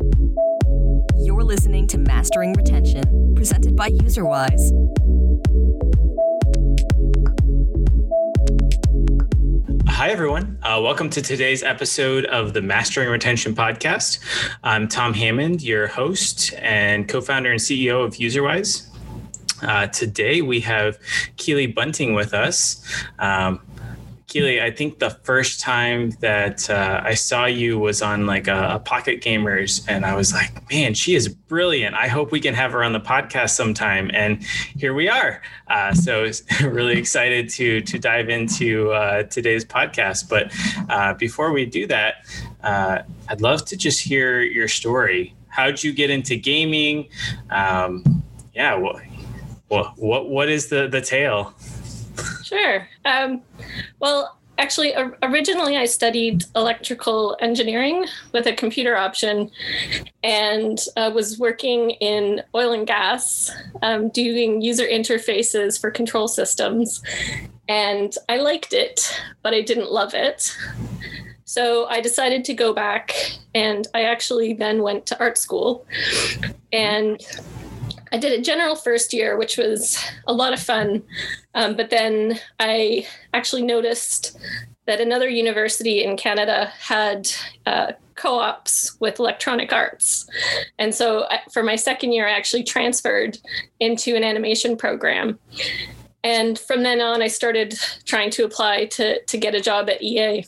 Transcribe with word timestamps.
You're 0.00 1.44
listening 1.44 1.86
to 1.88 1.98
Mastering 1.98 2.54
Retention, 2.54 3.34
presented 3.34 3.76
by 3.76 3.90
UserWise. 3.90 4.70
Hi, 9.88 10.08
everyone. 10.08 10.58
Uh, 10.62 10.80
welcome 10.82 11.10
to 11.10 11.20
today's 11.20 11.62
episode 11.62 12.24
of 12.26 12.54
the 12.54 12.62
Mastering 12.62 13.10
Retention 13.10 13.54
podcast. 13.54 14.20
I'm 14.64 14.88
Tom 14.88 15.12
Hammond, 15.12 15.60
your 15.60 15.86
host 15.86 16.54
and 16.54 17.06
co 17.06 17.20
founder 17.20 17.50
and 17.50 17.60
CEO 17.60 18.02
of 18.02 18.14
UserWise. 18.14 18.86
Uh, 19.62 19.86
today 19.88 20.40
we 20.40 20.60
have 20.60 20.98
Keely 21.36 21.66
Bunting 21.66 22.14
with 22.14 22.32
us. 22.32 22.82
Um, 23.18 23.60
Keely, 24.30 24.62
I 24.62 24.70
think 24.70 25.00
the 25.00 25.10
first 25.10 25.58
time 25.58 26.10
that 26.20 26.70
uh, 26.70 27.00
I 27.02 27.14
saw 27.14 27.46
you 27.46 27.80
was 27.80 28.00
on 28.00 28.26
like 28.26 28.46
a, 28.46 28.74
a, 28.74 28.78
Pocket 28.78 29.20
Gamers, 29.22 29.84
and 29.88 30.06
I 30.06 30.14
was 30.14 30.32
like, 30.32 30.70
man, 30.70 30.94
she 30.94 31.16
is 31.16 31.26
brilliant. 31.26 31.96
I 31.96 32.06
hope 32.06 32.30
we 32.30 32.38
can 32.38 32.54
have 32.54 32.70
her 32.70 32.84
on 32.84 32.92
the 32.92 33.00
podcast 33.00 33.50
sometime. 33.50 34.08
And 34.14 34.40
here 34.76 34.94
we 34.94 35.08
are. 35.08 35.42
Uh, 35.66 35.92
so 35.94 36.30
really 36.62 36.96
excited 36.96 37.48
to 37.50 37.80
to 37.80 37.98
dive 37.98 38.28
into 38.28 38.92
uh, 38.92 39.24
today's 39.24 39.64
podcast. 39.64 40.28
But 40.28 40.52
uh, 40.88 41.14
before 41.14 41.50
we 41.50 41.66
do 41.66 41.88
that, 41.88 42.24
uh, 42.62 43.02
I'd 43.28 43.40
love 43.40 43.64
to 43.64 43.76
just 43.76 44.00
hear 44.00 44.42
your 44.42 44.68
story. 44.68 45.34
How'd 45.48 45.82
you 45.82 45.92
get 45.92 46.08
into 46.08 46.36
gaming? 46.36 47.08
Um, 47.50 48.22
yeah, 48.54 48.76
well, 48.76 49.92
what 49.96 50.28
what 50.28 50.48
is 50.48 50.68
the 50.68 50.86
the 50.86 51.00
tale? 51.00 51.52
Sure. 52.44 52.88
Um, 53.04 53.42
well, 53.98 54.38
actually, 54.58 54.94
originally 55.22 55.76
I 55.76 55.86
studied 55.86 56.44
electrical 56.54 57.36
engineering 57.40 58.06
with 58.32 58.46
a 58.46 58.52
computer 58.52 58.96
option 58.96 59.50
and 60.22 60.78
uh, 60.96 61.10
was 61.14 61.38
working 61.38 61.90
in 61.92 62.42
oil 62.54 62.72
and 62.72 62.86
gas, 62.86 63.50
um, 63.82 64.10
doing 64.10 64.60
user 64.60 64.84
interfaces 64.84 65.80
for 65.80 65.90
control 65.90 66.28
systems. 66.28 67.02
And 67.68 68.14
I 68.28 68.38
liked 68.38 68.72
it, 68.72 69.20
but 69.42 69.54
I 69.54 69.62
didn't 69.62 69.90
love 69.90 70.12
it. 70.12 70.56
So 71.44 71.86
I 71.86 72.00
decided 72.00 72.44
to 72.44 72.54
go 72.54 72.72
back, 72.72 73.12
and 73.56 73.88
I 73.92 74.02
actually 74.02 74.52
then 74.52 74.82
went 74.82 75.06
to 75.06 75.18
art 75.18 75.36
school. 75.36 75.84
And 76.72 77.20
I 78.12 78.18
did 78.18 78.38
a 78.38 78.42
general 78.42 78.74
first 78.74 79.12
year, 79.12 79.36
which 79.36 79.56
was 79.56 80.02
a 80.26 80.32
lot 80.32 80.52
of 80.52 80.60
fun. 80.60 81.02
Um, 81.54 81.76
but 81.76 81.90
then 81.90 82.38
I 82.58 83.06
actually 83.34 83.62
noticed 83.62 84.38
that 84.86 85.00
another 85.00 85.28
university 85.28 86.02
in 86.02 86.16
Canada 86.16 86.72
had 86.80 87.28
uh, 87.66 87.92
co 88.16 88.38
ops 88.38 88.96
with 89.00 89.18
electronic 89.18 89.72
arts. 89.72 90.28
And 90.78 90.94
so 90.94 91.24
I, 91.30 91.40
for 91.52 91.62
my 91.62 91.76
second 91.76 92.12
year, 92.12 92.26
I 92.26 92.32
actually 92.32 92.64
transferred 92.64 93.38
into 93.78 94.16
an 94.16 94.24
animation 94.24 94.76
program. 94.76 95.38
And 96.22 96.58
from 96.58 96.82
then 96.82 97.00
on, 97.00 97.22
I 97.22 97.28
started 97.28 97.78
trying 98.04 98.30
to 98.32 98.44
apply 98.44 98.86
to, 98.86 99.22
to 99.22 99.38
get 99.38 99.54
a 99.54 99.60
job 99.60 99.88
at 99.88 100.02
EA 100.02 100.44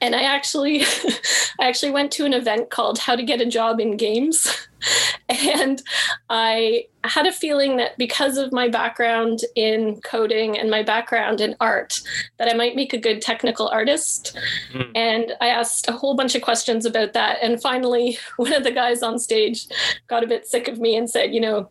and 0.00 0.14
I 0.14 0.22
actually 0.22 0.82
I 1.60 1.68
actually 1.68 1.92
went 1.92 2.12
to 2.12 2.24
an 2.24 2.32
event 2.32 2.70
called 2.70 2.98
How 2.98 3.16
to 3.16 3.22
Get 3.22 3.40
a 3.40 3.46
Job 3.46 3.80
in 3.80 3.96
Games. 3.96 4.68
and 5.28 5.82
I 6.28 6.86
had 7.04 7.26
a 7.26 7.32
feeling 7.32 7.76
that 7.76 7.96
because 7.96 8.36
of 8.36 8.52
my 8.52 8.68
background 8.68 9.40
in 9.54 10.00
coding 10.02 10.58
and 10.58 10.70
my 10.70 10.82
background 10.82 11.40
in 11.40 11.56
art, 11.60 12.00
that 12.38 12.48
I 12.48 12.54
might 12.54 12.76
make 12.76 12.92
a 12.92 12.98
good 12.98 13.22
technical 13.22 13.68
artist. 13.68 14.36
Mm. 14.72 14.90
And 14.94 15.32
I 15.40 15.48
asked 15.48 15.88
a 15.88 15.92
whole 15.92 16.14
bunch 16.14 16.34
of 16.34 16.42
questions 16.42 16.84
about 16.84 17.12
that. 17.14 17.38
And 17.42 17.60
finally, 17.60 18.18
one 18.36 18.52
of 18.52 18.64
the 18.64 18.72
guys 18.72 19.02
on 19.02 19.18
stage 19.18 19.66
got 20.06 20.24
a 20.24 20.26
bit 20.26 20.46
sick 20.46 20.68
of 20.68 20.78
me 20.78 20.96
and 20.96 21.08
said, 21.08 21.34
you 21.34 21.40
know, 21.40 21.70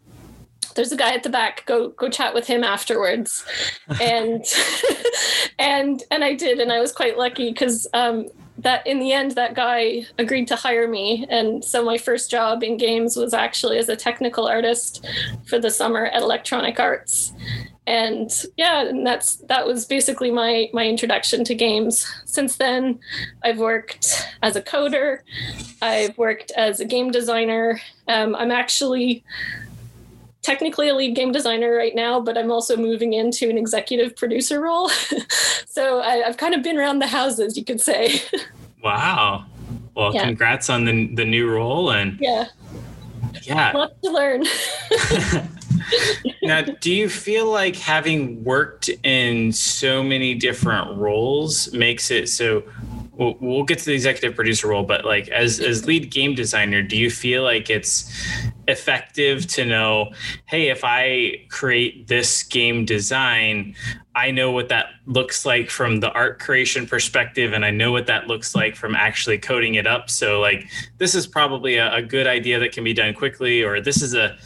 there's 0.75 0.91
a 0.91 0.97
guy 0.97 1.13
at 1.13 1.23
the 1.23 1.29
back. 1.29 1.65
Go 1.65 1.89
go 1.89 2.09
chat 2.09 2.33
with 2.33 2.47
him 2.47 2.63
afterwards. 2.63 3.45
And 4.01 4.45
and 5.59 6.03
and 6.11 6.23
i 6.23 6.33
did 6.33 6.59
and 6.59 6.71
i 6.71 6.79
was 6.79 6.91
quite 6.91 7.17
lucky 7.17 7.49
because 7.49 7.87
um, 7.93 8.27
that 8.57 8.85
in 8.87 8.99
the 8.99 9.11
end 9.11 9.31
that 9.31 9.55
guy 9.55 10.05
agreed 10.17 10.47
to 10.47 10.55
hire 10.55 10.87
me. 10.87 11.25
And 11.29 11.63
so 11.63 11.83
my 11.83 11.97
first 11.97 12.29
job 12.29 12.63
in 12.63 12.77
games 12.77 13.15
was 13.15 13.33
actually 13.33 13.77
as 13.77 13.89
a 13.89 13.95
technical 13.95 14.47
artist 14.47 15.05
for 15.47 15.59
the 15.59 15.71
summer 15.71 16.05
at 16.05 16.21
electronic 16.21 16.79
arts. 16.79 17.33
And 17.85 18.31
yeah 18.55 18.87
and 18.87 19.05
that's 19.05 19.37
that 19.47 19.67
was 19.67 19.85
basically 19.85 20.31
my 20.31 20.69
my 20.71 20.87
introduction 20.87 21.43
to 21.45 21.55
games. 21.55 22.09
Since 22.25 22.55
then 22.55 22.99
i've 23.43 23.57
worked 23.57 24.29
as 24.41 24.55
a 24.55 24.61
coder. 24.61 25.19
I've 25.81 26.17
worked 26.17 26.51
as 26.51 26.79
a 26.79 26.85
game 26.85 27.11
designer. 27.11 27.81
Um, 28.07 28.35
i'm 28.35 28.51
actually 28.51 29.23
technically 30.43 30.89
a 30.89 30.93
lead 30.93 31.15
game 31.15 31.31
designer 31.31 31.73
right 31.73 31.95
now, 31.95 32.19
but 32.19 32.37
I'm 32.37 32.51
also 32.51 32.77
moving 32.77 33.13
into 33.13 33.49
an 33.49 33.57
executive 33.57 34.15
producer 34.15 34.61
role. 34.61 34.89
so 35.65 36.01
I, 36.01 36.17
have 36.17 36.37
kind 36.37 36.53
of 36.53 36.61
been 36.61 36.77
around 36.77 36.99
the 36.99 37.07
houses, 37.07 37.57
you 37.57 37.65
could 37.65 37.81
say. 37.81 38.21
wow. 38.83 39.45
Well, 39.95 40.13
yeah. 40.13 40.25
congrats 40.25 40.69
on 40.69 40.85
the 40.85 41.13
the 41.13 41.23
new 41.23 41.49
role 41.49 41.91
and 41.91 42.17
yeah, 42.19 42.47
yeah, 43.43 43.71
lots 43.73 43.93
to 44.03 44.09
learn. 44.09 44.43
now, 46.41 46.61
do 46.61 46.91
you 46.91 47.09
feel 47.09 47.51
like 47.51 47.75
having 47.75 48.43
worked 48.43 48.89
in 49.03 49.51
so 49.51 50.01
many 50.01 50.33
different 50.33 50.97
roles 50.97 51.71
makes 51.73 52.09
it 52.09 52.27
so 52.27 52.63
we'll, 53.15 53.35
we'll 53.39 53.63
get 53.63 53.79
to 53.79 53.85
the 53.85 53.93
executive 53.93 54.35
producer 54.35 54.67
role, 54.67 54.83
but 54.83 55.05
like 55.05 55.29
as 55.29 55.59
as 55.59 55.85
lead 55.85 56.11
game 56.11 56.35
designer, 56.35 56.81
do 56.81 56.97
you 56.97 57.09
feel 57.09 57.43
like 57.43 57.69
it's 57.69 58.11
effective 58.67 59.45
to 59.47 59.65
know, 59.65 60.11
hey, 60.45 60.69
if 60.69 60.83
I 60.83 61.45
create 61.49 62.07
this 62.07 62.43
game 62.43 62.85
design, 62.85 63.75
I 64.15 64.31
know 64.31 64.51
what 64.51 64.69
that 64.69 64.87
looks 65.05 65.45
like 65.45 65.69
from 65.69 65.99
the 65.99 66.11
art 66.11 66.39
creation 66.39 66.85
perspective, 66.85 67.53
and 67.53 67.65
I 67.65 67.71
know 67.71 67.91
what 67.91 68.07
that 68.07 68.27
looks 68.27 68.55
like 68.55 68.75
from 68.75 68.95
actually 68.95 69.37
coding 69.37 69.75
it 69.75 69.87
up. 69.87 70.09
So 70.09 70.39
like 70.39 70.69
this 70.97 71.15
is 71.15 71.27
probably 71.27 71.77
a, 71.77 71.95
a 71.95 72.01
good 72.01 72.27
idea 72.27 72.59
that 72.59 72.71
can 72.71 72.83
be 72.83 72.93
done 72.93 73.13
quickly, 73.13 73.63
or 73.63 73.81
this 73.81 74.01
is 74.01 74.13
a 74.13 74.37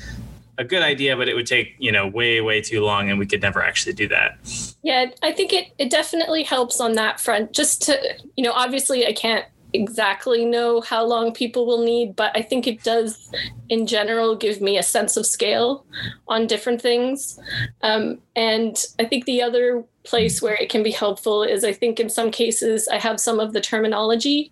a 0.57 0.63
good 0.63 0.81
idea, 0.81 1.16
but 1.16 1.28
it 1.28 1.35
would 1.35 1.47
take, 1.47 1.75
you 1.78 1.91
know, 1.91 2.07
way, 2.07 2.41
way 2.41 2.62
too 2.62 2.84
long 2.84 3.09
and 3.09 3.19
we 3.19 3.25
could 3.25 3.41
never 3.41 3.62
actually 3.62 3.94
do 3.94 4.07
that. 4.07 4.38
Yeah, 4.84 5.07
I 5.22 5.31
think 5.31 5.53
it, 5.53 5.68
it 5.78 5.90
definitely 5.91 6.44
helps 6.44 6.79
on 6.79 6.94
that 6.94 7.19
front. 7.19 7.53
Just 7.53 7.84
to, 7.84 8.00
you 8.35 8.44
know, 8.44 8.53
obviously 8.53 9.06
I 9.06 9.13
can't 9.13 9.45
exactly 9.73 10.45
know 10.45 10.81
how 10.81 11.06
long 11.06 11.34
people 11.34 11.66
will 11.66 11.84
need, 11.84 12.16
but 12.16 12.31
I 12.35 12.41
think 12.41 12.68
it 12.68 12.84
does, 12.84 13.31
in 13.69 13.85
general, 13.85 14.35
give 14.35 14.62
me 14.62 14.78
a 14.78 14.84
sense 14.84 15.18
of 15.18 15.25
scale 15.25 15.85
on 16.28 16.47
different 16.47 16.81
things. 16.81 17.39
Um, 17.81 18.19
and 18.35 18.78
I 18.97 19.06
think 19.06 19.25
the 19.25 19.41
other 19.41 19.84
place 20.07 20.41
where 20.41 20.56
it 20.56 20.69
can 20.69 20.81
be 20.81 20.91
helpful 20.91 21.44
is 21.44 21.63
I 21.63 21.73
think 21.73 22.00
in 22.00 22.09
some 22.09 22.31
cases 22.31 22.88
I 22.88 22.97
have 22.97 23.19
some 23.19 23.40
of 23.40 23.53
the 23.53 23.62
terminology 23.62 24.51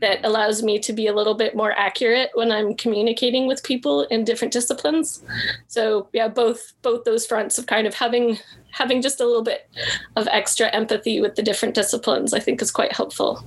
that 0.00 0.24
allows 0.24 0.62
me 0.62 0.78
to 0.80 0.92
be 0.92 1.06
a 1.06 1.14
little 1.14 1.34
bit 1.34 1.54
more 1.54 1.72
accurate 1.72 2.30
when 2.34 2.50
I'm 2.50 2.74
communicating 2.74 3.46
with 3.46 3.62
people 3.62 4.02
in 4.02 4.24
different 4.24 4.52
disciplines. 4.52 5.22
So 5.68 6.08
yeah, 6.12 6.28
both 6.28 6.72
both 6.82 7.04
those 7.04 7.24
fronts 7.24 7.58
of 7.58 7.66
kind 7.66 7.86
of 7.86 7.94
having 7.94 8.38
having 8.72 9.00
just 9.00 9.20
a 9.20 9.26
little 9.26 9.42
bit 9.42 9.70
of 10.16 10.28
extra 10.28 10.68
empathy 10.68 11.20
with 11.20 11.36
the 11.36 11.42
different 11.42 11.74
disciplines 11.74 12.34
I 12.34 12.40
think 12.40 12.60
is 12.60 12.70
quite 12.70 12.92
helpful. 12.92 13.44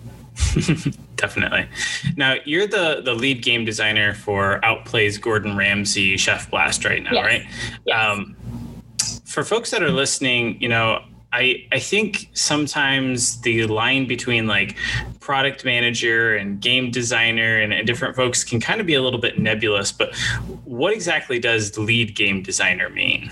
Definitely. 1.17 1.67
Now 2.15 2.35
you're 2.45 2.67
the 2.67 3.01
the 3.03 3.13
lead 3.13 3.43
game 3.43 3.65
designer 3.65 4.13
for 4.13 4.61
Outplay's 4.63 5.17
Gordon 5.17 5.57
Ramsay 5.57 6.15
Chef 6.17 6.49
Blast 6.49 6.85
right 6.85 7.03
now, 7.03 7.13
yes. 7.13 7.25
right? 7.25 7.45
Yes. 7.85 8.05
Um, 8.05 8.35
for 9.25 9.43
folks 9.43 9.69
that 9.71 9.83
are 9.83 9.91
listening, 9.91 10.59
you 10.59 10.67
know, 10.67 11.03
I 11.31 11.67
I 11.71 11.79
think 11.79 12.29
sometimes 12.33 13.41
the 13.41 13.65
line 13.67 14.07
between 14.07 14.47
like 14.47 14.75
product 15.19 15.63
manager 15.63 16.35
and 16.35 16.59
game 16.59 16.91
designer 16.91 17.59
and, 17.59 17.73
and, 17.73 17.85
different 17.85 18.15
folks 18.15 18.43
can 18.43 18.59
kind 18.59 18.81
of 18.81 18.87
be 18.87 18.95
a 18.95 19.01
little 19.01 19.19
bit 19.19 19.37
nebulous. 19.39 19.91
But 19.91 20.15
what 20.65 20.93
exactly 20.93 21.39
does 21.39 21.77
lead 21.77 22.15
game 22.15 22.41
designer 22.41 22.89
mean? 22.89 23.31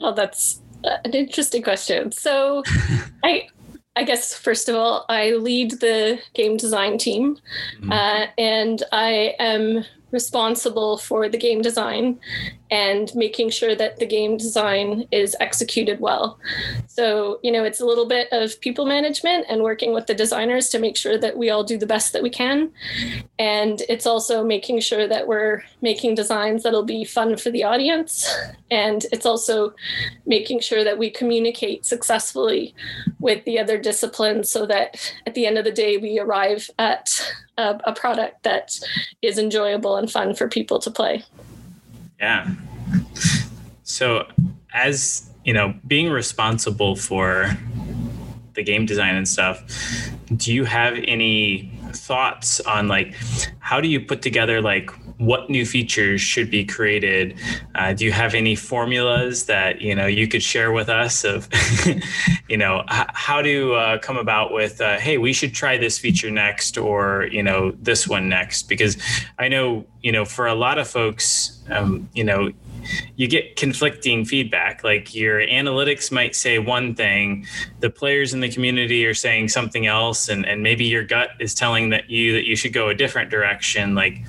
Well, 0.00 0.12
that's 0.12 0.60
an 0.84 1.12
interesting 1.12 1.62
question. 1.62 2.12
So, 2.12 2.62
I 3.24 3.48
I 3.96 4.04
guess 4.04 4.32
first 4.34 4.68
of 4.68 4.76
all, 4.76 5.04
I 5.08 5.32
lead 5.32 5.72
the 5.80 6.20
game 6.34 6.56
design 6.56 6.98
team, 6.98 7.38
mm-hmm. 7.80 7.90
uh, 7.90 8.26
and 8.38 8.82
I 8.92 9.34
am 9.40 9.84
responsible 10.10 10.96
for 10.96 11.28
the 11.28 11.36
game 11.36 11.60
design 11.60 12.18
and 12.70 13.14
making 13.14 13.50
sure 13.50 13.74
that 13.74 13.98
the 13.98 14.06
game 14.06 14.36
design 14.36 15.06
is 15.10 15.36
executed 15.40 16.00
well. 16.00 16.38
So, 16.86 17.40
you 17.42 17.50
know, 17.50 17.64
it's 17.64 17.80
a 17.80 17.86
little 17.86 18.06
bit 18.06 18.28
of 18.32 18.60
people 18.60 18.84
management 18.86 19.46
and 19.48 19.62
working 19.62 19.94
with 19.94 20.06
the 20.06 20.14
designers 20.14 20.68
to 20.70 20.78
make 20.78 20.96
sure 20.96 21.18
that 21.18 21.36
we 21.36 21.50
all 21.50 21.64
do 21.64 21.78
the 21.78 21.86
best 21.86 22.12
that 22.12 22.22
we 22.22 22.30
can. 22.30 22.70
And 23.38 23.82
it's 23.88 24.06
also 24.06 24.44
making 24.44 24.80
sure 24.80 25.06
that 25.06 25.26
we're 25.26 25.62
making 25.80 26.14
designs 26.14 26.62
that'll 26.62 26.82
be 26.82 27.04
fun 27.04 27.36
for 27.36 27.50
the 27.50 27.64
audience. 27.64 28.28
And 28.70 29.06
it's 29.12 29.26
also 29.26 29.74
making 30.26 30.60
sure 30.60 30.84
that 30.84 30.98
we 30.98 31.10
communicate 31.10 31.86
successfully 31.86 32.74
with 33.18 33.44
the 33.44 33.58
other 33.58 33.78
disciplines 33.78 34.50
so 34.50 34.66
that 34.66 35.12
at 35.26 35.34
the 35.34 35.46
end 35.46 35.56
of 35.56 35.64
the 35.64 35.72
day, 35.72 35.96
we 35.96 36.18
arrive 36.18 36.70
at 36.78 37.10
a, 37.56 37.80
a 37.84 37.92
product 37.92 38.42
that 38.42 38.78
is 39.22 39.38
enjoyable 39.38 39.96
and 39.96 40.10
fun 40.10 40.34
for 40.34 40.48
people 40.48 40.78
to 40.80 40.90
play. 40.90 41.24
Yeah. 42.18 42.48
So, 43.84 44.26
as 44.72 45.30
you 45.44 45.52
know, 45.52 45.74
being 45.86 46.10
responsible 46.10 46.96
for 46.96 47.56
the 48.54 48.62
game 48.62 48.86
design 48.86 49.14
and 49.14 49.28
stuff, 49.28 49.62
do 50.36 50.52
you 50.52 50.64
have 50.64 50.98
any 51.04 51.72
thoughts 51.92 52.60
on 52.60 52.88
like 52.88 53.14
how 53.60 53.80
do 53.80 53.88
you 53.88 54.00
put 54.00 54.20
together 54.22 54.60
like 54.60 54.90
what 55.18 55.50
new 55.50 55.66
features 55.66 56.20
should 56.20 56.50
be 56.50 56.64
created 56.64 57.36
uh, 57.74 57.92
do 57.92 58.04
you 58.04 58.12
have 58.12 58.34
any 58.34 58.54
formulas 58.54 59.46
that 59.46 59.80
you 59.80 59.94
know 59.94 60.06
you 60.06 60.28
could 60.28 60.42
share 60.42 60.72
with 60.72 60.88
us 60.88 61.24
of 61.24 61.48
you 62.48 62.56
know 62.56 62.80
h- 62.90 63.06
how 63.12 63.42
to 63.42 63.74
uh, 63.74 63.98
come 63.98 64.16
about 64.16 64.52
with 64.52 64.80
uh, 64.80 64.96
hey 64.98 65.18
we 65.18 65.32
should 65.32 65.52
try 65.52 65.76
this 65.76 65.98
feature 65.98 66.30
next 66.30 66.78
or 66.78 67.28
you 67.32 67.42
know 67.42 67.72
this 67.82 68.06
one 68.06 68.28
next 68.28 68.68
because 68.68 68.96
i 69.38 69.48
know 69.48 69.84
you 70.02 70.12
know 70.12 70.24
for 70.24 70.46
a 70.46 70.54
lot 70.54 70.78
of 70.78 70.88
folks 70.88 71.62
um, 71.70 72.08
you 72.14 72.24
know 72.24 72.50
you 73.16 73.28
get 73.28 73.56
conflicting 73.56 74.24
feedback. 74.24 74.84
Like 74.84 75.14
your 75.14 75.40
analytics 75.40 76.10
might 76.10 76.34
say 76.34 76.58
one 76.58 76.94
thing, 76.94 77.46
the 77.80 77.90
players 77.90 78.34
in 78.34 78.40
the 78.40 78.48
community 78.48 79.04
are 79.06 79.14
saying 79.14 79.48
something 79.48 79.86
else, 79.86 80.28
and, 80.28 80.46
and 80.46 80.62
maybe 80.62 80.84
your 80.84 81.04
gut 81.04 81.30
is 81.40 81.54
telling 81.54 81.90
that 81.90 82.10
you 82.10 82.32
that 82.32 82.46
you 82.46 82.56
should 82.56 82.72
go 82.72 82.88
a 82.88 82.94
different 82.94 83.30
direction. 83.30 83.94
Like, 83.94 84.24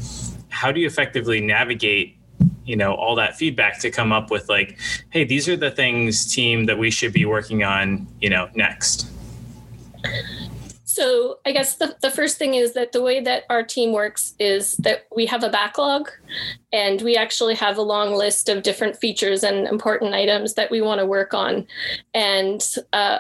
how 0.59 0.73
do 0.73 0.81
you 0.81 0.87
effectively 0.87 1.39
navigate 1.39 2.17
you 2.65 2.75
know 2.75 2.93
all 2.93 3.15
that 3.15 3.37
feedback 3.37 3.79
to 3.79 3.89
come 3.89 4.11
up 4.11 4.29
with 4.29 4.49
like 4.49 4.77
hey 5.09 5.23
these 5.23 5.47
are 5.47 5.55
the 5.55 5.71
things 5.71 6.33
team 6.33 6.65
that 6.65 6.77
we 6.77 6.91
should 6.91 7.13
be 7.13 7.23
working 7.23 7.63
on 7.63 8.05
you 8.19 8.29
know 8.29 8.49
next 8.55 9.09
so 10.83 11.39
I 11.45 11.53
guess 11.53 11.77
the, 11.77 11.95
the 12.01 12.09
first 12.11 12.37
thing 12.37 12.55
is 12.55 12.73
that 12.73 12.91
the 12.91 13.01
way 13.01 13.21
that 13.21 13.43
our 13.49 13.63
team 13.63 13.93
works 13.93 14.33
is 14.37 14.75
that 14.77 15.05
we 15.15 15.25
have 15.27 15.43
a 15.43 15.49
backlog 15.49 16.09
and 16.73 17.01
we 17.03 17.15
actually 17.15 17.55
have 17.55 17.77
a 17.77 17.81
long 17.81 18.13
list 18.13 18.49
of 18.49 18.63
different 18.63 18.97
features 18.97 19.43
and 19.43 19.65
important 19.65 20.13
items 20.13 20.55
that 20.55 20.69
we 20.69 20.81
want 20.81 20.99
to 20.99 21.05
work 21.05 21.33
on. 21.33 21.65
And 22.13 22.61
uh, 22.91 23.19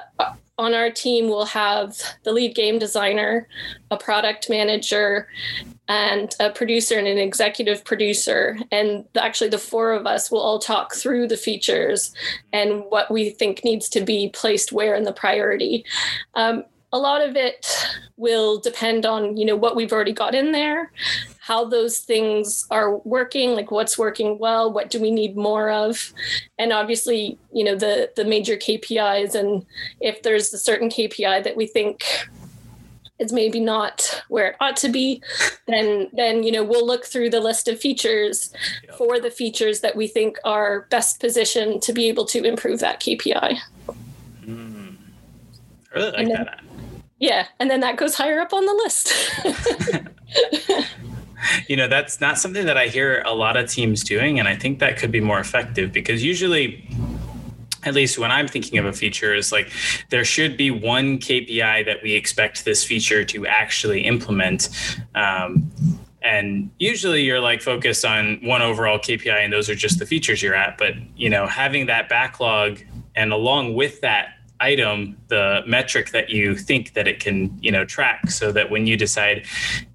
on 0.57 0.73
our 0.73 0.91
team, 0.91 1.29
we'll 1.29 1.45
have 1.45 1.97
the 2.23 2.33
lead 2.33 2.53
game 2.53 2.79
designer, 2.79 3.47
a 3.91 3.97
product 3.97 4.49
manager, 4.49 5.29
and 5.89 6.35
a 6.39 6.51
producer 6.51 6.97
and 6.97 7.07
an 7.07 7.17
executive 7.17 7.83
producer. 7.83 8.57
And 8.71 9.05
actually, 9.17 9.49
the 9.49 9.57
four 9.57 9.91
of 9.91 10.05
us 10.05 10.31
will 10.31 10.39
all 10.39 10.59
talk 10.59 10.93
through 10.93 11.27
the 11.27 11.37
features 11.37 12.13
and 12.53 12.83
what 12.89 13.11
we 13.11 13.31
think 13.31 13.63
needs 13.63 13.89
to 13.89 14.01
be 14.01 14.29
placed 14.29 14.71
where 14.71 14.95
in 14.95 15.03
the 15.03 15.11
priority. 15.11 15.83
Um, 16.35 16.63
a 16.91 16.97
lot 16.97 17.21
of 17.21 17.35
it 17.35 17.67
will 18.17 18.59
depend 18.59 19.05
on 19.05 19.37
you 19.37 19.45
know 19.45 19.55
what 19.55 19.75
we've 19.75 19.93
already 19.93 20.11
got 20.11 20.33
in 20.33 20.51
there 20.51 20.91
how 21.39 21.63
those 21.63 21.99
things 21.99 22.65
are 22.71 22.97
working 22.97 23.51
like 23.51 23.69
what's 23.69 23.95
working 23.95 24.39
well 24.39 24.73
what 24.73 24.89
do 24.89 24.99
we 24.99 25.11
need 25.11 25.37
more 25.37 25.69
of 25.69 26.11
and 26.57 26.73
obviously 26.73 27.37
you 27.53 27.63
know 27.63 27.75
the 27.75 28.11
the 28.15 28.25
major 28.25 28.55
kpis 28.55 29.35
and 29.35 29.63
if 30.01 30.23
there's 30.23 30.51
a 30.51 30.57
certain 30.57 30.89
kpi 30.89 31.43
that 31.43 31.55
we 31.55 31.67
think 31.67 32.03
is 33.19 33.33
maybe 33.33 33.59
not 33.59 34.23
where 34.29 34.47
it 34.47 34.55
ought 34.59 34.77
to 34.77 34.89
be 34.89 35.21
then 35.67 36.09
then 36.13 36.43
you 36.43 36.51
know 36.51 36.63
we'll 36.63 36.85
look 36.85 37.05
through 37.05 37.29
the 37.29 37.39
list 37.39 37.67
of 37.67 37.79
features 37.79 38.53
for 38.97 39.19
the 39.19 39.31
features 39.31 39.81
that 39.81 39.95
we 39.95 40.07
think 40.07 40.37
are 40.43 40.87
best 40.89 41.19
positioned 41.19 41.81
to 41.81 41.93
be 41.93 42.07
able 42.07 42.25
to 42.25 42.43
improve 42.43 42.79
that 42.79 42.99
kpi 42.99 43.57
mm. 44.45 44.95
I 45.93 45.97
really 45.97 46.11
like 46.11 46.27
then, 46.27 46.45
that 46.45 46.63
yeah, 47.19 47.47
and 47.59 47.69
then 47.69 47.81
that 47.81 47.97
goes 47.97 48.15
higher 48.15 48.39
up 48.39 48.53
on 48.53 48.65
the 48.65 48.73
list. 48.73 49.13
you 51.67 51.75
know, 51.75 51.87
that's 51.87 52.21
not 52.21 52.37
something 52.37 52.65
that 52.65 52.77
I 52.77 52.87
hear 52.87 53.21
a 53.25 53.33
lot 53.33 53.57
of 53.57 53.69
teams 53.69 54.03
doing, 54.03 54.39
and 54.39 54.47
I 54.47 54.55
think 54.55 54.79
that 54.79 54.97
could 54.97 55.11
be 55.11 55.19
more 55.19 55.39
effective 55.39 55.91
because 55.91 56.23
usually 56.23 56.87
at 57.83 57.93
least 57.93 58.17
when 58.17 58.31
I'm 58.31 58.47
thinking 58.47 58.77
of 58.77 58.85
a 58.85 58.93
feature, 58.93 59.33
is 59.33 59.51
like 59.51 59.71
there 60.09 60.25
should 60.25 60.57
be 60.57 60.71
one 60.71 61.17
KPI 61.17 61.85
that 61.85 61.97
we 62.03 62.13
expect 62.13 62.65
this 62.65 62.83
feature 62.83 63.23
to 63.25 63.47
actually 63.47 64.01
implement. 64.01 64.69
Um, 65.15 65.71
and 66.21 66.69
usually 66.79 67.23
you're 67.23 67.39
like 67.39 67.61
focused 67.61 68.03
on 68.03 68.39
one 68.43 68.61
overall 68.61 68.99
KPI, 68.99 69.43
and 69.43 69.53
those 69.53 69.69
are 69.69 69.75
just 69.75 69.99
the 69.99 70.05
features 70.05 70.43
you're 70.43 70.55
at. 70.55 70.77
But 70.77 70.95
you 71.15 71.29
know, 71.29 71.47
having 71.47 71.85
that 71.85 72.09
backlog 72.09 72.79
and 73.15 73.31
along 73.31 73.75
with 73.75 74.01
that 74.01 74.38
item 74.61 75.17
the 75.27 75.61
metric 75.65 76.11
that 76.11 76.29
you 76.29 76.55
think 76.55 76.93
that 76.93 77.07
it 77.07 77.19
can 77.19 77.57
you 77.61 77.71
know 77.71 77.85
track 77.85 78.29
so 78.29 78.51
that 78.51 78.69
when 78.69 78.85
you 78.85 78.97
decide 78.97 79.45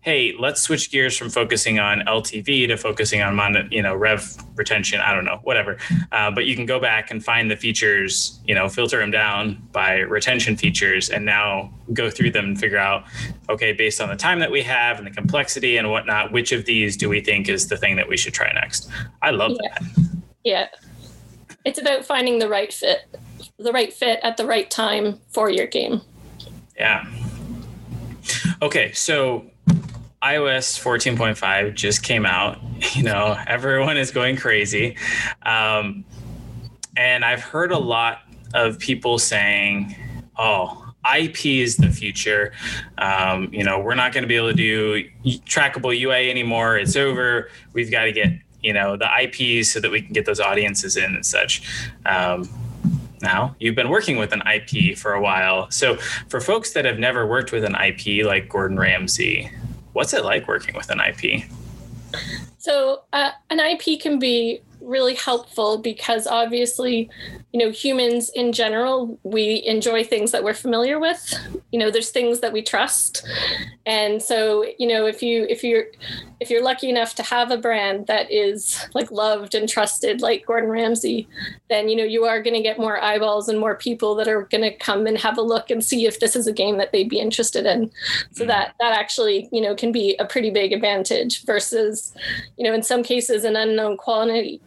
hey 0.01 0.35
let's 0.39 0.63
switch 0.63 0.91
gears 0.91 1.17
from 1.17 1.29
focusing 1.29 1.79
on 1.79 2.01
ltv 2.01 2.69
to 2.69 2.77
focusing 2.77 3.23
on 3.23 3.35
mon- 3.35 3.69
you 3.71 3.83
know 3.83 3.95
rev 3.95 4.37
retention 4.57 5.01
i 5.01 5.15
don't 5.15 5.25
know 5.25 5.41
whatever. 5.43 5.77
Uh, 6.13 6.31
but 6.31 6.47
you 6.47 6.55
can 6.55 6.67
go 6.67 6.79
back 6.79 7.11
and 7.11 7.25
find 7.25 7.51
the 7.51 7.57
features 7.57 8.41
you 8.47 8.55
know 8.55 8.69
filter 8.69 8.99
them 8.99 9.11
down 9.11 9.61
by 9.73 9.99
retention 9.99 10.57
features 10.57 11.11
and 11.11 11.25
now 11.25 11.73
go 11.93 12.09
through 12.09 12.31
them 12.31 12.47
and 12.47 12.61
figure 12.61 12.79
out 12.79 13.05
okay 13.49 13.73
based 13.73 14.01
on 14.01 14.09
the 14.09 14.17
time 14.17 14.39
that 14.39 14.51
we 14.51 14.63
have 14.63 14.99
and 14.99 15.07
the 15.07 15.11
complexity 15.11 15.77
and 15.77 15.91
whatnot 15.91 16.33
which 16.33 16.53
of 16.53 16.65
these 16.65 16.97
do 16.97 17.09
we 17.09 17.21
think 17.21 17.49
is 17.49 17.69
the 17.69 17.77
thing 17.77 17.97
that 17.97 18.09
we 18.09 18.17
should 18.17 18.35
try 18.35 18.53
next? 18.53 18.89
I 19.23 19.31
love 19.31 19.53
yeah. 19.63 19.79
that. 19.79 20.23
Yeah. 20.45 20.69
It's 21.65 21.81
about 21.81 22.05
finding 22.05 22.39
the 22.39 22.49
right 22.49 22.73
fit 22.73 23.01
the 23.59 23.73
right 23.73 23.93
fit 23.93 24.21
at 24.23 24.37
the 24.37 24.47
right 24.47 24.71
time 24.71 25.21
for 25.29 25.51
your 25.51 25.67
game. 25.67 26.01
Yeah. 26.77 27.07
Okay, 28.63 28.93
so 28.93 29.51
iOS 30.23 30.81
14.5 30.81 31.75
just 31.75 32.03
came 32.03 32.27
out. 32.27 32.59
You 32.95 33.03
know, 33.03 33.37
everyone 33.47 33.97
is 33.97 34.11
going 34.11 34.37
crazy. 34.37 34.97
Um, 35.43 36.05
and 36.97 37.25
I've 37.25 37.41
heard 37.41 37.73
a 37.73 37.79
lot 37.79 38.21
of 38.53 38.79
people 38.79 39.19
saying, 39.19 39.97
oh, 40.39 40.93
IP 41.17 41.47
is 41.47 41.77
the 41.79 41.89
future. 41.89 42.53
Um, 42.99 43.49
you 43.53 43.65
know, 43.65 43.81
we're 43.81 43.95
not 43.95 44.13
going 44.13 44.23
to 44.23 44.29
be 44.29 44.37
able 44.37 44.51
to 44.51 44.55
do 44.55 45.09
trackable 45.47 45.99
UA 45.99 46.31
anymore. 46.31 46.77
It's 46.77 46.95
over. 46.95 47.49
We've 47.73 47.91
got 47.91 48.05
to 48.05 48.13
get, 48.13 48.33
you 48.63 48.75
know, 48.75 48.97
the 48.97 49.09
IPs 49.23 49.71
so 49.71 49.81
that 49.81 49.91
we 49.91 50.03
can 50.03 50.13
get 50.13 50.27
those 50.27 50.41
audiences 50.41 50.97
in 50.97 51.15
and 51.15 51.25
such. 51.25 51.63
Um, 52.05 52.49
now. 53.25 53.57
You've 53.59 53.75
been 53.75 53.89
working 53.89 54.17
with 54.17 54.33
an 54.33 54.43
IP 54.47 54.97
for 54.97 55.15
a 55.15 55.21
while. 55.21 55.69
So, 55.71 55.97
for 56.29 56.41
folks 56.41 56.73
that 56.75 56.85
have 56.85 56.99
never 56.99 57.27
worked 57.27 57.51
with 57.51 57.65
an 57.65 57.75
IP 57.75 58.25
like 58.25 58.49
Gordon 58.49 58.79
Ramsay, 58.79 59.51
what's 59.93 60.13
it 60.13 60.25
like 60.25 60.47
working 60.47 60.77
with 60.77 60.91
an 60.91 61.01
IP? 61.01 61.43
So, 62.59 63.03
uh, 63.13 63.31
an 63.51 63.59
IP 63.59 64.01
can 64.01 64.19
be 64.19 64.61
really 64.85 65.15
helpful 65.15 65.79
because 65.79 66.27
obviously, 66.27 67.11
you 67.53 67.59
know, 67.59 67.71
humans 67.71 68.31
in 68.35 68.53
general, 68.53 69.19
we 69.23 69.63
enjoy 69.67 70.05
things 70.05 70.31
that 70.33 70.45
we're 70.45 70.55
familiar 70.55 70.99
with. 70.99 71.35
You 71.73 71.79
know, 71.79 71.91
there's 71.91 72.11
things 72.11 72.41
that 72.41 72.53
we 72.53 72.63
trust. 72.63 73.27
And 73.87 74.23
so, 74.23 74.65
you 74.79 74.87
know, 74.87 75.07
if 75.07 75.23
you 75.23 75.47
if 75.49 75.65
you're 75.65 75.87
if 76.45 76.51
you're 76.51 76.63
lucky 76.63 76.91
enough 76.91 77.15
to 77.15 77.23
have 77.23 77.51
a 77.51 77.57
brand 77.57 78.07
that 78.07 78.31
is 78.31 78.87
like 78.93 79.11
loved 79.11 79.55
and 79.55 79.67
trusted 79.67 80.21
like 80.21 80.45
Gordon 80.45 80.69
Ramsay, 80.69 81.27
then 81.71 81.89
you 81.89 81.97
know, 81.97 82.05
you 82.05 82.25
are 82.25 82.43
going 82.43 82.55
to 82.55 82.61
get 82.61 82.79
more 82.79 83.03
eyeballs 83.03 83.49
and 83.49 83.59
more 83.59 83.75
people 83.75 84.15
that 84.17 84.29
are 84.29 84.43
going 84.43 84.61
to 84.61 84.77
come 84.77 85.07
and 85.07 85.17
have 85.17 85.39
a 85.39 85.43
look 85.43 85.71
and 85.71 85.83
see 85.83 86.05
if 86.05 86.21
this 86.21 86.37
is 86.37 86.47
a 86.47 86.53
game 86.53 86.77
that 86.77 86.93
they'd 86.93 87.09
be 87.09 87.19
interested 87.19 87.65
in. 87.65 87.91
So 88.33 88.45
mm. 88.45 88.49
that 88.49 88.75
that 88.79 88.93
actually, 88.93 89.49
you 89.53 89.63
know, 89.63 89.75
can 89.75 89.91
be 89.91 90.17
a 90.19 90.27
pretty 90.27 90.51
big 90.51 90.75
advantage 90.75 91.47
versus, 91.47 92.15
you 92.59 92.65
know, 92.65 92.75
in 92.75 92.83
some 92.83 93.03
cases 93.03 93.45
an 93.45 93.57
unknown 93.57 93.97
quantity 93.97 94.61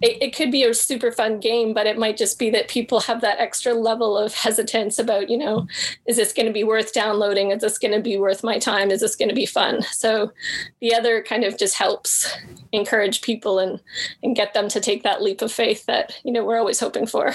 it, 0.00 0.22
it, 0.22 0.34
could 0.34 0.50
be 0.50 0.64
a 0.64 0.72
super 0.72 1.12
fun 1.12 1.40
game, 1.40 1.74
but 1.74 1.86
it 1.86 1.98
might 1.98 2.16
just 2.16 2.38
be 2.38 2.48
that 2.50 2.68
people 2.68 3.00
have 3.00 3.20
that 3.20 3.38
extra 3.38 3.74
level 3.74 4.16
of 4.16 4.34
hesitance 4.34 4.98
about, 4.98 5.28
you 5.28 5.36
know, 5.36 5.66
is 6.06 6.16
this 6.16 6.32
going 6.32 6.46
to 6.46 6.52
be 6.52 6.64
worth 6.64 6.92
downloading? 6.92 7.50
Is 7.50 7.60
this 7.60 7.78
going 7.78 7.92
to 7.92 8.00
be 8.00 8.16
worth 8.16 8.42
my 8.42 8.58
time? 8.58 8.90
Is 8.90 9.00
this 9.00 9.16
going 9.16 9.28
to 9.28 9.34
be 9.34 9.46
fun? 9.46 9.82
So 9.92 10.32
the 10.80 10.94
other 10.94 11.22
kind 11.22 11.44
of 11.44 11.58
just 11.58 11.76
helps 11.76 12.32
encourage 12.72 13.20
people 13.20 13.58
and 13.58 13.80
and 14.22 14.34
get 14.34 14.54
them 14.54 14.68
to 14.68 14.80
take 14.80 15.02
that 15.02 15.22
leap 15.22 15.42
of 15.42 15.52
faith 15.52 15.84
that, 15.86 16.18
you 16.24 16.32
know, 16.32 16.44
we're 16.44 16.58
always 16.58 16.80
hoping 16.80 17.06
for. 17.06 17.34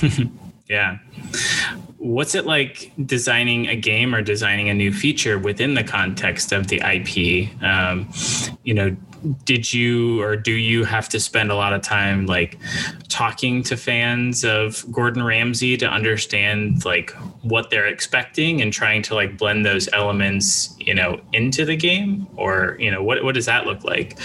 yeah. 0.68 0.98
what's 1.98 2.34
it 2.34 2.46
like 2.46 2.92
designing 3.04 3.66
a 3.68 3.76
game 3.76 4.14
or 4.14 4.22
designing 4.22 4.68
a 4.68 4.74
new 4.74 4.92
feature 4.92 5.38
within 5.38 5.74
the 5.74 5.84
context 5.84 6.52
of 6.52 6.68
the 6.68 6.76
IP? 6.76 7.50
Um, 7.62 8.08
you 8.62 8.74
know, 8.74 8.96
did 9.44 9.72
you 9.72 10.22
or 10.22 10.36
do 10.36 10.52
you 10.52 10.84
have 10.84 11.08
to 11.10 11.20
spend 11.20 11.50
a 11.50 11.54
lot 11.54 11.72
of 11.72 11.82
time 11.82 12.26
like 12.26 12.58
talking 13.08 13.62
to 13.64 13.76
fans 13.76 14.44
of 14.44 14.84
Gordon 14.92 15.22
Ramsay 15.22 15.76
to 15.78 15.86
understand 15.86 16.84
like 16.84 17.10
what 17.42 17.70
they're 17.70 17.86
expecting 17.86 18.60
and 18.60 18.72
trying 18.72 19.02
to 19.02 19.14
like 19.14 19.38
blend 19.38 19.64
those 19.64 19.88
elements, 19.92 20.74
you 20.78 20.94
know, 20.94 21.20
into 21.32 21.64
the 21.64 21.76
game 21.76 22.26
or, 22.36 22.76
you 22.78 22.90
know, 22.90 23.02
what 23.02 23.22
what 23.24 23.34
does 23.34 23.46
that 23.46 23.66
look 23.66 23.84
like? 23.84 24.18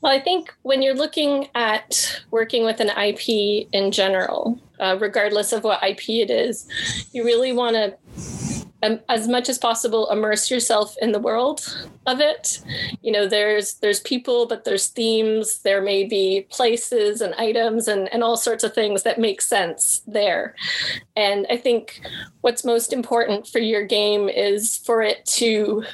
Well, 0.00 0.12
I 0.12 0.20
think 0.20 0.52
when 0.62 0.82
you're 0.82 0.96
looking 0.96 1.48
at 1.54 2.22
working 2.30 2.64
with 2.64 2.80
an 2.80 2.88
IP 2.88 3.68
in 3.72 3.92
general, 3.92 4.58
uh, 4.80 4.96
regardless 5.00 5.52
of 5.52 5.62
what 5.62 5.82
IP 5.82 6.08
it 6.08 6.30
is, 6.30 6.66
you 7.12 7.24
really 7.24 7.52
want 7.52 7.76
to 7.76 7.96
um, 8.82 9.00
as 9.08 9.28
much 9.28 9.48
as 9.48 9.58
possible 9.58 10.10
immerse 10.10 10.50
yourself 10.50 10.96
in 11.00 11.12
the 11.12 11.18
world 11.18 11.76
of 12.06 12.20
it. 12.20 12.60
You 13.02 13.12
know 13.12 13.26
there's 13.26 13.74
there's 13.74 14.00
people 14.00 14.46
but 14.46 14.64
there's 14.64 14.88
themes. 14.88 15.58
There 15.60 15.82
may 15.82 16.04
be 16.04 16.46
places 16.50 17.20
and 17.20 17.34
items 17.34 17.88
and, 17.88 18.12
and 18.12 18.22
all 18.22 18.36
sorts 18.36 18.64
of 18.64 18.74
things 18.74 19.02
that 19.04 19.18
make 19.18 19.40
sense 19.40 20.02
there. 20.06 20.54
And 21.16 21.46
i 21.50 21.56
think 21.56 22.00
what's 22.40 22.64
most 22.64 22.92
important 22.92 23.46
for 23.46 23.58
your 23.58 23.84
game 23.84 24.28
is 24.28 24.78
for 24.78 25.02
it 25.02 25.24
to 25.26 25.84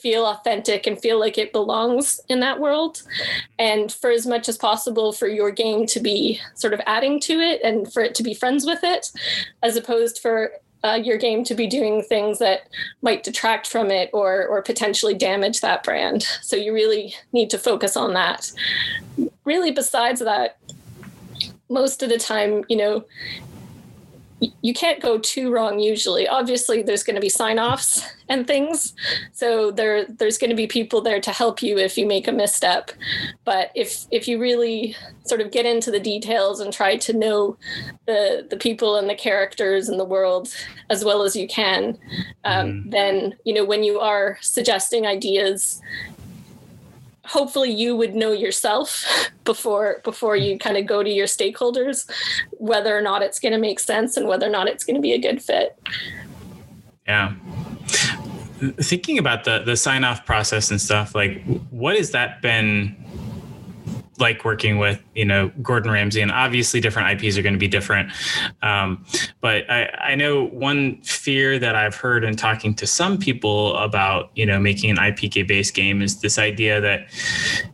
feel 0.00 0.26
authentic 0.26 0.86
and 0.86 1.00
feel 1.00 1.18
like 1.18 1.38
it 1.38 1.52
belongs 1.52 2.20
in 2.28 2.40
that 2.40 2.60
world. 2.60 3.02
And 3.58 3.92
for 3.92 4.10
as 4.10 4.26
much 4.26 4.48
as 4.48 4.56
possible 4.56 5.12
for 5.12 5.28
your 5.28 5.50
game 5.50 5.86
to 5.86 6.00
be 6.00 6.40
sort 6.54 6.74
of 6.74 6.80
adding 6.86 7.20
to 7.20 7.34
it 7.40 7.60
and 7.62 7.92
for 7.92 8.02
it 8.02 8.14
to 8.16 8.22
be 8.22 8.34
friends 8.34 8.64
with 8.64 8.80
it 8.82 9.10
as 9.62 9.76
opposed 9.76 10.18
for 10.18 10.52
uh, 10.84 11.00
your 11.02 11.16
game 11.16 11.44
to 11.44 11.54
be 11.54 11.66
doing 11.66 12.02
things 12.02 12.38
that 12.38 12.68
might 13.02 13.22
detract 13.22 13.66
from 13.66 13.90
it 13.90 14.10
or 14.12 14.46
or 14.46 14.62
potentially 14.62 15.14
damage 15.14 15.60
that 15.60 15.82
brand. 15.82 16.22
So 16.42 16.56
you 16.56 16.72
really 16.72 17.14
need 17.32 17.50
to 17.50 17.58
focus 17.58 17.96
on 17.96 18.14
that. 18.14 18.50
Really, 19.44 19.70
besides 19.70 20.20
that, 20.20 20.58
most 21.68 22.02
of 22.02 22.08
the 22.08 22.18
time, 22.18 22.64
you 22.68 22.76
know, 22.76 23.04
you 24.40 24.72
can't 24.72 25.00
go 25.00 25.18
too 25.18 25.50
wrong 25.50 25.78
usually 25.78 26.28
obviously 26.28 26.82
there's 26.82 27.02
going 27.02 27.14
to 27.14 27.20
be 27.20 27.28
sign-offs 27.28 28.02
and 28.28 28.46
things 28.46 28.94
so 29.32 29.70
there 29.70 30.04
there's 30.06 30.38
going 30.38 30.50
to 30.50 30.56
be 30.56 30.66
people 30.66 31.00
there 31.00 31.20
to 31.20 31.32
help 31.32 31.62
you 31.62 31.78
if 31.78 31.96
you 31.96 32.06
make 32.06 32.28
a 32.28 32.32
misstep 32.32 32.90
but 33.44 33.70
if 33.74 34.06
if 34.10 34.28
you 34.28 34.38
really 34.38 34.94
sort 35.24 35.40
of 35.40 35.50
get 35.50 35.66
into 35.66 35.90
the 35.90 36.00
details 36.00 36.60
and 36.60 36.72
try 36.72 36.96
to 36.96 37.12
know 37.12 37.56
the 38.06 38.46
the 38.50 38.56
people 38.56 38.96
and 38.96 39.08
the 39.08 39.14
characters 39.14 39.88
and 39.88 39.98
the 39.98 40.04
world 40.04 40.54
as 40.90 41.04
well 41.04 41.22
as 41.22 41.34
you 41.34 41.48
can 41.48 41.98
um, 42.44 42.66
mm. 42.68 42.90
then 42.90 43.34
you 43.44 43.54
know 43.54 43.64
when 43.64 43.82
you 43.82 43.98
are 43.98 44.38
suggesting 44.40 45.06
ideas 45.06 45.80
hopefully 47.28 47.70
you 47.70 47.94
would 47.94 48.14
know 48.14 48.32
yourself 48.32 49.04
before 49.44 50.00
before 50.04 50.36
you 50.36 50.54
mm-hmm. 50.54 50.66
kind 50.66 50.76
of 50.76 50.86
go 50.86 51.02
to 51.02 51.10
your 51.10 51.26
stakeholders 51.26 52.10
whether 52.52 52.96
or 52.96 53.02
not 53.02 53.22
it's 53.22 53.38
going 53.38 53.52
to 53.52 53.58
make 53.58 53.78
sense 53.78 54.16
and 54.16 54.26
whether 54.26 54.46
or 54.46 54.50
not 54.50 54.66
it's 54.66 54.84
going 54.84 54.96
to 54.96 55.00
be 55.00 55.12
a 55.12 55.18
good 55.18 55.42
fit. 55.42 55.78
Yeah. 57.06 57.34
Thinking 58.80 59.18
about 59.18 59.44
the 59.44 59.60
the 59.60 59.76
sign 59.76 60.04
off 60.04 60.26
process 60.26 60.70
and 60.70 60.80
stuff 60.80 61.14
like 61.14 61.42
what 61.70 61.96
has 61.96 62.10
that 62.10 62.42
been 62.42 62.96
like 64.20 64.44
working 64.44 64.78
with 64.78 65.02
you 65.14 65.24
know 65.24 65.50
Gordon 65.62 65.90
Ramsay, 65.90 66.20
and 66.20 66.30
obviously 66.30 66.80
different 66.80 67.22
IPs 67.22 67.36
are 67.36 67.42
going 67.42 67.54
to 67.54 67.58
be 67.58 67.68
different. 67.68 68.10
Um, 68.62 69.04
but 69.40 69.70
I, 69.70 69.86
I 70.00 70.14
know 70.14 70.46
one 70.46 71.00
fear 71.02 71.58
that 71.58 71.74
I've 71.74 71.94
heard 71.94 72.24
in 72.24 72.36
talking 72.36 72.74
to 72.74 72.86
some 72.86 73.18
people 73.18 73.76
about 73.76 74.30
you 74.34 74.46
know 74.46 74.58
making 74.58 74.90
an 74.90 74.96
IPK 74.96 75.46
based 75.46 75.74
game 75.74 76.02
is 76.02 76.20
this 76.20 76.38
idea 76.38 76.80
that 76.80 77.08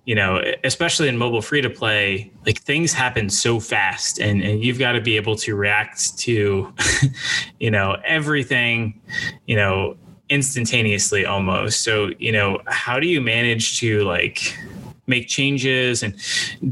you 0.05 0.15
know 0.15 0.43
especially 0.65 1.09
in 1.09 1.17
mobile 1.17 1.43
free 1.43 1.61
to 1.61 1.71
play 1.71 2.31
like 2.47 2.61
things 2.61 2.93
happen 2.93 3.29
so 3.31 3.61
fast 3.61 4.19
and, 4.19 4.43
and 4.43 4.63
you've 4.63 4.79
got 4.79 4.93
to 4.93 5.01
be 5.01 5.17
able 5.17 5.37
to 5.37 5.55
react 5.55 6.17
to 6.19 6.73
you 7.61 7.71
know 7.71 7.97
everything 8.05 9.01
you 9.47 9.57
know 9.57 9.97
instantaneously 10.31 11.27
almost 11.27 11.83
so 11.83 12.11
you 12.19 12.33
know 12.33 12.59
how 12.67 12.99
do 12.99 13.07
you 13.07 13.21
manage 13.21 13.79
to 13.79 14.03
like 14.05 14.57
make 15.07 15.29
changes 15.29 16.03
and 16.03 16.15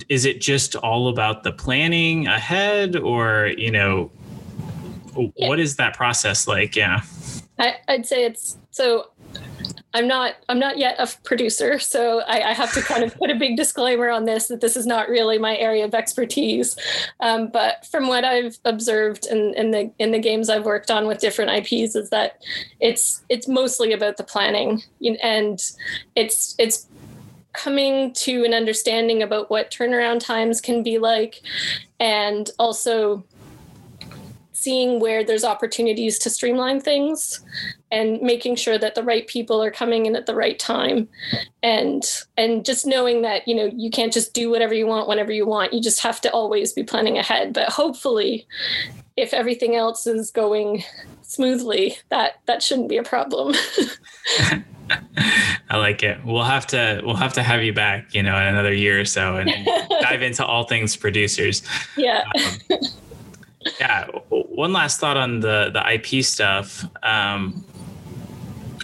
is 0.09 0.25
it 0.25 0.41
just 0.41 0.75
all 0.77 1.09
about 1.09 1.43
the 1.43 1.53
planning 1.53 2.27
ahead 2.27 2.97
or 2.97 3.53
you 3.57 3.71
know 3.71 4.11
yeah. 5.17 5.49
what 5.49 5.61
is 5.61 5.77
that 5.77 5.95
process 5.95 6.47
like 6.47 6.75
yeah 6.75 7.03
I, 7.59 7.77
i'd 7.89 8.07
say 8.07 8.25
it's 8.25 8.57
so 8.71 9.09
I'm 9.95 10.09
not 10.09 10.37
I'm 10.49 10.59
not 10.59 10.79
yet 10.79 10.97
a 10.99 11.07
producer, 11.23 11.79
so 11.79 12.21
I, 12.21 12.51
I, 12.51 12.53
have 12.55 12.73
to 12.75 12.81
kind 12.81 13.05
of 13.05 13.15
put 13.15 13.31
a 13.31 13.35
big 13.35 13.57
disclaimer 13.57 14.09
on 14.09 14.25
this 14.25 14.49
that 14.49 14.63
this 14.63 14.75
is 14.77 14.87
not 14.87 15.09
really 15.09 15.39
my 15.39 15.57
area 15.57 15.85
of 15.85 15.95
expertise. 15.95 16.77
Um, 17.21 17.49
but 17.49 17.87
from 17.87 18.09
what 18.09 18.25
I've 18.25 18.59
observed 18.65 19.27
in, 19.27 19.53
in 19.55 19.71
the 19.71 19.91
in 19.99 20.13
the 20.13 20.19
games 20.19 20.49
I've 20.49 20.65
worked 20.65 20.91
on 20.91 21.07
with 21.07 21.19
different 21.19 21.51
IPs, 21.51 21.95
is 21.95 22.09
that 22.09 22.41
it's 22.81 23.23
it's 23.29 23.47
mostly 23.47 23.93
about 23.93 24.17
the 24.17 24.25
planning, 24.25 24.83
and 25.23 25.63
it's 26.17 26.55
it's 26.59 26.87
coming 27.53 28.13
to 28.15 28.45
an 28.45 28.55
understanding 28.55 29.23
about 29.23 29.51
what 29.51 29.71
turnaround 29.71 30.21
times 30.21 30.61
can 30.61 30.83
be 30.83 30.99
like 30.99 31.43
and 32.01 32.51
also 32.59 33.25
seeing 34.63 35.01
where 35.01 35.25
there's 35.25 35.45
opportunities 35.45 36.21
to 36.21 36.31
streamline 36.31 36.81
things 36.81 37.41
and 37.91 38.23
making 38.23 38.55
sure 38.55 38.79
that 38.79 38.95
the 38.95 39.03
right 39.03 39.27
people 39.27 39.63
are 39.63 39.73
coming 39.73 40.07
in 40.07 40.15
at 40.15 40.27
the 40.27 40.35
right 40.35 40.59
time. 40.59 41.09
And 41.63 42.05
and 42.37 42.65
just 42.65 42.87
knowing 42.87 43.23
that 43.23 43.47
you 43.49 43.55
know 43.55 43.71
you 43.75 43.91
can't 43.91 44.13
just 44.13 44.33
do 44.35 44.51
whatever 44.51 44.73
you 44.73 44.87
want 44.87 45.09
whenever 45.09 45.33
you 45.33 45.47
want. 45.47 45.73
You 45.73 45.83
just 45.83 46.01
have 46.01 46.21
to 46.23 46.31
always 46.31 46.73
be 46.73 46.85
planning 46.85 47.19
ahead. 47.19 47.53
But 47.53 47.71
hopefully 47.71 48.47
if 49.17 49.35
everything 49.35 49.77
else 49.77 50.07
is 50.07 50.31
going 50.31 50.85
smoothly 51.23 51.97
that 52.09 52.41
that 52.47 52.63
shouldn't 52.63 52.89
be 52.89 52.97
a 52.97 53.03
problem 53.03 53.55
I 55.71 55.79
like 55.79 56.03
it. 56.03 56.19
We'll 56.25 56.43
have 56.43 56.67
to 56.69 57.01
we'll 57.05 57.17
have 57.17 57.33
to 57.35 57.43
have 57.43 57.63
you 57.63 57.73
back, 57.73 58.15
you 58.15 58.23
know, 58.23 58.37
in 58.37 58.47
another 58.47 58.75
year 58.75 59.01
or 59.01 59.05
so, 59.05 59.37
and, 59.37 59.51
dive 60.03 60.23
into 60.23 60.45
all 60.45 60.65
things 60.65 60.97
producers. 60.97 61.63
Yeah. 61.97 62.25
Um, 62.71 62.79
yeah. 63.81 64.07
One 64.29 64.73
last 64.73 65.01
thought 65.01 65.17
on 65.17 65.41
the 65.41 65.71
the 65.73 65.95
IP 65.95 66.25
stuff. 66.25 66.85
Um, 67.03 67.65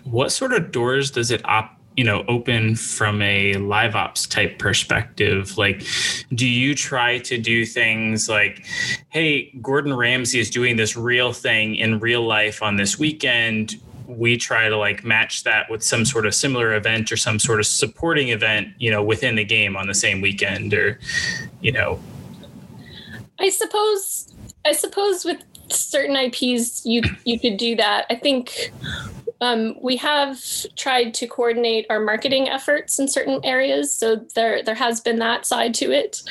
what 0.04 0.32
sort 0.32 0.54
of 0.54 0.73
doors 0.73 1.11
does 1.11 1.30
it 1.30 1.44
op 1.44 1.77
you 1.98 2.04
know 2.04 2.24
open 2.28 2.76
from 2.76 3.20
a 3.22 3.54
live 3.54 3.96
ops 3.96 4.24
type 4.24 4.56
perspective 4.56 5.58
like 5.58 5.84
do 6.32 6.46
you 6.46 6.72
try 6.72 7.18
to 7.18 7.36
do 7.36 7.66
things 7.66 8.28
like 8.28 8.64
hey 9.08 9.50
gordon 9.60 9.92
ramsay 9.92 10.38
is 10.38 10.48
doing 10.48 10.76
this 10.76 10.96
real 10.96 11.32
thing 11.32 11.74
in 11.74 11.98
real 11.98 12.24
life 12.24 12.62
on 12.62 12.76
this 12.76 13.00
weekend 13.00 13.80
we 14.06 14.36
try 14.36 14.68
to 14.68 14.76
like 14.76 15.04
match 15.04 15.42
that 15.42 15.68
with 15.68 15.82
some 15.82 16.04
sort 16.04 16.24
of 16.24 16.34
similar 16.34 16.74
event 16.74 17.10
or 17.10 17.16
some 17.16 17.38
sort 17.38 17.60
of 17.60 17.66
supporting 17.66 18.28
event, 18.28 18.68
you 18.78 18.90
know, 18.90 19.02
within 19.02 19.36
the 19.36 19.44
game 19.44 19.76
on 19.76 19.86
the 19.86 19.94
same 19.94 20.22
weekend 20.22 20.72
or, 20.72 20.98
you 21.60 21.70
know. 21.70 22.00
I 23.38 23.50
suppose 23.50 24.32
I 24.64 24.72
suppose 24.72 25.26
with 25.26 25.42
certain 25.70 26.16
IPs 26.16 26.86
you 26.86 27.02
you 27.24 27.38
could 27.38 27.58
do 27.58 27.76
that. 27.76 28.06
I 28.08 28.14
think 28.14 28.72
um, 29.40 29.76
we 29.80 29.97
have 29.97 30.40
tried 30.76 31.14
to 31.14 31.26
coordinate 31.26 31.87
our 31.90 32.00
marketing 32.00 32.49
efforts 32.49 32.99
in 32.99 33.07
certain 33.07 33.40
areas, 33.45 33.95
so 33.95 34.16
there 34.35 34.62
there 34.62 34.75
has 34.75 35.00
been 35.00 35.18
that 35.21 35.47
side 35.47 35.75
to 35.75 35.92
it. 35.92 36.23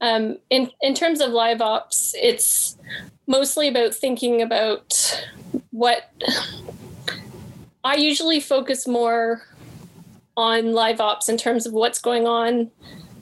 Um, 0.00 0.38
in 0.50 0.70
in 0.80 0.94
terms 0.94 1.20
of 1.20 1.30
live 1.30 1.60
ops, 1.60 2.14
it's 2.20 2.76
mostly 3.26 3.68
about 3.68 3.94
thinking 3.94 4.40
about 4.40 5.24
what 5.70 6.12
I 7.82 7.96
usually 7.96 8.38
focus 8.38 8.86
more 8.86 9.42
on 10.36 10.72
live 10.72 11.00
ops 11.00 11.28
in 11.28 11.36
terms 11.36 11.66
of 11.66 11.72
what's 11.72 12.00
going 12.00 12.26
on 12.26 12.70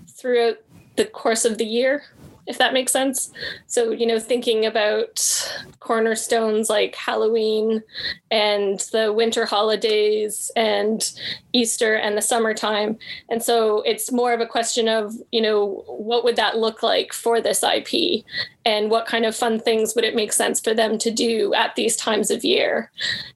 throughout 0.08 0.58
the 0.96 1.04
course 1.06 1.44
of 1.44 1.56
the 1.56 1.64
year 1.64 2.04
if 2.46 2.58
that 2.58 2.72
makes 2.72 2.92
sense. 2.92 3.30
So, 3.66 3.92
you 3.92 4.06
know, 4.06 4.18
thinking 4.18 4.66
about 4.66 5.52
cornerstones 5.80 6.68
like 6.68 6.94
Halloween 6.96 7.82
and 8.30 8.80
the 8.92 9.12
winter 9.12 9.46
holidays 9.46 10.50
and 10.56 11.12
Easter 11.52 11.94
and 11.94 12.16
the 12.16 12.22
summertime. 12.22 12.98
And 13.28 13.42
so 13.42 13.82
it's 13.82 14.10
more 14.10 14.32
of 14.32 14.40
a 14.40 14.46
question 14.46 14.88
of, 14.88 15.14
you 15.30 15.40
know, 15.40 15.84
what 15.86 16.24
would 16.24 16.36
that 16.36 16.58
look 16.58 16.82
like 16.82 17.12
for 17.12 17.40
this 17.40 17.62
IP 17.62 18.24
and 18.64 18.90
what 18.90 19.06
kind 19.06 19.24
of 19.24 19.36
fun 19.36 19.60
things 19.60 19.94
would 19.94 20.04
it 20.04 20.16
make 20.16 20.32
sense 20.32 20.60
for 20.60 20.74
them 20.74 20.98
to 20.98 21.10
do 21.10 21.54
at 21.54 21.76
these 21.76 21.96
times 21.96 22.30
of 22.30 22.44
year? 22.44 22.90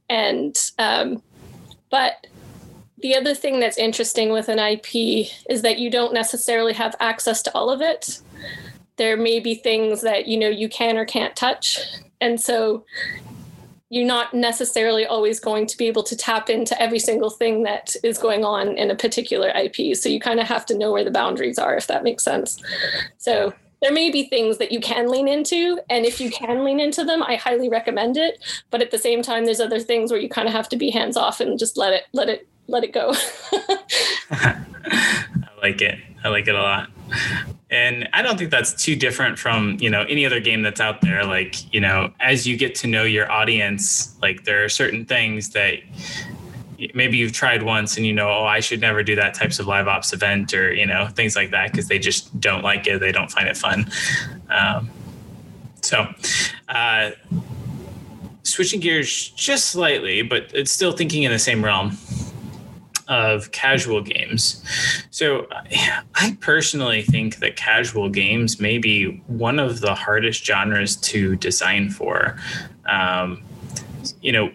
And, 0.08 0.56
um, 0.78 1.22
but 1.90 2.26
the 2.98 3.14
other 3.14 3.34
thing 3.34 3.60
that's 3.60 3.78
interesting 3.78 4.32
with 4.32 4.48
an 4.48 4.58
IP 4.58 5.28
is 5.48 5.62
that 5.62 5.78
you 5.78 5.90
don't 5.90 6.14
necessarily 6.14 6.72
have 6.72 6.96
access 6.98 7.42
to 7.42 7.54
all 7.54 7.70
of 7.70 7.80
it 7.80 8.20
there 8.96 9.16
may 9.16 9.40
be 9.40 9.54
things 9.54 10.00
that 10.00 10.26
you 10.26 10.38
know 10.38 10.48
you 10.48 10.68
can 10.68 10.96
or 10.96 11.04
can't 11.04 11.36
touch 11.36 11.80
and 12.20 12.40
so 12.40 12.84
you're 13.88 14.06
not 14.06 14.34
necessarily 14.34 15.06
always 15.06 15.38
going 15.38 15.66
to 15.66 15.76
be 15.76 15.86
able 15.86 16.02
to 16.02 16.16
tap 16.16 16.50
into 16.50 16.80
every 16.80 16.98
single 16.98 17.30
thing 17.30 17.62
that 17.62 17.94
is 18.02 18.18
going 18.18 18.44
on 18.44 18.76
in 18.76 18.90
a 18.90 18.96
particular 18.96 19.48
IP. 19.50 19.96
So 19.96 20.08
you 20.08 20.18
kind 20.18 20.40
of 20.40 20.46
have 20.48 20.66
to 20.66 20.76
know 20.76 20.90
where 20.90 21.04
the 21.04 21.10
boundaries 21.10 21.58
are, 21.58 21.76
if 21.76 21.86
that 21.86 22.02
makes 22.02 22.24
sense. 22.24 22.60
So 23.18 23.54
there 23.82 23.92
may 23.92 24.10
be 24.10 24.24
things 24.24 24.58
that 24.58 24.72
you 24.72 24.80
can 24.80 25.08
lean 25.08 25.28
into. 25.28 25.78
And 25.88 26.04
if 26.04 26.20
you 26.20 26.30
can 26.30 26.64
lean 26.64 26.80
into 26.80 27.04
them, 27.04 27.22
I 27.22 27.36
highly 27.36 27.68
recommend 27.68 28.16
it. 28.16 28.44
But 28.70 28.82
at 28.82 28.90
the 28.90 28.98
same 28.98 29.22
time, 29.22 29.44
there's 29.44 29.60
other 29.60 29.80
things 29.80 30.10
where 30.10 30.20
you 30.20 30.28
kind 30.28 30.48
of 30.48 30.54
have 30.54 30.68
to 30.70 30.76
be 30.76 30.90
hands 30.90 31.16
off 31.16 31.40
and 31.40 31.56
just 31.56 31.76
let 31.76 31.92
it, 31.92 32.04
let 32.12 32.28
it, 32.28 32.48
let 32.66 32.82
it 32.82 32.92
go. 32.92 33.14
I 34.32 34.64
like 35.62 35.80
it. 35.80 35.98
I 36.24 36.28
like 36.28 36.48
it 36.48 36.56
a 36.56 36.60
lot 36.60 36.90
and 37.70 38.08
i 38.12 38.22
don't 38.22 38.38
think 38.38 38.50
that's 38.50 38.72
too 38.72 38.94
different 38.94 39.38
from 39.38 39.76
you 39.80 39.90
know 39.90 40.02
any 40.02 40.24
other 40.24 40.40
game 40.40 40.62
that's 40.62 40.80
out 40.80 41.00
there. 41.00 41.24
Like 41.24 41.72
you 41.72 41.80
know 41.80 42.12
as 42.20 42.46
you 42.46 42.56
get 42.56 42.74
to 42.76 42.86
know 42.86 43.04
your 43.04 43.30
audience 43.30 44.16
like 44.22 44.44
there 44.44 44.64
are 44.64 44.68
certain 44.68 45.04
things 45.04 45.50
that 45.50 45.74
maybe 46.94 47.16
you've 47.16 47.32
tried 47.32 47.62
once 47.62 47.96
and 47.96 48.04
you 48.06 48.12
know 48.12 48.28
oh 48.28 48.44
i 48.44 48.60
should 48.60 48.80
never 48.80 49.02
do 49.02 49.16
that 49.16 49.34
types 49.34 49.58
of 49.58 49.66
live 49.66 49.88
ops 49.88 50.12
event 50.12 50.52
or 50.52 50.72
you 50.74 50.86
know 50.86 51.08
things 51.08 51.34
like 51.34 51.50
that 51.50 51.72
because 51.72 51.88
they 51.88 51.98
just 51.98 52.38
don't 52.40 52.62
like 52.62 52.86
it 52.86 53.00
they 53.00 53.12
don't 53.12 53.30
find 53.30 53.48
it 53.48 53.56
fun. 53.56 53.90
Um, 54.50 54.90
so 55.82 56.06
uh, 56.68 57.10
switching 58.42 58.80
gears 58.80 59.30
just 59.30 59.66
slightly 59.66 60.22
but 60.22 60.50
it's 60.54 60.70
still 60.70 60.92
thinking 60.92 61.24
in 61.24 61.32
the 61.32 61.38
same 61.38 61.64
realm 61.64 61.96
of 63.08 63.52
casual 63.52 64.02
games. 64.02 64.62
So 65.10 65.46
I 66.14 66.36
personally 66.40 67.02
think 67.02 67.36
that 67.36 67.56
casual 67.56 68.08
games 68.08 68.60
may 68.60 68.78
be 68.78 69.22
one 69.26 69.58
of 69.58 69.80
the 69.80 69.94
hardest 69.94 70.44
genres 70.44 70.96
to 70.96 71.36
design 71.36 71.90
for. 71.90 72.36
Um, 72.86 73.42
you 74.20 74.32
know, 74.32 74.50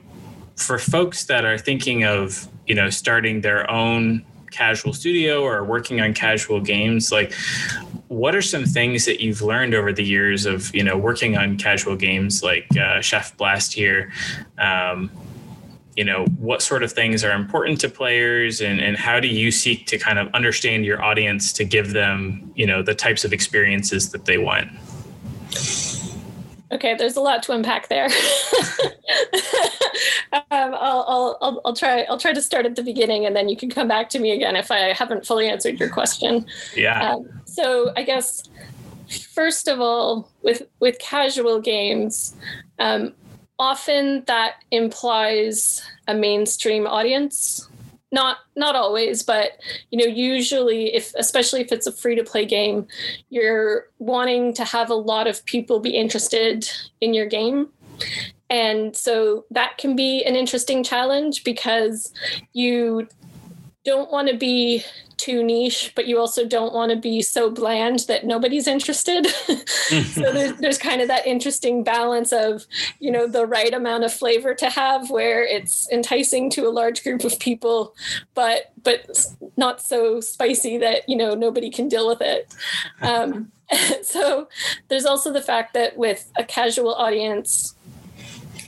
for 0.56 0.78
folks 0.78 1.26
that 1.26 1.46
are 1.46 1.58
thinking 1.58 2.04
of, 2.04 2.48
you 2.68 2.76
know, 2.76 2.90
starting 2.90 3.42
their 3.42 3.70
own 3.70 4.24
casual 4.52 4.94
studio 4.94 5.42
or 5.44 5.64
working 5.64 6.02
on 6.02 6.14
casual 6.14 6.60
games, 6.60 7.12
like 7.12 7.34
what 8.10 8.36
are 8.36 8.42
some 8.42 8.66
things 8.66 9.06
that 9.06 9.22
you've 9.22 9.42
learned 9.42 9.74
over 9.74 9.94
the 9.94 10.04
years 10.04 10.46
of, 10.46 10.74
you 10.76 10.84
know, 10.84 10.98
working 10.98 11.38
on 11.38 11.58
casual 11.58 11.96
games 11.96 12.44
like 12.44 12.68
uh, 12.78 13.00
Chef 13.02 13.36
Blast 13.38 13.74
here? 13.74 14.12
Um, 14.58 15.10
you 16.02 16.06
know 16.06 16.26
what 16.40 16.64
sort 16.64 16.82
of 16.82 16.92
things 16.92 17.24
are 17.24 17.32
important 17.32 17.80
to 17.80 17.88
players 17.88 18.60
and, 18.60 18.80
and 18.80 18.98
how 18.98 19.20
do 19.20 19.28
you 19.28 19.52
seek 19.52 19.86
to 19.86 20.00
kind 20.00 20.18
of 20.18 20.34
understand 20.34 20.84
your 20.84 21.00
audience 21.04 21.54
to 21.54 21.64
give 21.64 21.94
them 21.94 22.52
you 22.56 22.66
know 22.66 22.82
the 22.82 22.96
types 22.96 23.24
of 23.24 23.32
experiences 23.32 24.10
that 24.10 24.26
they 24.26 24.40
want? 24.40 24.68
Okay 26.72 26.96
there's 26.96 27.18
a 27.18 27.22
lot 27.22 27.44
to 27.44 27.52
unpack 27.52 27.88
there. 27.90 28.10
Um, 30.34 30.74
I'll, 30.74 31.06
I'll, 31.08 31.38
I'll, 31.42 31.62
I'll, 31.66 31.76
try 31.76 32.04
i'll 32.04 32.18
try 32.18 32.32
to 32.32 32.42
start 32.42 32.66
at 32.66 32.78
the 32.78 32.84
beginning 32.84 33.26
and 33.26 33.36
then 33.36 33.50
you 33.50 33.58
can 33.58 33.70
come 33.70 33.90
back 33.90 34.10
to 34.12 34.20
me 34.20 34.32
again 34.32 34.56
if 34.56 34.72
i 34.72 34.94
haven't 34.94 35.26
fully 35.26 35.50
answered 35.50 35.78
your 35.78 35.90
question. 35.90 36.46
Yeah. 36.74 37.12
Um, 37.12 37.30
so 37.46 37.92
i 37.98 38.04
guess 38.04 38.50
first 39.34 39.68
of 39.68 39.82
all 39.82 40.32
with 40.42 40.64
with 40.80 40.98
casual 41.00 41.60
games 41.60 42.34
um, 42.80 43.14
often 43.62 44.24
that 44.26 44.56
implies 44.72 45.84
a 46.08 46.16
mainstream 46.16 46.88
audience. 46.88 47.68
Not 48.12 48.40
not 48.58 48.76
always 48.76 49.24
but 49.24 49.52
you 49.90 49.98
know 49.98 50.12
usually 50.14 50.94
if 50.94 51.14
especially 51.16 51.62
if 51.62 51.72
it's 51.72 51.88
a 51.88 51.94
free 51.94 52.16
to 52.16 52.26
play 52.26 52.46
game 52.46 52.86
you're 53.30 53.86
wanting 54.00 54.54
to 54.56 54.66
have 54.66 54.90
a 54.90 54.96
lot 54.96 55.28
of 55.28 55.46
people 55.46 55.80
be 55.80 55.92
interested 55.92 56.70
in 57.00 57.14
your 57.14 57.28
game. 57.28 57.70
And 58.50 58.98
so 58.98 59.46
that 59.52 59.78
can 59.78 59.96
be 59.96 60.26
an 60.26 60.36
interesting 60.36 60.84
challenge 60.84 61.46
because 61.46 62.12
you 62.52 63.08
don't 63.86 64.12
want 64.12 64.28
to 64.28 64.36
be 64.36 64.84
too 65.22 65.44
niche, 65.44 65.94
but 65.96 66.08
you 66.08 66.18
also 66.18 66.48
don't 66.48 66.74
want 66.74 66.92
to 66.92 66.96
be 66.96 67.22
so 67.22 67.52
bland 67.52 68.00
that 68.08 68.26
nobody's 68.26 68.68
interested. 68.68 69.28
so 69.68 70.34
there's, 70.34 70.54
there's 70.58 70.78
kind 70.80 71.00
of 71.00 71.08
that 71.08 71.28
interesting 71.28 71.84
balance 71.84 72.32
of, 72.32 72.66
you 73.00 73.12
know, 73.12 73.28
the 73.28 73.46
right 73.46 73.74
amount 73.74 74.04
of 74.04 74.12
flavor 74.12 74.56
to 74.56 74.70
have 74.70 75.12
where 75.12 75.44
it's 75.44 75.90
enticing 75.92 76.50
to 76.50 76.68
a 76.68 76.70
large 76.72 77.04
group 77.04 77.24
of 77.24 77.38
people, 77.40 77.96
but 78.34 78.72
but 78.84 79.28
not 79.58 79.80
so 79.80 80.20
spicy 80.20 80.80
that, 80.80 81.08
you 81.08 81.16
know, 81.16 81.36
nobody 81.36 81.70
can 81.70 81.88
deal 81.88 82.08
with 82.08 82.22
it. 82.22 82.54
Um, 83.02 83.52
so 84.04 84.48
there's 84.88 85.06
also 85.06 85.32
the 85.32 85.42
fact 85.42 85.74
that 85.74 85.98
with 85.98 86.32
a 86.38 86.44
casual 86.44 86.94
audience, 86.94 87.76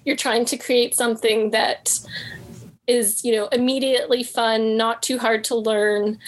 you're 0.06 0.16
trying 0.16 0.46
to 0.46 0.58
create 0.58 0.96
something 0.96 1.52
that 1.52 2.00
is 2.88 3.24
you 3.24 3.36
know 3.36 3.48
immediately 3.48 4.24
fun 4.24 4.76
not 4.78 5.02
too 5.02 5.18
hard 5.18 5.44
to 5.44 5.56
learn 5.56 6.20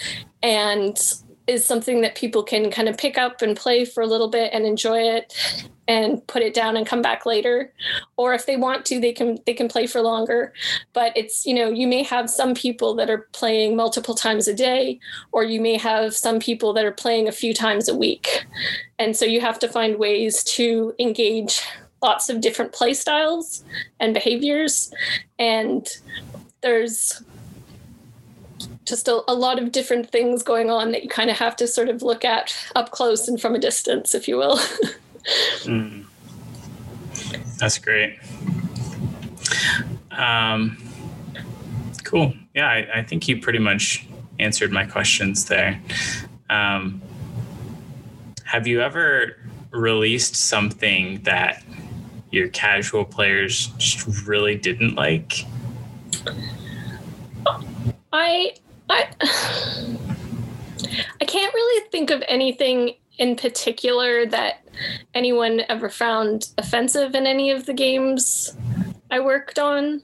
and 0.42 1.14
is 1.46 1.64
something 1.64 2.00
that 2.00 2.16
people 2.16 2.42
can 2.42 2.70
kind 2.70 2.88
of 2.88 2.98
pick 2.98 3.16
up 3.16 3.40
and 3.40 3.56
play 3.56 3.84
for 3.84 4.02
a 4.02 4.06
little 4.06 4.28
bit 4.28 4.50
and 4.52 4.66
enjoy 4.66 4.98
it 4.98 5.64
and 5.88 6.26
put 6.26 6.42
it 6.42 6.52
down 6.52 6.76
and 6.76 6.86
come 6.86 7.00
back 7.00 7.24
later. 7.24 7.72
Or 8.16 8.34
if 8.34 8.46
they 8.46 8.56
want 8.56 8.84
to 8.86 8.98
they 8.98 9.12
can 9.12 9.38
they 9.46 9.54
can 9.54 9.68
play 9.68 9.86
for 9.86 10.00
longer. 10.00 10.52
But 10.92 11.16
it's 11.16 11.46
you 11.46 11.54
know 11.54 11.68
you 11.68 11.86
may 11.86 12.02
have 12.02 12.28
some 12.28 12.54
people 12.54 12.94
that 12.96 13.10
are 13.10 13.28
playing 13.32 13.76
multiple 13.76 14.14
times 14.14 14.48
a 14.48 14.54
day 14.54 14.98
or 15.32 15.44
you 15.44 15.60
may 15.60 15.76
have 15.78 16.14
some 16.14 16.40
people 16.40 16.72
that 16.72 16.84
are 16.84 16.92
playing 16.92 17.28
a 17.28 17.32
few 17.32 17.54
times 17.54 17.88
a 17.88 17.94
week. 17.94 18.46
And 18.98 19.16
so 19.16 19.24
you 19.24 19.40
have 19.40 19.58
to 19.60 19.68
find 19.68 19.98
ways 19.98 20.42
to 20.44 20.94
engage 20.98 21.62
lots 22.02 22.28
of 22.28 22.40
different 22.40 22.72
play 22.72 22.94
styles 22.94 23.64
and 24.00 24.14
behaviors 24.14 24.92
and 25.38 25.88
there's 26.66 27.22
just 28.84 29.06
a, 29.06 29.22
a, 29.28 29.34
lot 29.34 29.60
of 29.60 29.70
different 29.70 30.10
things 30.10 30.42
going 30.42 30.68
on 30.68 30.90
that 30.90 31.04
you 31.04 31.08
kind 31.08 31.30
of 31.30 31.36
have 31.38 31.54
to 31.54 31.66
sort 31.66 31.88
of 31.88 32.02
look 32.02 32.24
at 32.24 32.56
up 32.74 32.90
close 32.90 33.28
and 33.28 33.40
from 33.40 33.54
a 33.54 33.58
distance, 33.58 34.16
if 34.16 34.26
you 34.26 34.36
will. 34.36 34.56
mm. 35.62 36.04
That's 37.58 37.78
great. 37.78 38.18
Um, 40.10 40.76
cool. 42.02 42.34
Yeah, 42.52 42.68
I, 42.68 42.98
I, 42.98 43.02
think 43.04 43.28
you 43.28 43.40
pretty 43.40 43.60
much 43.60 44.04
answered 44.40 44.72
my 44.72 44.86
questions 44.86 45.44
there. 45.44 45.80
Um, 46.50 47.00
have 48.44 48.66
you 48.66 48.80
ever 48.80 49.36
released 49.70 50.34
something 50.34 51.22
that 51.22 51.62
your 52.32 52.48
casual 52.48 53.04
players 53.04 53.68
just 53.78 54.26
really 54.26 54.56
didn't 54.56 54.96
like? 54.96 55.44
I 58.16 58.54
I 58.88 59.08
I 61.20 61.24
can't 61.26 61.54
really 61.54 61.88
think 61.90 62.10
of 62.10 62.22
anything 62.28 62.94
in 63.18 63.36
particular 63.36 64.26
that 64.26 64.66
anyone 65.14 65.62
ever 65.68 65.90
found 65.90 66.50
offensive 66.56 67.14
in 67.14 67.26
any 67.26 67.50
of 67.50 67.66
the 67.66 67.74
games 67.74 68.56
I 69.10 69.20
worked 69.20 69.58
on. 69.58 70.02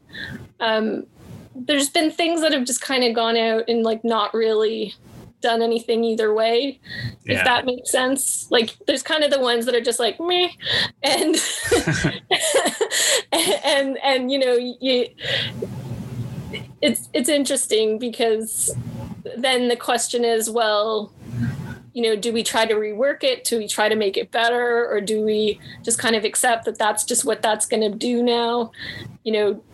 Um, 0.60 1.06
there's 1.54 1.88
been 1.88 2.10
things 2.10 2.42
that 2.42 2.52
have 2.52 2.64
just 2.64 2.80
kind 2.82 3.04
of 3.04 3.14
gone 3.14 3.36
out 3.36 3.64
and 3.68 3.82
like 3.82 4.04
not 4.04 4.34
really 4.34 4.94
done 5.40 5.62
anything 5.62 6.04
either 6.04 6.32
way, 6.34 6.80
yeah. 7.24 7.38
if 7.38 7.44
that 7.44 7.64
makes 7.64 7.90
sense. 7.90 8.50
Like 8.50 8.76
there's 8.86 9.02
kind 9.02 9.24
of 9.24 9.30
the 9.30 9.40
ones 9.40 9.64
that 9.66 9.74
are 9.74 9.80
just 9.80 9.98
like 9.98 10.20
meh, 10.20 10.48
and 11.02 11.34
and, 13.32 13.64
and 13.64 13.98
and 14.02 14.30
you 14.30 14.38
know 14.38 14.54
you 14.54 15.08
it's 16.82 17.08
it's 17.14 17.28
interesting 17.28 17.98
because 17.98 18.74
then 19.36 19.68
the 19.68 19.76
question 19.76 20.24
is, 20.24 20.50
well, 20.50 21.12
you 21.94 22.02
know, 22.02 22.16
do 22.16 22.32
we 22.32 22.42
try 22.42 22.66
to 22.66 22.74
rework 22.74 23.22
it? 23.22 23.44
Do 23.44 23.58
we 23.58 23.68
try 23.68 23.88
to 23.88 23.94
make 23.94 24.16
it 24.16 24.30
better, 24.30 24.86
or 24.90 25.00
do 25.00 25.22
we 25.22 25.60
just 25.82 25.98
kind 25.98 26.16
of 26.16 26.24
accept 26.24 26.64
that 26.64 26.78
that's 26.78 27.04
just 27.04 27.24
what 27.24 27.40
that's 27.40 27.66
going 27.66 27.82
to 27.82 27.96
do 27.96 28.22
now? 28.22 28.72
You 29.24 29.32
know, 29.32 29.64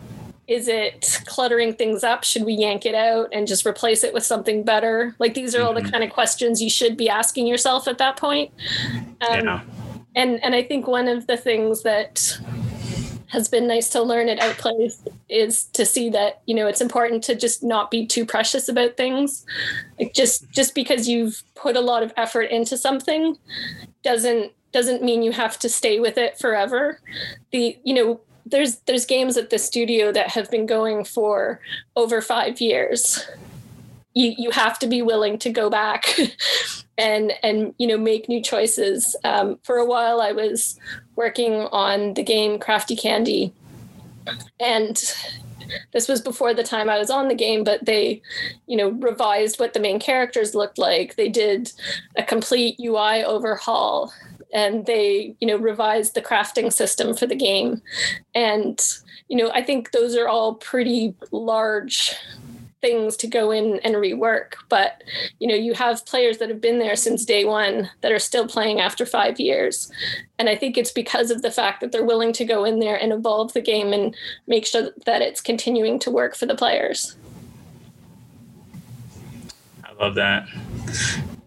is 0.47 0.67
it 0.67 1.21
cluttering 1.25 1.73
things 1.73 2.03
up? 2.03 2.23
Should 2.23 2.43
we 2.43 2.53
yank 2.53 2.85
it 2.85 2.95
out 2.95 3.29
and 3.31 3.47
just 3.47 3.65
replace 3.65 4.03
it 4.03 4.13
with 4.13 4.25
something 4.25 4.63
better? 4.63 5.15
Like 5.17 5.33
these 5.33 5.55
are 5.55 5.63
all 5.63 5.73
the 5.73 5.81
mm-hmm. 5.81 5.91
kind 5.91 6.03
of 6.03 6.11
questions 6.11 6.61
you 6.61 6.69
should 6.69 6.95
be 6.95 7.09
asking 7.09 7.47
yourself 7.47 7.87
at 7.87 7.97
that 7.97 8.17
point. 8.17 8.51
Um, 9.29 9.45
yeah. 9.45 9.61
And 10.15 10.43
and 10.43 10.53
I 10.53 10.63
think 10.63 10.87
one 10.87 11.07
of 11.07 11.27
the 11.27 11.37
things 11.37 11.83
that 11.83 12.39
has 13.29 13.47
been 13.47 13.67
nice 13.67 13.89
to 13.89 14.01
learn 14.01 14.27
at 14.27 14.39
Outplay 14.39 14.89
is 15.29 15.65
to 15.65 15.85
see 15.85 16.09
that 16.09 16.41
you 16.45 16.55
know 16.55 16.67
it's 16.67 16.81
important 16.81 17.23
to 17.23 17.35
just 17.35 17.63
not 17.63 17.89
be 17.89 18.05
too 18.05 18.25
precious 18.25 18.67
about 18.67 18.97
things. 18.97 19.45
Like 19.99 20.13
just 20.13 20.49
just 20.51 20.75
because 20.75 21.07
you've 21.07 21.43
put 21.55 21.75
a 21.75 21.81
lot 21.81 22.03
of 22.03 22.13
effort 22.17 22.51
into 22.51 22.77
something 22.77 23.37
doesn't 24.03 24.51
doesn't 24.71 25.03
mean 25.03 25.23
you 25.23 25.31
have 25.31 25.57
to 25.59 25.69
stay 25.69 25.99
with 25.99 26.17
it 26.17 26.37
forever. 26.37 26.99
The 27.51 27.77
you 27.83 27.93
know 27.93 28.21
there's 28.45 28.77
there's 28.87 29.05
games 29.05 29.37
at 29.37 29.49
the 29.49 29.59
studio 29.59 30.11
that 30.11 30.29
have 30.29 30.49
been 30.49 30.65
going 30.65 31.03
for 31.03 31.59
over 31.95 32.21
five 32.21 32.59
years. 32.59 33.25
You 34.19 34.33
you 34.37 34.51
have 34.51 34.77
to 34.79 34.87
be 34.87 35.01
willing 35.01 35.37
to 35.39 35.49
go 35.49 35.69
back 35.69 36.05
and 36.97 37.31
and 37.43 37.73
you 37.77 37.87
know 37.87 37.97
make 37.97 38.27
new 38.27 38.41
choices. 38.41 39.15
Um, 39.23 39.59
for 39.63 39.77
a 39.77 39.85
while, 39.85 40.21
I 40.21 40.31
was 40.31 40.79
working 41.15 41.53
on 41.71 42.13
the 42.15 42.23
game 42.23 42.59
Crafty 42.59 42.95
Candy, 42.95 43.53
and 44.59 45.01
this 45.93 46.07
was 46.07 46.21
before 46.21 46.53
the 46.53 46.63
time 46.63 46.89
I 46.89 46.97
was 46.97 47.09
on 47.09 47.27
the 47.27 47.35
game, 47.35 47.63
but 47.63 47.85
they, 47.85 48.21
you 48.67 48.77
know, 48.77 48.89
revised 48.89 49.59
what 49.59 49.73
the 49.73 49.79
main 49.79 49.99
characters 49.99 50.55
looked 50.55 50.77
like. 50.77 51.15
They 51.15 51.29
did 51.29 51.71
a 52.17 52.23
complete 52.23 52.79
UI 52.79 53.23
overhaul 53.23 54.11
and 54.53 54.85
they, 54.85 55.35
you 55.39 55.47
know, 55.47 55.57
revised 55.57 56.15
the 56.15 56.21
crafting 56.21 56.73
system 56.73 57.15
for 57.15 57.27
the 57.27 57.35
game. 57.35 57.81
And, 58.33 58.83
you 59.27 59.37
know, 59.37 59.51
I 59.51 59.61
think 59.61 59.91
those 59.91 60.15
are 60.15 60.27
all 60.27 60.55
pretty 60.55 61.13
large 61.31 62.15
things 62.81 63.17
to 63.17 63.27
go 63.27 63.51
in 63.51 63.79
and 63.83 63.95
rework 63.95 64.53
but 64.69 65.03
you 65.39 65.47
know 65.47 65.55
you 65.55 65.73
have 65.73 66.05
players 66.05 66.37
that 66.37 66.49
have 66.49 66.61
been 66.61 66.79
there 66.79 66.95
since 66.95 67.25
day 67.25 67.43
one 67.45 67.89
that 68.01 68.11
are 68.11 68.19
still 68.19 68.47
playing 68.47 68.79
after 68.79 69.05
five 69.05 69.39
years. 69.39 69.91
And 70.37 70.49
i 70.49 70.55
think 70.55 70.77
it's 70.77 70.91
because 70.91 71.31
of 71.31 71.41
the 71.41 71.51
fact 71.51 71.81
that 71.81 71.91
they're 71.91 72.05
willing 72.05 72.33
to 72.33 72.45
go 72.45 72.63
in 72.63 72.79
there 72.79 72.95
and 72.95 73.11
evolve 73.11 73.53
the 73.53 73.61
game 73.61 73.93
and 73.93 74.15
make 74.47 74.65
sure 74.65 74.89
that 75.05 75.21
it's 75.21 75.41
continuing 75.41 75.99
to 75.99 76.11
work 76.11 76.35
for 76.35 76.45
the 76.45 76.55
players. 76.55 77.15
I 79.83 79.93
love 80.01 80.15
that. 80.15 80.47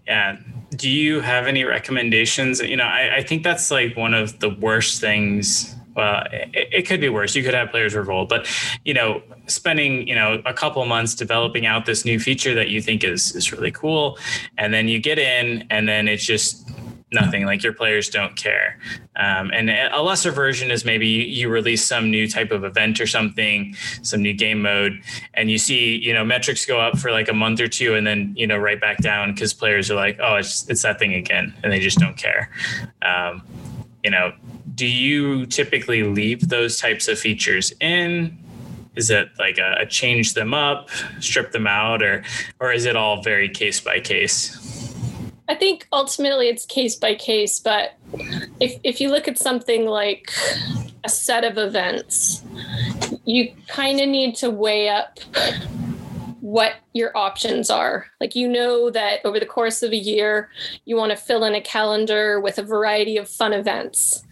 Yeah. 0.06 0.36
Do 0.76 0.90
you 0.90 1.20
have 1.20 1.46
any 1.46 1.64
recommendations? 1.64 2.60
You 2.60 2.76
know 2.76 2.84
I, 2.84 3.16
I 3.16 3.22
think 3.22 3.42
that's 3.42 3.70
like 3.70 3.96
one 3.96 4.14
of 4.14 4.40
the 4.40 4.50
worst 4.50 5.00
things 5.00 5.74
well, 5.94 6.24
it, 6.32 6.68
it, 6.72 6.82
could 6.86 7.00
be 7.00 7.08
worse. 7.08 7.34
You 7.34 7.42
could 7.42 7.54
have 7.54 7.70
players 7.70 7.94
revolt, 7.94 8.28
but 8.28 8.48
you 8.84 8.94
know, 8.94 9.22
spending 9.46 10.06
you 10.08 10.14
know 10.14 10.42
a 10.46 10.54
couple 10.54 10.84
months 10.86 11.14
developing 11.14 11.66
out 11.66 11.86
this 11.86 12.04
new 12.04 12.18
feature 12.18 12.54
that 12.54 12.68
you 12.68 12.80
think 12.80 13.04
is 13.04 13.34
is 13.34 13.52
really 13.52 13.70
cool, 13.70 14.18
and 14.58 14.72
then 14.72 14.88
you 14.88 14.98
get 14.98 15.18
in, 15.18 15.66
and 15.70 15.88
then 15.88 16.08
it's 16.08 16.24
just 16.24 16.68
nothing. 17.12 17.44
Like 17.44 17.62
your 17.62 17.72
players 17.72 18.08
don't 18.08 18.34
care. 18.36 18.78
Um, 19.16 19.50
and 19.52 19.70
a 19.70 20.00
lesser 20.00 20.30
version 20.30 20.70
is 20.70 20.84
maybe 20.84 21.06
you 21.06 21.48
release 21.48 21.84
some 21.84 22.10
new 22.10 22.26
type 22.26 22.50
of 22.50 22.64
event 22.64 23.00
or 23.00 23.06
something, 23.06 23.74
some 24.02 24.22
new 24.22 24.32
game 24.32 24.62
mode, 24.62 25.00
and 25.34 25.50
you 25.50 25.58
see 25.58 25.96
you 25.96 26.14
know 26.14 26.24
metrics 26.24 26.64
go 26.64 26.80
up 26.80 26.98
for 26.98 27.10
like 27.10 27.28
a 27.28 27.34
month 27.34 27.60
or 27.60 27.68
two, 27.68 27.94
and 27.94 28.06
then 28.06 28.32
you 28.36 28.46
know 28.46 28.56
right 28.56 28.80
back 28.80 28.98
down 28.98 29.32
because 29.32 29.52
players 29.52 29.90
are 29.90 29.96
like, 29.96 30.18
oh, 30.22 30.36
it's 30.36 30.68
it's 30.68 30.82
that 30.82 30.98
thing 30.98 31.14
again, 31.14 31.54
and 31.62 31.72
they 31.72 31.80
just 31.80 31.98
don't 31.98 32.16
care. 32.16 32.50
Um, 33.02 33.42
you 34.02 34.10
know 34.10 34.32
do 34.74 34.86
you 34.86 35.46
typically 35.46 36.02
leave 36.02 36.48
those 36.48 36.78
types 36.78 37.08
of 37.08 37.18
features 37.18 37.72
in? 37.80 38.38
Is 38.94 39.10
it 39.10 39.30
like 39.38 39.58
a, 39.58 39.76
a 39.80 39.86
change 39.86 40.34
them 40.34 40.52
up, 40.52 40.90
strip 41.20 41.52
them 41.52 41.66
out, 41.66 42.02
or 42.02 42.22
or 42.60 42.72
is 42.72 42.84
it 42.84 42.96
all 42.96 43.22
very 43.22 43.48
case 43.48 43.80
by 43.80 44.00
case? 44.00 44.58
I 45.48 45.54
think 45.54 45.86
ultimately 45.92 46.48
it's 46.48 46.66
case 46.66 46.96
by 46.96 47.14
case, 47.14 47.58
but 47.58 47.94
if 48.60 48.78
if 48.84 49.00
you 49.00 49.10
look 49.10 49.28
at 49.28 49.38
something 49.38 49.86
like 49.86 50.32
a 51.04 51.08
set 51.08 51.44
of 51.44 51.58
events, 51.58 52.42
you 53.24 53.52
kind 53.66 54.00
of 54.00 54.08
need 54.08 54.34
to 54.36 54.50
weigh 54.50 54.88
up 54.88 55.18
what 56.42 56.74
your 56.92 57.16
options 57.16 57.70
are. 57.70 58.06
Like, 58.20 58.34
you 58.34 58.48
know, 58.48 58.90
that 58.90 59.20
over 59.24 59.38
the 59.38 59.46
course 59.46 59.80
of 59.80 59.92
a 59.92 59.96
year, 59.96 60.50
you 60.84 60.96
want 60.96 61.10
to 61.10 61.16
fill 61.16 61.44
in 61.44 61.54
a 61.54 61.60
calendar 61.60 62.40
with 62.40 62.58
a 62.58 62.64
variety 62.64 63.16
of 63.16 63.28
fun 63.28 63.52
events. 63.52 64.24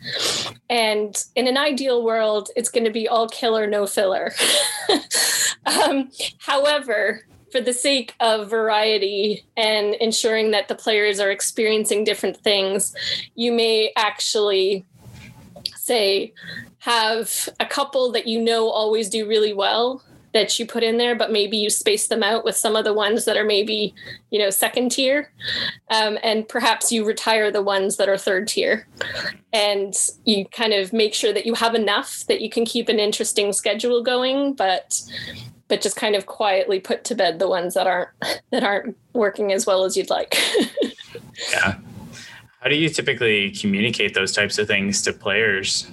And 0.69 1.17
in 1.37 1.47
an 1.47 1.57
ideal 1.57 2.05
world, 2.05 2.51
it's 2.57 2.69
going 2.69 2.85
to 2.85 2.91
be 2.91 3.07
all 3.07 3.29
killer, 3.29 3.65
no 3.69 3.87
filler. 3.87 4.33
um, 5.67 6.11
however, 6.39 7.25
for 7.53 7.61
the 7.61 7.73
sake 7.73 8.17
of 8.19 8.51
variety 8.51 9.45
and 9.57 9.95
ensuring 9.95 10.51
that 10.51 10.67
the 10.67 10.75
players 10.75 11.21
are 11.21 11.31
experiencing 11.31 12.03
different 12.03 12.39
things, 12.39 12.93
you 13.37 13.53
may 13.53 13.93
actually 13.97 14.85
say, 15.77 16.33
have 16.79 17.49
a 17.61 17.67
couple 17.67 18.11
that 18.11 18.27
you 18.27 18.41
know 18.41 18.69
always 18.69 19.09
do 19.09 19.29
really 19.29 19.53
well 19.53 20.03
that 20.33 20.59
you 20.59 20.67
put 20.67 20.83
in 20.83 20.97
there, 20.97 21.17
but 21.17 21.33
maybe 21.33 21.57
you 21.57 21.71
space 21.71 22.07
them 22.07 22.23
out 22.23 22.45
with 22.45 22.57
some 22.57 22.77
of 22.77 22.85
the 22.85 22.95
ones 22.95 23.25
that 23.25 23.37
are 23.37 23.45
maybe, 23.45 23.95
you 24.31 24.39
know, 24.39 24.51
second 24.51 24.91
tier. 24.93 25.33
Um, 25.91 26.19
and 26.23 26.49
perhaps 26.49 26.93
you 26.93 27.05
retire 27.05 27.51
the 27.51 27.63
ones 27.63 27.97
that 27.97 28.09
are 28.09 28.17
third 28.17 28.47
tier. 28.49 28.87
And 29.53 29.95
you 30.25 30.47
kind 30.47 30.73
of 30.73 30.93
make 30.93 31.15
sure 31.15 31.33
that 31.33 31.47
you 31.47 31.55
have 31.55 31.75
enough 31.75 32.25
that 32.29 32.41
you 32.41 32.49
can 32.49 32.65
keep 32.65 32.89
an 32.89 33.01
interesting 33.01 33.53
schedule 33.53 34.03
going, 34.03 34.55
but 34.55 35.03
but 35.69 35.81
just 35.81 35.95
kind 35.95 36.17
of 36.17 36.27
quietly 36.27 36.81
put 36.81 37.05
to 37.05 37.15
bed 37.15 37.39
the 37.39 37.49
ones 37.49 37.75
that 37.75 37.87
aren't 37.87 38.11
that 38.51 38.63
aren't 38.63 38.97
working 39.13 39.53
as 39.53 39.67
well 39.67 39.85
as 39.85 39.97
you'd 39.97 40.11
like. 40.11 40.37
yeah. 41.53 41.77
How 42.61 42.69
do 42.69 42.77
you 42.77 42.91
typically 42.91 43.53
communicate 43.53 44.13
those 44.13 44.33
types 44.33 44.59
of 44.59 44.67
things 44.67 45.01
to 45.03 45.15
players? 45.15 45.91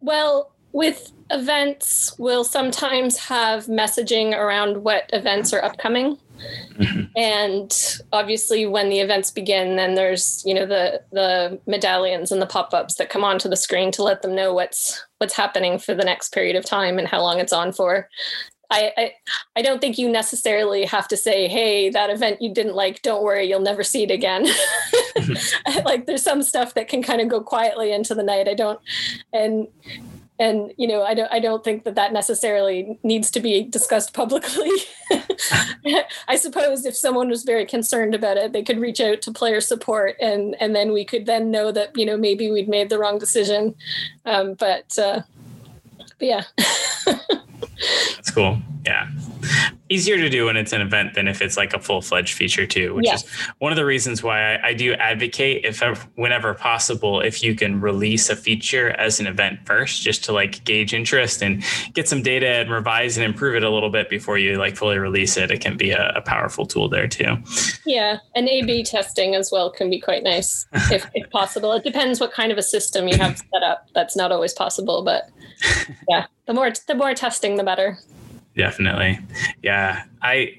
Well, 0.00 0.52
with 0.72 1.12
events 1.30 2.16
will 2.18 2.44
sometimes 2.44 3.16
have 3.18 3.66
messaging 3.66 4.36
around 4.36 4.84
what 4.84 5.08
events 5.12 5.52
are 5.52 5.62
upcoming. 5.62 6.18
Mm-hmm. 6.74 7.04
And 7.16 8.00
obviously 8.12 8.66
when 8.66 8.88
the 8.88 9.00
events 9.00 9.30
begin, 9.30 9.76
then 9.76 9.94
there's, 9.94 10.42
you 10.46 10.54
know, 10.54 10.66
the 10.66 11.02
the 11.10 11.60
medallions 11.66 12.30
and 12.30 12.40
the 12.40 12.46
pop-ups 12.46 12.94
that 12.94 13.10
come 13.10 13.24
onto 13.24 13.48
the 13.48 13.56
screen 13.56 13.90
to 13.92 14.02
let 14.02 14.22
them 14.22 14.34
know 14.34 14.54
what's 14.54 15.04
what's 15.18 15.34
happening 15.34 15.78
for 15.78 15.94
the 15.94 16.04
next 16.04 16.32
period 16.32 16.56
of 16.56 16.64
time 16.64 16.98
and 16.98 17.08
how 17.08 17.20
long 17.20 17.40
it's 17.40 17.52
on 17.52 17.72
for. 17.72 18.08
I, 18.70 18.92
I, 18.98 19.12
I 19.56 19.62
don't 19.62 19.80
think 19.80 19.96
you 19.96 20.10
necessarily 20.10 20.84
have 20.84 21.08
to 21.08 21.16
say, 21.16 21.48
"Hey, 21.48 21.88
that 21.88 22.10
event 22.10 22.42
you 22.42 22.52
didn't 22.52 22.74
like, 22.74 23.00
don't 23.00 23.22
worry, 23.22 23.48
you'll 23.48 23.60
never 23.60 23.82
see 23.82 24.02
it 24.02 24.10
again." 24.10 24.46
like 25.84 26.06
there's 26.06 26.22
some 26.22 26.42
stuff 26.42 26.74
that 26.74 26.88
can 26.88 27.02
kind 27.02 27.20
of 27.20 27.28
go 27.28 27.40
quietly 27.40 27.92
into 27.92 28.14
the 28.14 28.22
night. 28.22 28.46
I 28.46 28.54
don't, 28.54 28.78
and 29.32 29.68
and 30.38 30.72
you 30.76 30.86
know 30.86 31.02
i 31.02 31.14
don't 31.14 31.30
i 31.32 31.38
don't 31.38 31.64
think 31.64 31.84
that 31.84 31.94
that 31.94 32.12
necessarily 32.12 32.98
needs 33.02 33.30
to 33.30 33.40
be 33.40 33.64
discussed 33.64 34.14
publicly. 34.14 34.70
I 36.28 36.36
suppose 36.36 36.84
if 36.84 36.96
someone 36.96 37.28
was 37.28 37.44
very 37.44 37.64
concerned 37.64 38.14
about 38.14 38.36
it 38.36 38.52
they 38.52 38.62
could 38.62 38.78
reach 38.78 39.00
out 39.00 39.22
to 39.22 39.32
player 39.32 39.60
support 39.60 40.16
and 40.20 40.54
and 40.60 40.74
then 40.74 40.92
we 40.92 41.04
could 41.04 41.26
then 41.26 41.50
know 41.50 41.72
that 41.72 41.96
you 41.96 42.04
know 42.04 42.16
maybe 42.16 42.50
we'd 42.50 42.68
made 42.68 42.90
the 42.90 42.98
wrong 42.98 43.18
decision. 43.18 43.74
Um, 44.24 44.54
but 44.54 44.98
uh 44.98 45.22
but 46.18 46.28
yeah. 46.28 46.42
That's 48.16 48.30
cool. 48.30 48.58
Yeah 48.84 49.08
easier 49.88 50.16
to 50.16 50.28
do 50.28 50.46
when 50.46 50.56
it's 50.56 50.72
an 50.72 50.80
event 50.80 51.14
than 51.14 51.28
if 51.28 51.40
it's 51.40 51.56
like 51.56 51.72
a 51.72 51.78
full-fledged 51.78 52.34
feature 52.34 52.66
too 52.66 52.94
which 52.94 53.12
is 53.12 53.24
one 53.58 53.72
of 53.72 53.76
the 53.76 53.84
reasons 53.84 54.22
why 54.22 54.54
I, 54.54 54.68
I, 54.68 54.74
do 54.74 54.92
advocate 54.94 55.64
if 55.64 55.80
whenever 56.16 56.54
possible 56.54 57.20
if 57.20 57.42
you 57.42 57.54
can 57.54 57.80
release 57.80 58.28
a 58.28 58.36
feature 58.36 58.90
as 58.90 59.20
an 59.20 59.26
event 59.26 59.60
first 59.64 60.02
just 60.02 60.24
to 60.24 60.32
like 60.32 60.64
gauge 60.64 60.94
interest 60.94 61.42
and 61.42 61.62
get 61.94 62.08
some 62.08 62.22
data 62.22 62.46
and 62.46 62.70
revise 62.70 63.16
and 63.16 63.24
improve 63.24 63.56
it 63.56 63.62
a 63.62 63.70
little 63.70 63.90
bit 63.90 64.08
before 64.08 64.38
you 64.38 64.56
like 64.56 64.76
fully 64.76 64.98
release 64.98 65.36
it. 65.36 65.50
It 65.50 65.60
can 65.60 65.76
be 65.76 65.90
a, 65.90 66.12
a 66.16 66.20
powerful 66.20 66.66
tool 66.66 66.88
there 66.88 67.08
too. 67.08 67.36
Yeah 67.86 68.18
and 68.34 68.48
a 68.48 68.62
b 68.62 68.82
testing 68.82 69.34
as 69.34 69.50
well 69.50 69.70
can 69.70 69.90
be 69.90 70.00
quite 70.00 70.22
nice 70.22 70.66
if, 70.90 71.08
if 71.14 71.30
possible. 71.30 71.72
It 71.72 71.84
depends 71.84 72.20
what 72.20 72.32
kind 72.32 72.52
of 72.52 72.58
a 72.58 72.62
system 72.62 73.08
you 73.08 73.16
have 73.18 73.38
set 73.38 73.62
up. 73.62 73.88
That's 73.94 74.16
not 74.16 74.32
always 74.32 74.52
possible 74.52 75.02
but 75.02 75.30
yeah 76.08 76.26
the 76.46 76.54
more 76.54 76.70
the 76.86 76.94
more 76.94 77.14
testing 77.14 77.56
the 77.56 77.64
better 77.64 77.98
definitely. 78.58 79.18
Yeah, 79.62 80.04
I 80.20 80.58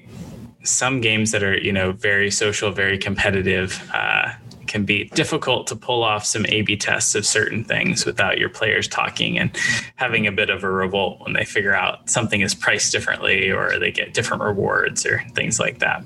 some 0.64 1.00
games 1.00 1.30
that 1.30 1.44
are 1.44 1.56
you 1.56 1.72
know 1.72 1.92
very 1.92 2.30
social, 2.32 2.72
very 2.72 2.98
competitive. 2.98 3.88
Uh, 3.94 4.32
can 4.66 4.84
be 4.84 5.04
difficult 5.14 5.66
to 5.66 5.74
pull 5.74 6.04
off 6.04 6.24
some 6.24 6.46
A/B 6.46 6.76
tests 6.76 7.16
of 7.16 7.26
certain 7.26 7.64
things 7.64 8.06
without 8.06 8.38
your 8.38 8.48
players 8.48 8.86
talking 8.86 9.36
and 9.36 9.50
having 9.96 10.28
a 10.28 10.32
bit 10.32 10.48
of 10.48 10.62
a 10.62 10.70
revolt 10.70 11.20
when 11.22 11.32
they 11.32 11.44
figure 11.44 11.74
out 11.74 12.08
something 12.08 12.40
is 12.40 12.54
priced 12.54 12.92
differently 12.92 13.50
or 13.50 13.80
they 13.80 13.90
get 13.90 14.14
different 14.14 14.44
rewards 14.44 15.04
or 15.04 15.24
things 15.34 15.58
like 15.58 15.80
that. 15.80 16.04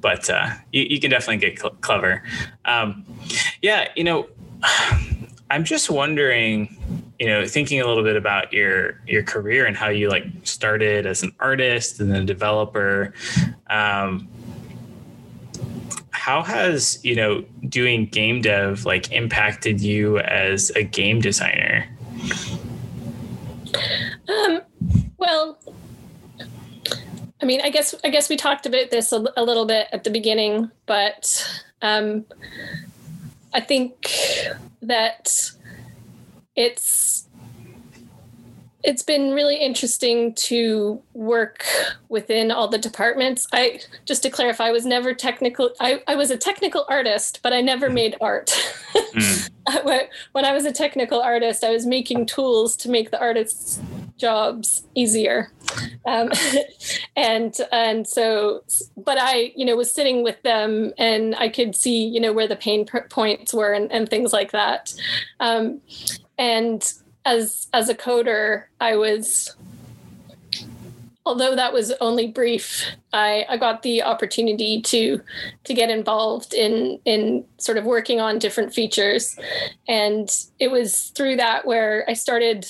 But 0.00 0.28
uh, 0.28 0.50
you, 0.72 0.82
you, 0.82 0.98
can 0.98 1.12
definitely 1.12 1.48
get 1.48 1.60
cl- 1.60 1.76
clever. 1.80 2.24
Um, 2.64 3.04
yeah, 3.62 3.86
you 3.94 4.02
know, 4.02 4.26
I'm 5.50 5.62
just 5.62 5.88
wondering 5.88 7.11
you 7.22 7.28
know 7.28 7.46
thinking 7.46 7.80
a 7.80 7.86
little 7.86 8.02
bit 8.02 8.16
about 8.16 8.52
your 8.52 8.98
your 9.06 9.22
career 9.22 9.64
and 9.64 9.76
how 9.76 9.88
you 9.88 10.08
like 10.08 10.24
started 10.42 11.06
as 11.06 11.22
an 11.22 11.32
artist 11.38 12.00
and 12.00 12.10
then 12.10 12.22
a 12.22 12.24
developer 12.24 13.14
um, 13.70 14.26
how 16.10 16.42
has 16.42 16.98
you 17.04 17.14
know 17.14 17.44
doing 17.68 18.06
game 18.06 18.40
dev 18.40 18.84
like 18.84 19.12
impacted 19.12 19.80
you 19.80 20.18
as 20.18 20.70
a 20.70 20.82
game 20.82 21.20
designer? 21.20 21.88
Um, 24.28 24.60
well 25.16 25.60
i 27.40 27.44
mean 27.44 27.60
i 27.62 27.70
guess 27.70 27.94
i 28.02 28.08
guess 28.08 28.28
we 28.28 28.36
talked 28.36 28.66
about 28.66 28.90
this 28.90 29.12
a, 29.12 29.24
a 29.36 29.44
little 29.44 29.64
bit 29.64 29.86
at 29.92 30.02
the 30.02 30.10
beginning 30.10 30.72
but 30.86 31.64
um, 31.82 32.24
i 33.52 33.60
think 33.60 34.10
that 34.82 35.52
it's 36.56 37.28
it's 38.84 39.02
been 39.02 39.30
really 39.30 39.56
interesting 39.56 40.34
to 40.34 41.00
work 41.14 41.64
within 42.08 42.50
all 42.50 42.66
the 42.66 42.78
departments. 42.78 43.46
I 43.52 43.80
just 44.06 44.22
to 44.24 44.30
clarify, 44.30 44.66
I 44.66 44.72
was 44.72 44.84
never 44.84 45.14
technical. 45.14 45.70
I, 45.80 46.02
I 46.08 46.16
was 46.16 46.30
a 46.30 46.36
technical 46.36 46.84
artist, 46.88 47.40
but 47.42 47.52
I 47.52 47.60
never 47.60 47.88
mm. 47.88 47.94
made 47.94 48.16
art. 48.20 48.50
mm. 49.14 49.50
when 50.32 50.44
I 50.44 50.52
was 50.52 50.64
a 50.64 50.72
technical 50.72 51.20
artist, 51.20 51.62
I 51.62 51.70
was 51.70 51.86
making 51.86 52.26
tools 52.26 52.76
to 52.78 52.90
make 52.90 53.12
the 53.12 53.20
artists' 53.20 53.80
jobs 54.16 54.82
easier. 54.96 55.52
Um, 56.04 56.30
and 57.16 57.54
and 57.70 58.06
so, 58.06 58.64
but 58.96 59.16
I, 59.20 59.52
you 59.54 59.64
know, 59.64 59.76
was 59.76 59.92
sitting 59.92 60.24
with 60.24 60.42
them, 60.42 60.92
and 60.98 61.36
I 61.36 61.48
could 61.48 61.76
see, 61.76 62.04
you 62.04 62.20
know, 62.20 62.32
where 62.32 62.48
the 62.48 62.56
pain 62.56 62.84
points 63.10 63.54
were 63.54 63.72
and, 63.72 63.92
and 63.92 64.08
things 64.08 64.32
like 64.32 64.50
that. 64.50 64.92
Um, 65.38 65.80
and 66.42 66.92
as 67.24 67.68
as 67.72 67.88
a 67.88 67.94
coder, 67.94 68.64
I 68.80 68.96
was 68.96 69.56
although 71.24 71.54
that 71.54 71.72
was 71.72 71.92
only 72.00 72.26
brief, 72.26 72.84
I, 73.12 73.46
I 73.48 73.56
got 73.56 73.82
the 73.82 74.02
opportunity 74.02 74.82
to 74.82 75.20
to 75.62 75.72
get 75.72 75.88
involved 75.88 76.52
in 76.52 76.98
in 77.04 77.44
sort 77.58 77.78
of 77.78 77.84
working 77.84 78.20
on 78.20 78.40
different 78.40 78.74
features. 78.74 79.38
And 79.86 80.28
it 80.58 80.72
was 80.72 81.12
through 81.14 81.36
that 81.36 81.64
where 81.64 82.04
I 82.08 82.14
started 82.14 82.66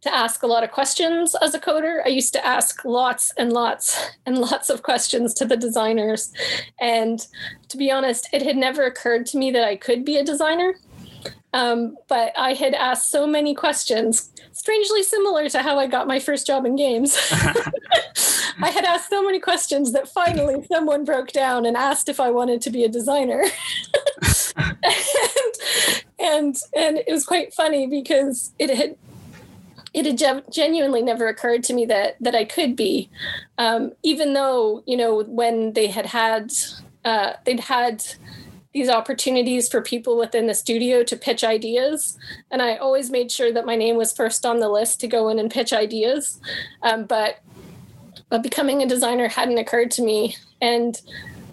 to 0.00 0.12
ask 0.12 0.42
a 0.42 0.46
lot 0.46 0.64
of 0.64 0.70
questions 0.70 1.36
as 1.42 1.54
a 1.54 1.60
coder. 1.60 2.00
I 2.06 2.08
used 2.08 2.32
to 2.32 2.44
ask 2.44 2.82
lots 2.82 3.30
and 3.36 3.52
lots 3.52 3.84
and 4.26 4.38
lots 4.38 4.70
of 4.70 4.82
questions 4.82 5.34
to 5.34 5.44
the 5.44 5.56
designers. 5.56 6.32
And 6.80 7.24
to 7.68 7.76
be 7.76 7.90
honest, 7.90 8.30
it 8.32 8.40
had 8.40 8.56
never 8.56 8.84
occurred 8.84 9.26
to 9.26 9.38
me 9.38 9.50
that 9.50 9.64
I 9.64 9.76
could 9.76 10.02
be 10.02 10.16
a 10.16 10.24
designer. 10.24 10.76
Um, 11.54 11.96
but 12.08 12.32
I 12.38 12.54
had 12.54 12.74
asked 12.74 13.10
so 13.10 13.26
many 13.26 13.54
questions, 13.54 14.30
strangely 14.52 15.02
similar 15.02 15.48
to 15.50 15.62
how 15.62 15.78
I 15.78 15.86
got 15.86 16.06
my 16.06 16.18
first 16.18 16.46
job 16.46 16.64
in 16.64 16.76
games. 16.76 17.16
I 18.62 18.70
had 18.70 18.84
asked 18.84 19.10
so 19.10 19.24
many 19.24 19.38
questions 19.38 19.92
that 19.92 20.08
finally 20.08 20.64
someone 20.70 21.04
broke 21.04 21.32
down 21.32 21.66
and 21.66 21.76
asked 21.76 22.08
if 22.08 22.20
I 22.20 22.30
wanted 22.30 22.60
to 22.62 22.70
be 22.70 22.84
a 22.84 22.88
designer. 22.88 23.44
and, 24.56 25.54
and 26.18 26.56
and 26.76 26.98
it 26.98 27.10
was 27.10 27.24
quite 27.24 27.54
funny 27.54 27.86
because 27.86 28.52
it 28.58 28.70
had 28.70 28.96
it 29.94 30.06
had 30.06 30.44
genuinely 30.50 31.02
never 31.02 31.28
occurred 31.28 31.64
to 31.64 31.74
me 31.74 31.84
that 31.86 32.16
that 32.20 32.34
I 32.34 32.44
could 32.44 32.76
be, 32.76 33.10
um, 33.58 33.92
even 34.02 34.32
though 34.32 34.82
you 34.86 34.96
know 34.96 35.22
when 35.24 35.72
they 35.72 35.86
had 35.86 36.06
had 36.06 36.52
uh, 37.04 37.34
they'd 37.44 37.60
had 37.60 38.04
these 38.72 38.88
opportunities 38.88 39.68
for 39.68 39.82
people 39.82 40.18
within 40.18 40.46
the 40.46 40.54
studio 40.54 41.02
to 41.04 41.16
pitch 41.16 41.44
ideas. 41.44 42.18
And 42.50 42.62
I 42.62 42.76
always 42.76 43.10
made 43.10 43.30
sure 43.30 43.52
that 43.52 43.66
my 43.66 43.76
name 43.76 43.96
was 43.96 44.12
first 44.12 44.46
on 44.46 44.60
the 44.60 44.68
list 44.68 45.00
to 45.00 45.08
go 45.08 45.28
in 45.28 45.38
and 45.38 45.50
pitch 45.50 45.72
ideas. 45.72 46.40
Um, 46.82 47.04
but, 47.04 47.40
but 48.30 48.42
becoming 48.42 48.82
a 48.82 48.88
designer 48.88 49.28
hadn't 49.28 49.58
occurred 49.58 49.90
to 49.92 50.02
me. 50.02 50.36
And 50.60 51.00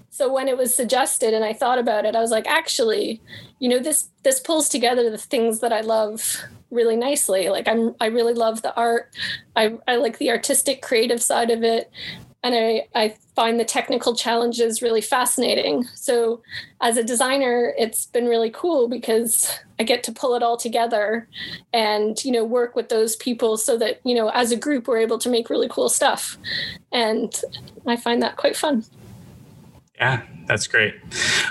so 0.10 0.32
when 0.32 0.48
it 0.48 0.58
was 0.58 0.74
suggested 0.74 1.34
and 1.34 1.44
I 1.44 1.54
thought 1.54 1.80
about 1.80 2.06
it, 2.06 2.16
I 2.16 2.22
was 2.22 2.32
like, 2.32 2.48
actually, 2.48 3.22
you 3.60 3.70
know, 3.70 3.80
this 3.80 4.10
this 4.24 4.40
pulls 4.40 4.68
together 4.68 5.10
the 5.10 5.18
things 5.18 5.60
that 5.60 5.72
I 5.72 5.82
love 5.82 6.44
really 6.72 6.98
nicely. 6.98 7.50
Like 7.50 7.68
I'm 7.68 7.96
I 8.02 8.08
really 8.08 8.34
love 8.34 8.62
the 8.62 8.76
art. 8.76 9.14
I, 9.56 9.78
I 9.88 9.96
like 9.96 10.18
the 10.18 10.30
artistic 10.30 10.82
creative 10.82 11.22
side 11.22 11.52
of 11.52 11.64
it 11.64 11.90
and 12.44 12.56
I, 12.56 12.88
I 12.96 13.16
find 13.36 13.60
the 13.60 13.66
technical 13.66 14.16
challenges 14.16 14.82
really 14.82 15.02
fascinating. 15.02 15.84
So, 15.96 16.42
as 16.82 16.98
a 16.98 17.04
designer, 17.04 17.74
it's 17.78 18.06
been 18.06 18.26
really 18.26 18.50
cool 18.50 18.88
because 18.88 19.60
I 19.80 19.84
get 19.84 20.04
to 20.04 20.12
pull 20.12 20.36
it 20.36 20.44
all 20.44 20.58
together 20.58 21.28
and 21.74 22.24
you 22.24 22.32
know 22.32 22.44
work 22.44 22.76
with 22.76 22.90
those 22.90 23.16
people 23.18 23.58
so 23.58 23.78
that 23.78 24.00
you 24.04 24.16
know 24.16 24.30
as 24.30 24.52
a 24.52 24.58
group 24.58 24.88
we're 24.88 25.00
able 25.00 25.20
to 25.20 25.30
make 25.30 25.50
really 25.50 25.70
cool 25.70 25.90
stuff, 25.90 26.38
and 26.92 27.42
I 27.86 27.98
find 27.98 28.22
that 28.22 28.38
quite 28.38 28.56
fun. 28.56 28.86
Yeah, 29.96 30.22
that's 30.48 30.68
great. 30.68 30.96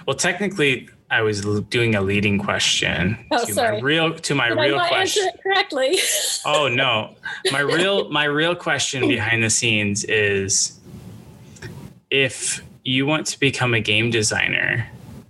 Well, 0.07 0.17
technically, 0.17 0.89
I 1.11 1.23
was 1.23 1.43
doing 1.71 1.95
a 1.95 2.03
leading 2.03 2.39
question 2.39 3.19
oh, 3.31 3.45
to 3.45 3.53
sorry. 3.53 3.77
my 3.77 3.83
real 3.83 4.15
to 4.15 4.35
my 4.35 4.49
Did 4.49 4.59
real 4.59 4.79
question. 4.79 5.25
Answer 5.25 5.37
it 5.37 5.43
correctly. 5.43 5.99
oh 6.45 6.69
no, 6.69 7.15
my 7.51 7.61
real 7.61 8.11
my 8.11 8.25
real 8.25 8.55
question 8.55 9.09
behind 9.09 9.43
the 9.43 9.51
scenes 9.51 10.05
is 10.05 10.78
if 12.11 12.63
you 12.85 13.07
want 13.07 13.27
to 13.27 13.41
become 13.41 13.75
a 13.75 13.81
game 13.81 14.11
designer, 14.11 14.89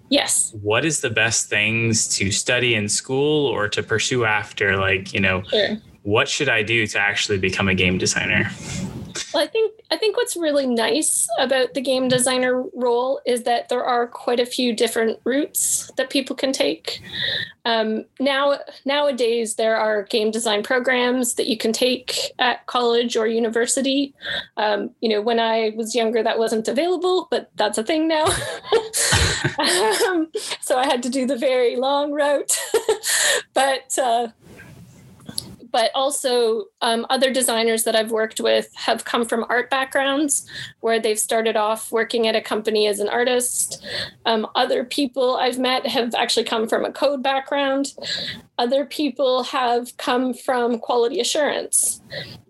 yes, 0.08 0.54
what 0.62 0.84
is 0.84 1.00
the 1.00 1.10
best 1.10 1.48
things 1.48 2.08
to 2.16 2.30
study 2.30 2.74
in 2.74 2.88
school 2.88 3.46
or 3.46 3.68
to 3.68 3.82
pursue 3.82 4.24
after? 4.24 4.76
Like, 4.76 5.12
you 5.12 5.20
know, 5.20 5.42
sure. 5.44 5.76
what 6.02 6.28
should 6.28 6.48
I 6.48 6.62
do 6.62 6.86
to 6.86 6.98
actually 6.98 7.38
become 7.38 7.68
a 7.68 7.74
game 7.74 7.98
designer? 7.98 8.50
Well, 9.32 9.42
I 9.42 9.46
think 9.46 9.74
I 9.90 9.96
think 9.96 10.16
what's 10.16 10.36
really 10.36 10.66
nice 10.66 11.28
about 11.38 11.74
the 11.74 11.80
game 11.80 12.08
designer 12.08 12.62
role 12.74 13.20
is 13.26 13.42
that 13.42 13.68
there 13.68 13.84
are 13.84 14.06
quite 14.06 14.40
a 14.40 14.46
few 14.46 14.74
different 14.74 15.20
routes 15.24 15.90
that 15.96 16.08
people 16.08 16.34
can 16.34 16.52
take. 16.52 17.02
Um, 17.66 18.06
now 18.18 18.58
nowadays 18.86 19.56
there 19.56 19.76
are 19.76 20.04
game 20.04 20.30
design 20.30 20.62
programs 20.62 21.34
that 21.34 21.46
you 21.46 21.58
can 21.58 21.72
take 21.72 22.32
at 22.38 22.64
college 22.66 23.16
or 23.16 23.26
university. 23.26 24.14
Um, 24.56 24.90
you 25.00 25.10
know, 25.10 25.20
when 25.20 25.38
I 25.38 25.72
was 25.76 25.94
younger, 25.94 26.22
that 26.22 26.38
wasn't 26.38 26.68
available, 26.68 27.28
but 27.30 27.50
that's 27.56 27.76
a 27.76 27.84
thing 27.84 28.08
now. 28.08 28.24
um, 30.08 30.28
so 30.60 30.78
I 30.78 30.86
had 30.86 31.02
to 31.02 31.10
do 31.10 31.26
the 31.26 31.36
very 31.36 31.76
long 31.76 32.12
route, 32.12 32.56
but. 33.54 33.98
Uh, 33.98 34.28
but 35.70 35.90
also 35.94 36.64
um, 36.80 37.06
other 37.10 37.32
designers 37.32 37.84
that 37.84 37.94
I've 37.94 38.10
worked 38.10 38.40
with 38.40 38.74
have 38.74 39.04
come 39.04 39.24
from 39.24 39.44
art 39.48 39.70
backgrounds 39.70 40.46
where 40.80 41.00
they've 41.00 41.18
started 41.18 41.56
off 41.56 41.92
working 41.92 42.26
at 42.26 42.36
a 42.36 42.40
company 42.40 42.86
as 42.86 43.00
an 43.00 43.08
artist. 43.08 43.84
Um, 44.26 44.46
other 44.54 44.84
people 44.84 45.36
I've 45.36 45.58
met 45.58 45.86
have 45.86 46.14
actually 46.14 46.44
come 46.44 46.68
from 46.68 46.84
a 46.84 46.92
code 46.92 47.22
background. 47.22 47.94
Other 48.58 48.84
people 48.84 49.44
have 49.44 49.96
come 49.96 50.34
from 50.34 50.78
quality 50.78 51.20
assurance. 51.20 52.00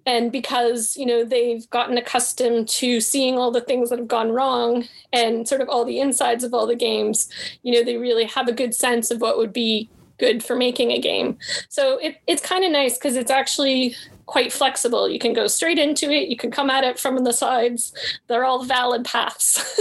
And 0.06 0.32
because, 0.32 0.96
you 0.96 1.04
know, 1.04 1.22
they've 1.22 1.68
gotten 1.68 1.98
accustomed 1.98 2.68
to 2.68 2.98
seeing 3.00 3.36
all 3.36 3.50
the 3.50 3.60
things 3.60 3.90
that 3.90 3.98
have 3.98 4.08
gone 4.08 4.32
wrong 4.32 4.88
and 5.12 5.46
sort 5.46 5.60
of 5.60 5.68
all 5.68 5.84
the 5.84 6.00
insides 6.00 6.44
of 6.44 6.54
all 6.54 6.66
the 6.66 6.74
games, 6.74 7.28
you 7.62 7.74
know, 7.74 7.84
they 7.84 7.98
really 7.98 8.24
have 8.24 8.48
a 8.48 8.52
good 8.52 8.74
sense 8.74 9.10
of 9.10 9.20
what 9.20 9.36
would 9.36 9.52
be 9.52 9.90
good 10.18 10.42
for 10.42 10.56
making 10.56 10.90
a 10.90 11.00
game. 11.00 11.38
So 11.68 11.98
it, 11.98 12.16
it's 12.26 12.42
kind 12.42 12.64
of 12.64 12.72
nice 12.72 12.98
because 12.98 13.16
it's 13.16 13.30
actually 13.30 13.96
quite 14.26 14.52
flexible. 14.52 15.08
You 15.08 15.18
can 15.18 15.32
go 15.32 15.46
straight 15.46 15.78
into 15.78 16.10
it, 16.10 16.28
you 16.28 16.36
can 16.36 16.50
come 16.50 16.70
at 16.70 16.84
it 16.84 16.98
from 16.98 17.24
the 17.24 17.32
sides. 17.32 17.92
They're 18.26 18.44
all 18.44 18.64
valid 18.64 19.04
paths. 19.04 19.80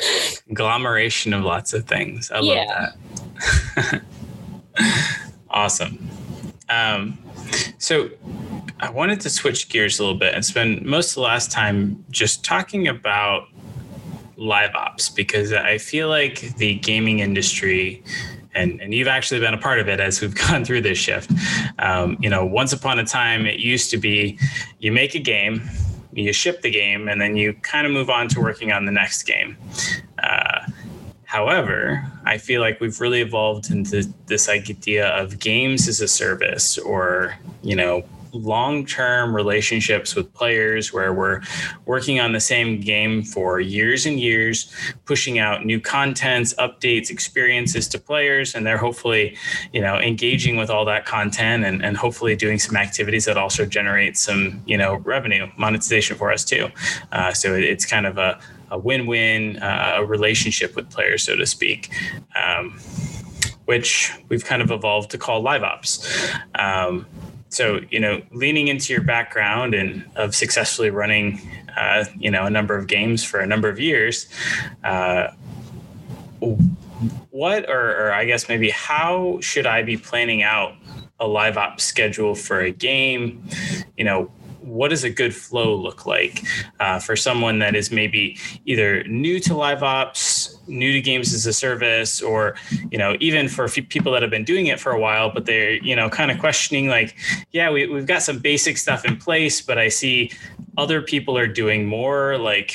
Agglomeration 0.50 1.32
of 1.32 1.42
lots 1.42 1.74
of 1.74 1.86
things. 1.86 2.30
I 2.30 2.40
yeah. 2.40 2.92
love 3.76 3.90
that. 3.92 4.02
awesome. 5.50 6.08
Um, 6.68 7.18
so 7.78 8.10
I 8.78 8.90
wanted 8.90 9.20
to 9.22 9.30
switch 9.30 9.68
gears 9.68 9.98
a 9.98 10.04
little 10.04 10.18
bit 10.18 10.34
and 10.34 10.44
spend 10.44 10.82
most 10.84 11.10
of 11.10 11.14
the 11.16 11.22
last 11.22 11.50
time 11.50 12.04
just 12.10 12.44
talking 12.44 12.86
about 12.86 13.48
live 14.36 14.74
ops 14.74 15.10
because 15.10 15.52
I 15.52 15.78
feel 15.78 16.08
like 16.08 16.56
the 16.56 16.76
gaming 16.76 17.18
industry 17.18 18.02
and 18.54 18.80
and 18.80 18.94
you've 18.94 19.08
actually 19.08 19.40
been 19.40 19.54
a 19.54 19.58
part 19.58 19.78
of 19.78 19.88
it 19.88 20.00
as 20.00 20.20
we've 20.20 20.34
gone 20.48 20.64
through 20.64 20.82
this 20.82 20.98
shift. 20.98 21.30
Um, 21.78 22.16
you 22.20 22.30
know, 22.30 22.44
once 22.44 22.72
upon 22.72 22.98
a 22.98 23.04
time, 23.04 23.46
it 23.46 23.60
used 23.60 23.90
to 23.90 23.96
be 23.96 24.38
you 24.78 24.92
make 24.92 25.14
a 25.14 25.18
game, 25.20 25.68
you 26.12 26.32
ship 26.32 26.62
the 26.62 26.70
game, 26.70 27.08
and 27.08 27.20
then 27.20 27.36
you 27.36 27.54
kind 27.54 27.86
of 27.86 27.92
move 27.92 28.10
on 28.10 28.28
to 28.28 28.40
working 28.40 28.72
on 28.72 28.84
the 28.84 28.92
next 28.92 29.22
game. 29.24 29.56
Uh, 30.22 30.66
however, 31.24 32.04
I 32.24 32.38
feel 32.38 32.60
like 32.60 32.80
we've 32.80 33.00
really 33.00 33.20
evolved 33.20 33.70
into 33.70 34.12
this 34.26 34.48
idea 34.48 35.08
of 35.08 35.38
games 35.38 35.88
as 35.88 36.00
a 36.00 36.08
service, 36.08 36.78
or 36.78 37.36
you 37.62 37.76
know, 37.76 38.04
long-term 38.32 39.34
relationships 39.34 40.14
with 40.14 40.32
players 40.34 40.92
where 40.92 41.12
we're 41.12 41.40
working 41.86 42.20
on 42.20 42.32
the 42.32 42.40
same 42.40 42.80
game 42.80 43.22
for 43.22 43.60
years 43.60 44.06
and 44.06 44.20
years 44.20 44.72
pushing 45.04 45.38
out 45.38 45.64
new 45.64 45.80
contents 45.80 46.54
updates 46.54 47.10
experiences 47.10 47.88
to 47.88 47.98
players 47.98 48.54
and 48.54 48.66
they're 48.66 48.78
hopefully 48.78 49.36
you 49.72 49.80
know 49.80 49.96
engaging 49.98 50.56
with 50.56 50.70
all 50.70 50.84
that 50.84 51.04
content 51.04 51.64
and, 51.64 51.84
and 51.84 51.96
hopefully 51.96 52.36
doing 52.36 52.58
some 52.58 52.76
activities 52.76 53.24
that 53.24 53.36
also 53.36 53.64
generate 53.64 54.16
some 54.16 54.62
you 54.66 54.76
know 54.76 54.96
revenue 54.98 55.46
monetization 55.56 56.16
for 56.16 56.32
us 56.32 56.44
too. 56.44 56.68
Uh, 57.12 57.32
so 57.32 57.54
it, 57.54 57.64
it's 57.64 57.86
kind 57.86 58.06
of 58.06 58.18
a, 58.18 58.38
a 58.70 58.78
win-win 58.78 59.56
uh, 59.58 59.94
a 59.96 60.04
relationship 60.04 60.76
with 60.76 60.88
players 60.90 61.24
so 61.24 61.36
to 61.36 61.46
speak 61.46 61.90
um, 62.36 62.78
which 63.70 64.12
we've 64.28 64.44
kind 64.44 64.62
of 64.62 64.72
evolved 64.72 65.12
to 65.12 65.16
call 65.16 65.42
live 65.42 65.62
ops. 65.62 66.04
Um, 66.56 67.06
so 67.50 67.80
you 67.90 68.00
know 68.00 68.22
leaning 68.32 68.68
into 68.68 68.92
your 68.92 69.02
background 69.02 69.74
and 69.74 70.04
of 70.16 70.34
successfully 70.34 70.90
running 70.90 71.40
uh, 71.76 72.04
you 72.18 72.30
know 72.30 72.46
a 72.46 72.50
number 72.50 72.76
of 72.76 72.86
games 72.86 73.22
for 73.22 73.40
a 73.40 73.46
number 73.46 73.68
of 73.68 73.78
years 73.78 74.28
uh, 74.84 75.28
what 77.30 77.68
or, 77.68 78.06
or 78.06 78.12
i 78.12 78.24
guess 78.24 78.48
maybe 78.48 78.70
how 78.70 79.38
should 79.40 79.66
i 79.66 79.82
be 79.82 79.96
planning 79.96 80.42
out 80.42 80.74
a 81.20 81.26
live 81.26 81.58
op 81.58 81.80
schedule 81.80 82.34
for 82.34 82.60
a 82.60 82.70
game? 82.70 83.46
You 83.96 84.04
know, 84.04 84.32
what 84.70 84.88
does 84.88 85.02
a 85.02 85.10
good 85.10 85.34
flow 85.34 85.74
look 85.74 86.06
like 86.06 86.44
uh, 86.78 86.98
for 87.00 87.16
someone 87.16 87.58
that 87.58 87.74
is 87.74 87.90
maybe 87.90 88.38
either 88.66 89.02
new 89.04 89.40
to 89.40 89.54
live 89.54 89.82
ops 89.82 90.58
new 90.68 90.92
to 90.92 91.00
games 91.00 91.34
as 91.34 91.44
a 91.44 91.52
service 91.52 92.22
or 92.22 92.54
you 92.90 92.98
know 92.98 93.16
even 93.18 93.48
for 93.48 93.68
people 93.68 94.12
that 94.12 94.22
have 94.22 94.30
been 94.30 94.44
doing 94.44 94.66
it 94.66 94.78
for 94.78 94.92
a 94.92 95.00
while 95.00 95.30
but 95.32 95.44
they're 95.44 95.72
you 95.72 95.96
know 95.96 96.08
kind 96.08 96.30
of 96.30 96.38
questioning 96.38 96.86
like 96.86 97.16
yeah 97.50 97.70
we, 97.70 97.86
we've 97.88 98.06
got 98.06 98.22
some 98.22 98.38
basic 98.38 98.78
stuff 98.78 99.04
in 99.04 99.16
place 99.16 99.60
but 99.60 99.76
i 99.76 99.88
see 99.88 100.30
other 100.78 101.02
people 101.02 101.36
are 101.36 101.48
doing 101.48 101.84
more 101.84 102.38
like 102.38 102.74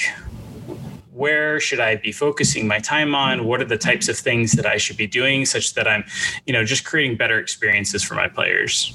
where 1.14 1.62
should 1.62 1.80
I 1.80 1.96
be 1.96 2.12
focusing 2.12 2.68
my 2.68 2.80
time 2.80 3.16
on? 3.16 3.46
What 3.46 3.62
are 3.62 3.66
the 3.66 3.78
types 3.78 4.10
of 4.10 4.18
things 4.18 4.52
that 4.52 4.66
I 4.66 4.76
should 4.76 4.98
be 4.98 5.08
doing 5.08 5.46
such 5.46 5.74
that 5.76 5.88
I'm, 5.88 6.04
you 6.46 6.52
know, 6.52 6.66
just 6.66 6.84
creating 6.84 7.16
better 7.16 7.40
experiences 7.40 8.04
for 8.04 8.16
my 8.16 8.28
players? 8.28 8.94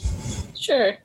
Sure. 0.54 0.98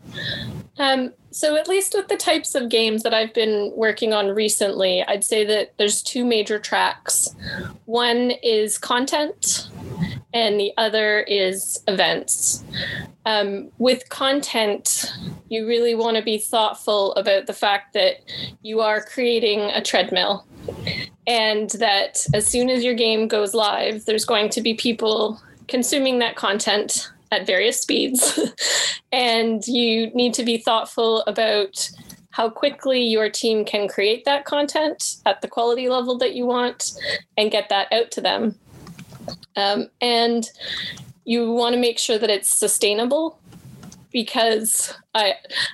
Um, 0.78 1.14
so, 1.36 1.58
at 1.58 1.68
least 1.68 1.94
with 1.94 2.08
the 2.08 2.16
types 2.16 2.56
of 2.56 2.70
games 2.70 3.04
that 3.04 3.14
I've 3.14 3.34
been 3.34 3.74
working 3.76 4.14
on 4.14 4.30
recently, 4.30 5.04
I'd 5.04 5.26
say 5.26 5.44
that 5.44 5.74
there's 5.78 6.02
two 6.02 6.24
major 6.24 6.60
tracks. 6.60 7.36
One 7.84 8.32
is 8.42 8.78
content, 8.78 9.70
and 10.34 10.58
the 10.58 10.72
other 10.78 11.20
is 11.24 11.84
events. 11.90 12.64
Um, 13.26 13.70
with 13.80 14.08
content, 14.08 15.12
you 15.50 15.68
really 15.68 15.94
want 15.94 16.16
to 16.16 16.24
be 16.24 16.38
thoughtful 16.38 17.14
about 17.16 17.48
the 17.48 17.54
fact 17.54 17.92
that 17.96 18.22
you 18.62 18.80
are 18.80 19.04
creating 19.04 19.60
a 19.60 19.82
treadmill 19.82 20.48
and 21.28 21.70
that 21.72 22.26
as 22.34 22.48
soon 22.48 22.70
as 22.70 22.82
your 22.82 22.94
game 22.94 23.28
goes 23.28 23.54
live, 23.54 24.06
there's 24.06 24.24
going 24.24 24.48
to 24.52 24.62
be 24.62 24.74
people 24.74 25.42
consuming 25.68 26.20
that 26.20 26.38
content 26.38 27.12
at 27.36 27.48
various 27.48 27.80
speeds. 27.80 28.40
and 29.12 29.66
you 29.68 30.08
need 30.08 30.34
to 30.36 30.44
be 30.44 30.58
thoughtful 30.58 31.22
about 31.22 31.90
how 32.32 32.50
quickly 32.50 33.02
your 33.02 33.30
team 33.30 33.64
can 33.64 33.88
create 33.88 34.26
that 34.26 34.44
content 34.46 35.18
at 35.26 35.42
the 35.42 35.48
quality 35.48 35.88
level 35.88 36.18
that 36.18 36.36
you 36.36 36.46
want 36.46 36.94
and 37.38 37.52
get 37.52 37.70
that 37.70 37.92
out 37.94 38.12
to 38.12 38.22
them. 38.22 38.56
Um, 39.56 39.90
and 40.02 40.50
you 41.24 41.52
want 41.52 41.76
to 41.76 41.80
make 41.80 41.98
sure 41.98 42.18
that 42.18 42.30
it's 42.30 42.50
sustainable 42.50 43.40
because 44.16 44.94
I 45.14 45.34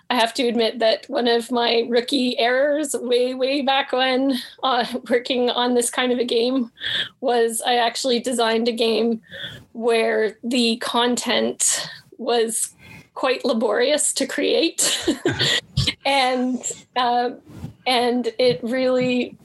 I 0.10 0.16
have 0.16 0.34
to 0.34 0.48
admit 0.48 0.80
that 0.80 1.08
one 1.08 1.28
of 1.28 1.52
my 1.52 1.86
rookie 1.88 2.40
errors 2.40 2.96
way 3.00 3.36
way 3.36 3.62
back 3.62 3.92
when 3.92 4.40
uh, 4.64 4.84
working 5.12 5.52
on 5.52 5.76
this 5.76 5.92
kind 5.92 6.12
of 6.12 6.18
a 6.18 6.26
game 6.26 6.72
was 7.20 7.62
I 7.62 7.76
actually 7.76 8.20
designed 8.20 8.68
a 8.68 8.72
game 8.72 9.22
where 9.74 10.40
the 10.44 10.78
content 10.78 11.88
was 12.18 12.74
quite 13.14 13.46
laborious 13.46 14.12
to 14.14 14.26
create. 14.26 15.00
And 16.06 16.60
uh, 16.96 17.32
and 17.86 18.34
it 18.40 18.60
really 18.64 19.38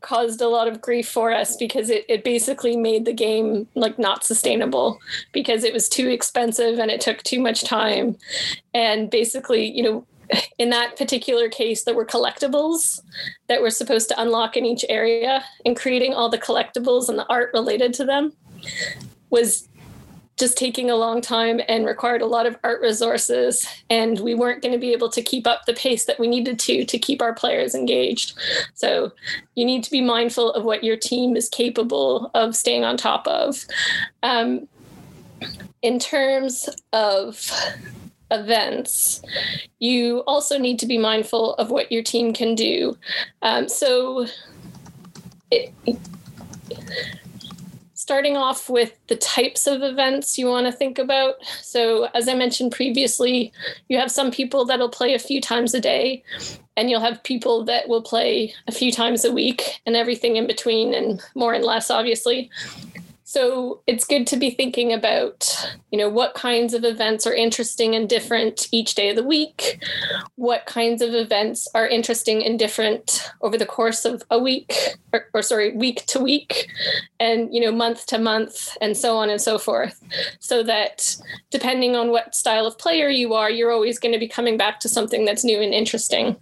caused 0.00 0.40
a 0.40 0.48
lot 0.48 0.68
of 0.68 0.80
grief 0.80 1.08
for 1.08 1.32
us 1.32 1.56
because 1.56 1.90
it, 1.90 2.04
it 2.08 2.22
basically 2.24 2.76
made 2.76 3.04
the 3.04 3.12
game 3.12 3.66
like 3.74 3.98
not 3.98 4.24
sustainable 4.24 4.98
because 5.32 5.64
it 5.64 5.72
was 5.72 5.88
too 5.88 6.08
expensive 6.08 6.78
and 6.78 6.90
it 6.90 7.00
took 7.00 7.22
too 7.22 7.40
much 7.40 7.64
time. 7.64 8.16
And 8.74 9.10
basically 9.10 9.70
you 9.70 9.82
know 9.82 10.06
in 10.58 10.70
that 10.70 10.96
particular 10.96 11.48
case 11.48 11.84
there 11.84 11.94
were 11.94 12.04
collectibles 12.04 13.00
that 13.48 13.62
were 13.62 13.70
supposed 13.70 14.08
to 14.08 14.20
unlock 14.20 14.56
in 14.56 14.64
each 14.64 14.84
area 14.88 15.42
and 15.64 15.76
creating 15.76 16.12
all 16.14 16.28
the 16.28 16.38
collectibles 16.38 17.08
and 17.08 17.18
the 17.18 17.26
art 17.28 17.50
related 17.54 17.94
to 17.94 18.04
them 18.04 18.32
was 19.30 19.68
just 20.38 20.56
taking 20.56 20.90
a 20.90 20.96
long 20.96 21.20
time 21.20 21.60
and 21.68 21.84
required 21.84 22.22
a 22.22 22.26
lot 22.26 22.46
of 22.46 22.56
art 22.64 22.80
resources. 22.80 23.66
And 23.90 24.20
we 24.20 24.34
weren't 24.34 24.62
going 24.62 24.72
to 24.72 24.78
be 24.78 24.92
able 24.92 25.08
to 25.10 25.22
keep 25.22 25.46
up 25.46 25.66
the 25.66 25.74
pace 25.74 26.04
that 26.04 26.18
we 26.18 26.28
needed 26.28 26.58
to 26.60 26.84
to 26.84 26.98
keep 26.98 27.20
our 27.20 27.34
players 27.34 27.74
engaged. 27.74 28.38
So 28.74 29.12
you 29.54 29.64
need 29.64 29.84
to 29.84 29.90
be 29.90 30.00
mindful 30.00 30.52
of 30.52 30.64
what 30.64 30.84
your 30.84 30.96
team 30.96 31.36
is 31.36 31.48
capable 31.48 32.30
of 32.34 32.54
staying 32.56 32.84
on 32.84 32.96
top 32.96 33.26
of. 33.26 33.64
Um, 34.22 34.68
in 35.82 35.98
terms 35.98 36.68
of 36.92 37.50
events 38.30 39.22
you 39.78 40.18
also 40.26 40.58
need 40.58 40.78
to 40.78 40.86
be 40.86 40.98
mindful 40.98 41.54
of 41.54 41.70
what 41.70 41.90
your 41.90 42.02
team 42.02 42.32
can 42.32 42.54
do. 42.54 42.96
Um, 43.42 43.68
so 43.68 44.26
it, 45.50 45.72
starting 48.08 48.38
off 48.38 48.70
with 48.70 48.98
the 49.08 49.16
types 49.16 49.66
of 49.66 49.82
events 49.82 50.38
you 50.38 50.46
want 50.46 50.64
to 50.64 50.72
think 50.72 50.98
about. 50.98 51.34
So, 51.60 52.04
as 52.14 52.26
I 52.26 52.32
mentioned 52.32 52.72
previously, 52.72 53.52
you 53.90 53.98
have 53.98 54.10
some 54.10 54.30
people 54.30 54.64
that'll 54.64 54.88
play 54.88 55.12
a 55.12 55.18
few 55.18 55.42
times 55.42 55.74
a 55.74 55.80
day, 55.80 56.22
and 56.74 56.88
you'll 56.88 57.02
have 57.02 57.22
people 57.22 57.66
that 57.66 57.86
will 57.86 58.00
play 58.00 58.54
a 58.66 58.72
few 58.72 58.90
times 58.90 59.26
a 59.26 59.30
week, 59.30 59.82
and 59.84 59.94
everything 59.94 60.36
in 60.36 60.46
between, 60.46 60.94
and 60.94 61.20
more 61.34 61.52
and 61.52 61.62
less, 61.62 61.90
obviously. 61.90 62.50
So 63.28 63.82
it's 63.86 64.06
good 64.06 64.26
to 64.28 64.38
be 64.38 64.48
thinking 64.48 64.90
about, 64.90 65.70
you 65.92 65.98
know, 65.98 66.08
what 66.08 66.32
kinds 66.32 66.72
of 66.72 66.82
events 66.82 67.26
are 67.26 67.34
interesting 67.34 67.94
and 67.94 68.08
different 68.08 68.68
each 68.72 68.94
day 68.94 69.10
of 69.10 69.16
the 69.16 69.22
week. 69.22 69.84
What 70.36 70.64
kinds 70.64 71.02
of 71.02 71.12
events 71.12 71.68
are 71.74 71.86
interesting 71.86 72.42
and 72.42 72.58
different 72.58 73.30
over 73.42 73.58
the 73.58 73.66
course 73.66 74.06
of 74.06 74.22
a 74.30 74.38
week, 74.38 74.96
or, 75.12 75.26
or 75.34 75.42
sorry, 75.42 75.72
week 75.72 76.06
to 76.06 76.18
week, 76.18 76.70
and 77.20 77.54
you 77.54 77.60
know, 77.60 77.70
month 77.70 78.06
to 78.06 78.18
month, 78.18 78.78
and 78.80 78.96
so 78.96 79.18
on 79.18 79.28
and 79.28 79.42
so 79.42 79.58
forth. 79.58 80.02
So 80.40 80.62
that 80.62 81.14
depending 81.50 81.96
on 81.96 82.08
what 82.08 82.34
style 82.34 82.64
of 82.64 82.78
player 82.78 83.10
you 83.10 83.34
are, 83.34 83.50
you're 83.50 83.72
always 83.72 83.98
going 83.98 84.12
to 84.14 84.18
be 84.18 84.26
coming 84.26 84.56
back 84.56 84.80
to 84.80 84.88
something 84.88 85.26
that's 85.26 85.44
new 85.44 85.60
and 85.60 85.74
interesting. 85.74 86.34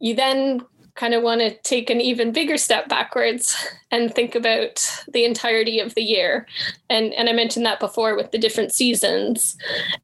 You 0.00 0.14
then 0.14 0.60
kind 0.94 1.14
of 1.14 1.22
want 1.22 1.40
to 1.40 1.54
take 1.62 1.90
an 1.90 2.00
even 2.00 2.32
bigger 2.32 2.56
step 2.56 2.88
backwards 2.88 3.56
and 3.90 4.14
think 4.14 4.34
about 4.34 5.04
the 5.12 5.24
entirety 5.24 5.80
of 5.80 5.94
the 5.94 6.02
year. 6.02 6.46
And 6.90 7.12
and 7.14 7.28
I 7.28 7.32
mentioned 7.32 7.66
that 7.66 7.80
before 7.80 8.14
with 8.16 8.30
the 8.30 8.38
different 8.38 8.72
seasons. 8.72 9.56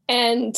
And 0.09 0.57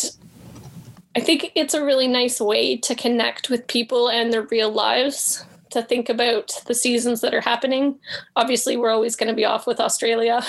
I 1.16 1.21
think 1.21 1.51
it's 1.55 1.75
a 1.75 1.85
really 1.85 2.07
nice 2.07 2.40
way 2.40 2.77
to 2.77 2.95
connect 2.95 3.51
with 3.51 3.66
people 3.66 4.09
and 4.09 4.33
their 4.33 4.43
real 4.43 4.71
lives 4.71 5.45
to 5.71 5.83
think 5.83 6.09
about 6.09 6.53
the 6.66 6.75
seasons 6.75 7.21
that 7.21 7.35
are 7.35 7.40
happening. 7.40 7.99
Obviously, 8.37 8.77
we're 8.77 8.90
always 8.90 9.16
going 9.16 9.29
to 9.29 9.35
be 9.35 9.45
off 9.45 9.66
with 9.66 9.81
Australia, 9.81 10.40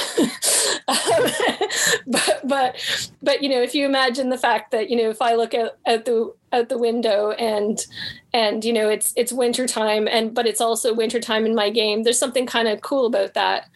um, 0.88 0.98
but 2.08 2.42
but 2.44 3.12
but 3.22 3.44
you 3.44 3.50
know, 3.50 3.62
if 3.62 3.74
you 3.74 3.86
imagine 3.86 4.30
the 4.30 4.38
fact 4.38 4.72
that 4.72 4.90
you 4.90 4.98
know, 4.98 5.10
if 5.10 5.22
I 5.22 5.36
look 5.36 5.54
at, 5.54 5.78
at 5.86 6.06
the 6.06 6.34
out 6.54 6.70
the 6.70 6.78
window 6.78 7.32
and 7.32 7.86
and 8.34 8.64
you 8.64 8.72
know 8.72 8.90
it's 8.90 9.14
it's 9.16 9.34
winter 9.34 9.68
time 9.68 10.08
and 10.08 10.34
but 10.34 10.48
it's 10.48 10.62
also 10.62 10.94
winter 10.94 11.20
time 11.20 11.46
in 11.46 11.56
my 11.56 11.70
game. 11.70 12.04
There's 12.04 12.20
something 12.20 12.46
kind 12.46 12.68
of 12.68 12.82
cool 12.82 13.06
about 13.06 13.34
that. 13.34 13.70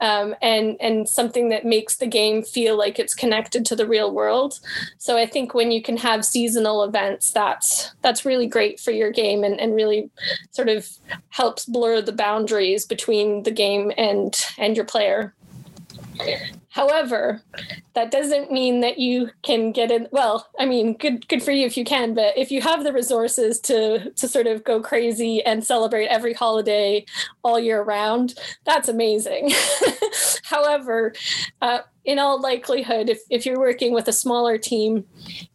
Um, 0.00 0.34
and 0.42 0.76
and 0.80 1.08
something 1.08 1.48
that 1.50 1.64
makes 1.64 1.96
the 1.96 2.06
game 2.06 2.42
feel 2.42 2.76
like 2.76 2.98
it's 2.98 3.14
connected 3.14 3.64
to 3.66 3.76
the 3.76 3.86
real 3.86 4.12
world. 4.12 4.60
So 4.98 5.16
i 5.16 5.26
think 5.26 5.54
when 5.54 5.72
you 5.72 5.82
can 5.82 5.96
have 5.96 6.24
seasonal 6.24 6.84
events 6.84 7.30
that's 7.30 7.92
that's 8.02 8.24
really 8.24 8.46
great 8.46 8.78
for 8.80 8.90
your 8.90 9.10
game 9.10 9.44
and, 9.44 9.58
and 9.60 9.74
really 9.74 10.10
sort 10.50 10.68
of 10.68 10.88
helps 11.30 11.64
blur 11.64 12.02
the 12.02 12.12
boundaries 12.12 12.84
between 12.84 13.42
the 13.42 13.50
game 13.50 13.92
and 13.96 14.34
and 14.58 14.76
your 14.76 14.84
player 14.84 15.34
However, 16.72 17.42
that 17.92 18.10
doesn't 18.10 18.50
mean 18.50 18.80
that 18.80 18.98
you 18.98 19.30
can 19.42 19.72
get 19.72 19.90
in. 19.90 20.08
Well, 20.10 20.48
I 20.58 20.64
mean, 20.64 20.96
good 20.96 21.28
good 21.28 21.42
for 21.42 21.52
you 21.52 21.66
if 21.66 21.76
you 21.76 21.84
can, 21.84 22.14
but 22.14 22.36
if 22.36 22.50
you 22.50 22.62
have 22.62 22.82
the 22.82 22.94
resources 22.94 23.60
to 23.60 24.10
to 24.10 24.26
sort 24.26 24.46
of 24.46 24.64
go 24.64 24.80
crazy 24.80 25.42
and 25.44 25.62
celebrate 25.62 26.06
every 26.06 26.32
holiday 26.32 27.04
all 27.42 27.60
year 27.60 27.82
round, 27.82 28.38
that's 28.64 28.88
amazing. 28.88 29.52
However, 30.44 31.12
uh, 31.60 31.80
in 32.04 32.18
all 32.18 32.40
likelihood, 32.40 33.08
if, 33.08 33.20
if 33.30 33.46
you're 33.46 33.60
working 33.60 33.92
with 33.92 34.08
a 34.08 34.12
smaller 34.12 34.56
team, 34.56 35.04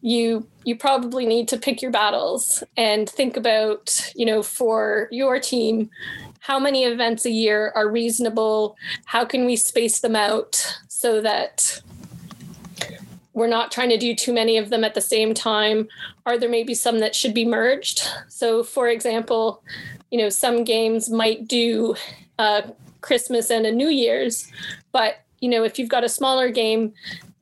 you 0.00 0.46
you 0.64 0.76
probably 0.76 1.26
need 1.26 1.48
to 1.48 1.58
pick 1.58 1.82
your 1.82 1.90
battles 1.90 2.62
and 2.76 3.08
think 3.08 3.36
about, 3.36 4.12
you 4.14 4.24
know, 4.24 4.42
for 4.42 5.08
your 5.10 5.40
team, 5.40 5.90
how 6.40 6.58
many 6.58 6.84
events 6.84 7.26
a 7.26 7.30
year 7.30 7.72
are 7.74 7.90
reasonable? 7.90 8.76
How 9.04 9.24
can 9.24 9.46
we 9.46 9.56
space 9.56 10.00
them 10.00 10.14
out 10.16 10.78
so 10.98 11.20
that 11.20 11.80
we're 13.32 13.46
not 13.46 13.70
trying 13.70 13.88
to 13.88 13.96
do 13.96 14.16
too 14.16 14.32
many 14.32 14.56
of 14.56 14.68
them 14.68 14.82
at 14.82 14.94
the 14.94 15.00
same 15.00 15.32
time? 15.32 15.86
Are 16.26 16.36
there 16.36 16.48
maybe 16.48 16.74
some 16.74 16.98
that 16.98 17.14
should 17.14 17.32
be 17.32 17.44
merged? 17.44 18.02
So, 18.26 18.64
for 18.64 18.88
example, 18.88 19.62
you 20.10 20.18
know, 20.18 20.28
some 20.28 20.64
games 20.64 21.08
might 21.08 21.46
do 21.46 21.94
uh, 22.40 22.62
Christmas 23.00 23.48
and 23.48 23.64
a 23.64 23.70
New 23.70 23.88
Year's, 23.88 24.50
but 24.90 25.20
you 25.38 25.48
know, 25.48 25.62
if 25.62 25.78
you've 25.78 25.88
got 25.88 26.02
a 26.02 26.08
smaller 26.08 26.50
game, 26.50 26.92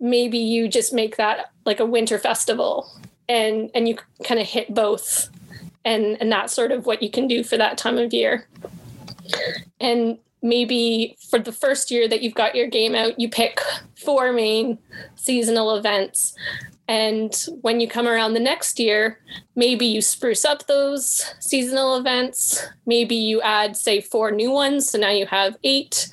maybe 0.00 0.36
you 0.36 0.68
just 0.68 0.92
make 0.92 1.16
that 1.16 1.50
like 1.64 1.80
a 1.80 1.86
winter 1.86 2.18
festival, 2.18 2.92
and 3.26 3.70
and 3.74 3.88
you 3.88 3.96
kind 4.22 4.38
of 4.38 4.46
hit 4.46 4.74
both, 4.74 5.30
and 5.82 6.20
and 6.20 6.30
that's 6.30 6.52
sort 6.52 6.72
of 6.72 6.84
what 6.84 7.02
you 7.02 7.10
can 7.10 7.26
do 7.26 7.42
for 7.42 7.56
that 7.56 7.78
time 7.78 7.96
of 7.96 8.12
year. 8.12 8.46
And 9.80 10.18
maybe 10.42 11.16
for 11.30 11.38
the 11.38 11.52
first 11.52 11.90
year 11.90 12.08
that 12.08 12.22
you've 12.22 12.34
got 12.34 12.54
your 12.54 12.66
game 12.66 12.94
out, 12.94 13.18
you 13.18 13.28
pick 13.28 13.60
four 13.96 14.32
main 14.32 14.78
seasonal 15.14 15.74
events. 15.76 16.34
And 16.88 17.34
when 17.62 17.80
you 17.80 17.88
come 17.88 18.06
around 18.06 18.34
the 18.34 18.40
next 18.40 18.78
year, 18.78 19.18
maybe 19.56 19.84
you 19.86 20.00
spruce 20.00 20.44
up 20.44 20.66
those 20.68 21.34
seasonal 21.40 21.96
events. 21.96 22.64
Maybe 22.86 23.16
you 23.16 23.42
add, 23.42 23.76
say, 23.76 24.00
four 24.00 24.30
new 24.30 24.52
ones. 24.52 24.90
So 24.90 24.98
now 24.98 25.10
you 25.10 25.26
have 25.26 25.56
eight. 25.64 26.08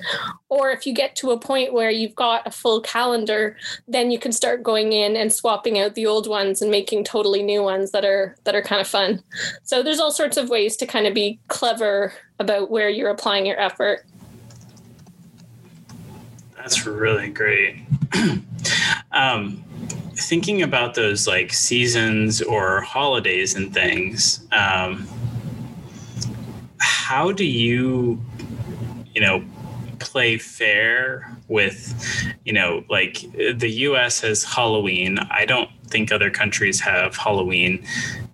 Or 0.50 0.72
if 0.72 0.88
you 0.88 0.94
get 0.94 1.16
to 1.18 1.30
a 1.30 1.40
point 1.40 1.74
where 1.74 1.92
you've 1.92 2.16
got 2.16 2.48
a 2.48 2.52
full 2.52 2.82
calendar, 2.82 3.56
then 3.88 4.10
you 4.10 4.18
can 4.18 4.32
start 4.32 4.64
going 4.64 4.94
in 4.94 5.16
and 5.16 5.32
swapping 5.32 5.78
out 5.78 5.94
the 5.94 6.08
old 6.08 6.28
ones 6.28 6.60
and 6.60 6.72
making 6.72 7.04
totally 7.04 7.44
new 7.44 7.62
ones 7.62 7.92
that 7.92 8.04
are 8.04 8.36
that 8.44 8.56
are 8.56 8.62
kind 8.64 8.82
of 8.82 8.88
fun. 8.88 9.22
So 9.62 9.84
there's 9.84 10.00
all 10.00 10.12
sorts 10.12 10.38
of 10.38 10.50
ways 10.50 10.76
to 10.78 10.88
kind 10.88 11.06
of 11.06 11.14
be 11.14 11.40
clever 11.50 12.14
about 12.40 12.72
where 12.72 12.90
you're 12.90 13.12
applying 13.12 13.46
your 13.46 13.60
effort. 13.60 14.06
That's 16.64 16.86
really 16.86 17.28
great. 17.28 17.76
um, 19.12 19.66
thinking 20.16 20.62
about 20.62 20.96
those 20.96 21.28
like 21.28 21.52
seasons 21.52 22.42
or 22.42 22.80
holidays 22.80 23.56
and 23.56 23.74
things, 23.74 24.48
um, 24.54 25.06
how 26.78 27.34
do 27.34 27.44
you, 27.44 28.24
you 29.14 29.20
know, 29.20 29.44
play 30.00 30.38
fair 30.38 31.38
with, 31.50 32.02
you 32.46 32.54
know, 32.54 32.86
like 32.90 33.30
the 33.34 33.70
US 33.70 34.22
has 34.22 34.46
Halloween. 34.46 35.20
I 35.20 35.44
don't 35.44 35.70
think 35.88 36.14
other 36.14 36.32
countries 36.32 36.80
have 36.80 37.18
Halloween. 37.18 37.86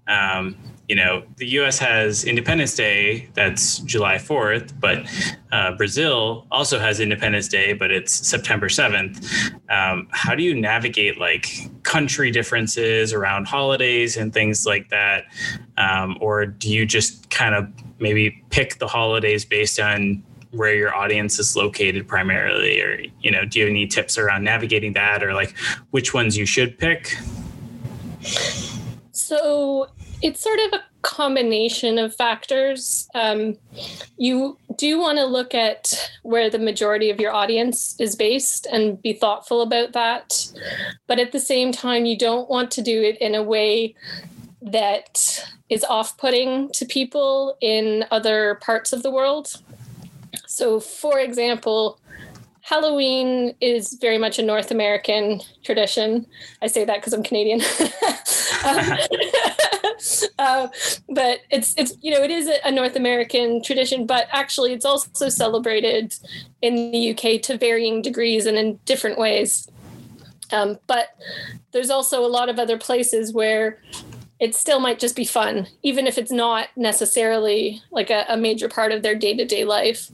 Um, 0.07 0.55
you 0.89 0.95
know, 0.95 1.21
the 1.37 1.45
U.S. 1.49 1.77
has 1.77 2.23
Independence 2.23 2.75
Day, 2.75 3.29
that's 3.35 3.77
July 3.79 4.15
4th, 4.15 4.73
but 4.79 5.05
uh, 5.51 5.73
Brazil 5.77 6.47
also 6.49 6.79
has 6.79 6.99
Independence 6.99 7.47
Day, 7.47 7.73
but 7.73 7.91
it's 7.91 8.11
September 8.11 8.69
7th. 8.69 9.53
Um, 9.69 10.07
how 10.09 10.33
do 10.33 10.41
you 10.41 10.59
navigate 10.59 11.19
like 11.19 11.69
country 11.83 12.31
differences 12.31 13.13
around 13.13 13.47
holidays 13.47 14.17
and 14.17 14.33
things 14.33 14.65
like 14.65 14.89
that? 14.89 15.25
Um, 15.77 16.17
or 16.21 16.47
do 16.47 16.67
you 16.67 16.87
just 16.87 17.29
kind 17.29 17.53
of 17.53 17.69
maybe 17.99 18.43
pick 18.49 18.79
the 18.79 18.87
holidays 18.87 19.45
based 19.45 19.79
on 19.79 20.23
where 20.49 20.73
your 20.73 20.95
audience 20.95 21.37
is 21.37 21.55
located 21.55 22.07
primarily? 22.07 22.81
Or, 22.81 22.99
you 23.21 23.29
know, 23.29 23.45
do 23.45 23.59
you 23.59 23.65
have 23.65 23.69
any 23.69 23.85
tips 23.85 24.17
around 24.17 24.43
navigating 24.43 24.93
that 24.93 25.23
or 25.23 25.35
like 25.35 25.55
which 25.91 26.15
ones 26.15 26.35
you 26.35 26.47
should 26.47 26.79
pick? 26.79 27.15
So 29.11 29.87
it's 30.21 30.41
sort 30.41 30.59
of 30.59 30.73
a 30.73 30.83
combination 31.01 31.97
of 31.97 32.15
factors. 32.15 33.07
Um, 33.15 33.57
you 34.17 34.57
do 34.77 34.99
want 34.99 35.17
to 35.17 35.25
look 35.25 35.53
at 35.55 36.11
where 36.23 36.49
the 36.49 36.59
majority 36.59 37.09
of 37.09 37.19
your 37.19 37.31
audience 37.31 37.95
is 37.99 38.15
based 38.15 38.65
and 38.65 39.01
be 39.01 39.13
thoughtful 39.13 39.61
about 39.61 39.93
that. 39.93 40.51
But 41.07 41.19
at 41.19 41.31
the 41.31 41.39
same 41.39 41.71
time, 41.71 42.05
you 42.05 42.17
don't 42.17 42.49
want 42.49 42.71
to 42.71 42.81
do 42.81 43.01
it 43.01 43.17
in 43.19 43.35
a 43.35 43.43
way 43.43 43.95
that 44.61 45.49
is 45.69 45.83
off 45.85 46.17
putting 46.17 46.69
to 46.73 46.85
people 46.85 47.57
in 47.61 48.05
other 48.11 48.55
parts 48.61 48.91
of 48.91 49.03
the 49.03 49.11
world. 49.11 49.53
So, 50.47 50.79
for 50.79 51.19
example, 51.19 51.99
Halloween 52.61 53.55
is 53.61 53.93
very 53.93 54.17
much 54.17 54.37
a 54.37 54.43
North 54.43 54.69
American 54.69 55.41
tradition. 55.63 56.27
I 56.61 56.67
say 56.67 56.85
that 56.85 56.97
because 56.97 57.13
I'm 57.13 57.23
Canadian. 57.23 57.61
um, 58.65 58.97
uh, 60.39 60.67
but 61.09 61.39
it's 61.49 61.73
it's 61.77 61.95
you 62.01 62.13
know 62.13 62.21
it 62.21 62.31
is 62.31 62.49
a 62.63 62.71
North 62.71 62.95
American 62.95 63.61
tradition, 63.61 64.05
but 64.05 64.27
actually 64.31 64.73
it's 64.73 64.85
also 64.85 65.29
celebrated 65.29 66.15
in 66.61 66.91
the 66.91 67.11
UK 67.11 67.41
to 67.43 67.57
varying 67.57 68.01
degrees 68.01 68.45
and 68.45 68.57
in 68.57 68.79
different 68.85 69.17
ways. 69.17 69.67
Um, 70.51 70.79
but 70.87 71.09
there's 71.71 71.89
also 71.89 72.25
a 72.25 72.27
lot 72.27 72.49
of 72.49 72.57
other 72.57 72.77
places 72.77 73.33
where 73.33 73.81
it 74.39 74.55
still 74.55 74.79
might 74.79 74.99
just 74.99 75.15
be 75.15 75.25
fun, 75.25 75.67
even 75.83 76.07
if 76.07 76.17
it's 76.17 76.31
not 76.31 76.69
necessarily 76.75 77.81
like 77.91 78.09
a, 78.09 78.25
a 78.29 78.37
major 78.37 78.69
part 78.69 78.91
of 78.91 79.03
their 79.03 79.15
day 79.15 79.35
to 79.35 79.45
day 79.45 79.65
life. 79.65 80.09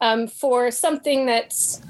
Um, 0.00 0.26
for 0.26 0.70
something 0.70 1.26
that's 1.26 1.80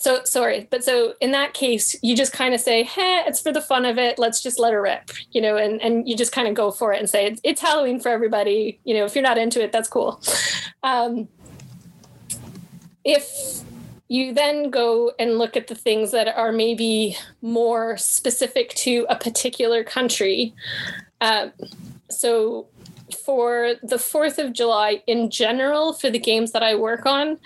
so 0.00 0.24
sorry, 0.24 0.66
but 0.70 0.82
so 0.82 1.12
in 1.20 1.30
that 1.32 1.52
case, 1.52 1.94
you 2.02 2.16
just 2.16 2.32
kind 2.32 2.54
of 2.54 2.60
say, 2.60 2.82
"Hey, 2.84 3.22
it's 3.26 3.38
for 3.38 3.52
the 3.52 3.60
fun 3.60 3.84
of 3.84 3.98
it. 3.98 4.18
Let's 4.18 4.42
just 4.42 4.58
let 4.58 4.72
her 4.72 4.80
rip," 4.80 5.10
you 5.32 5.42
know, 5.42 5.58
and 5.58 5.78
and 5.82 6.08
you 6.08 6.16
just 6.16 6.32
kind 6.32 6.48
of 6.48 6.54
go 6.54 6.70
for 6.70 6.94
it 6.94 7.00
and 7.00 7.10
say, 7.10 7.36
"It's, 7.44 7.60
Halloween 7.60 8.00
for 8.00 8.08
everybody." 8.08 8.80
You 8.84 8.94
know, 8.94 9.04
if 9.04 9.14
you're 9.14 9.22
not 9.22 9.36
into 9.36 9.62
it, 9.62 9.72
that's 9.72 9.90
cool. 9.90 10.22
Um, 10.82 11.28
if 13.04 13.62
you 14.08 14.32
then 14.32 14.70
go 14.70 15.12
and 15.18 15.36
look 15.36 15.54
at 15.54 15.66
the 15.66 15.74
things 15.74 16.12
that 16.12 16.28
are 16.28 16.50
maybe 16.50 17.14
more 17.42 17.98
specific 17.98 18.70
to 18.70 19.04
a 19.10 19.16
particular 19.16 19.84
country. 19.84 20.54
Uh, 21.20 21.50
so 22.08 22.66
for 23.14 23.74
the 23.82 23.96
4th 23.96 24.38
of 24.38 24.52
July 24.52 25.02
in 25.06 25.30
general, 25.30 25.92
for 25.92 26.10
the 26.10 26.18
games 26.18 26.52
that 26.52 26.62
I 26.62 26.74
work 26.74 27.06
on, 27.06 27.38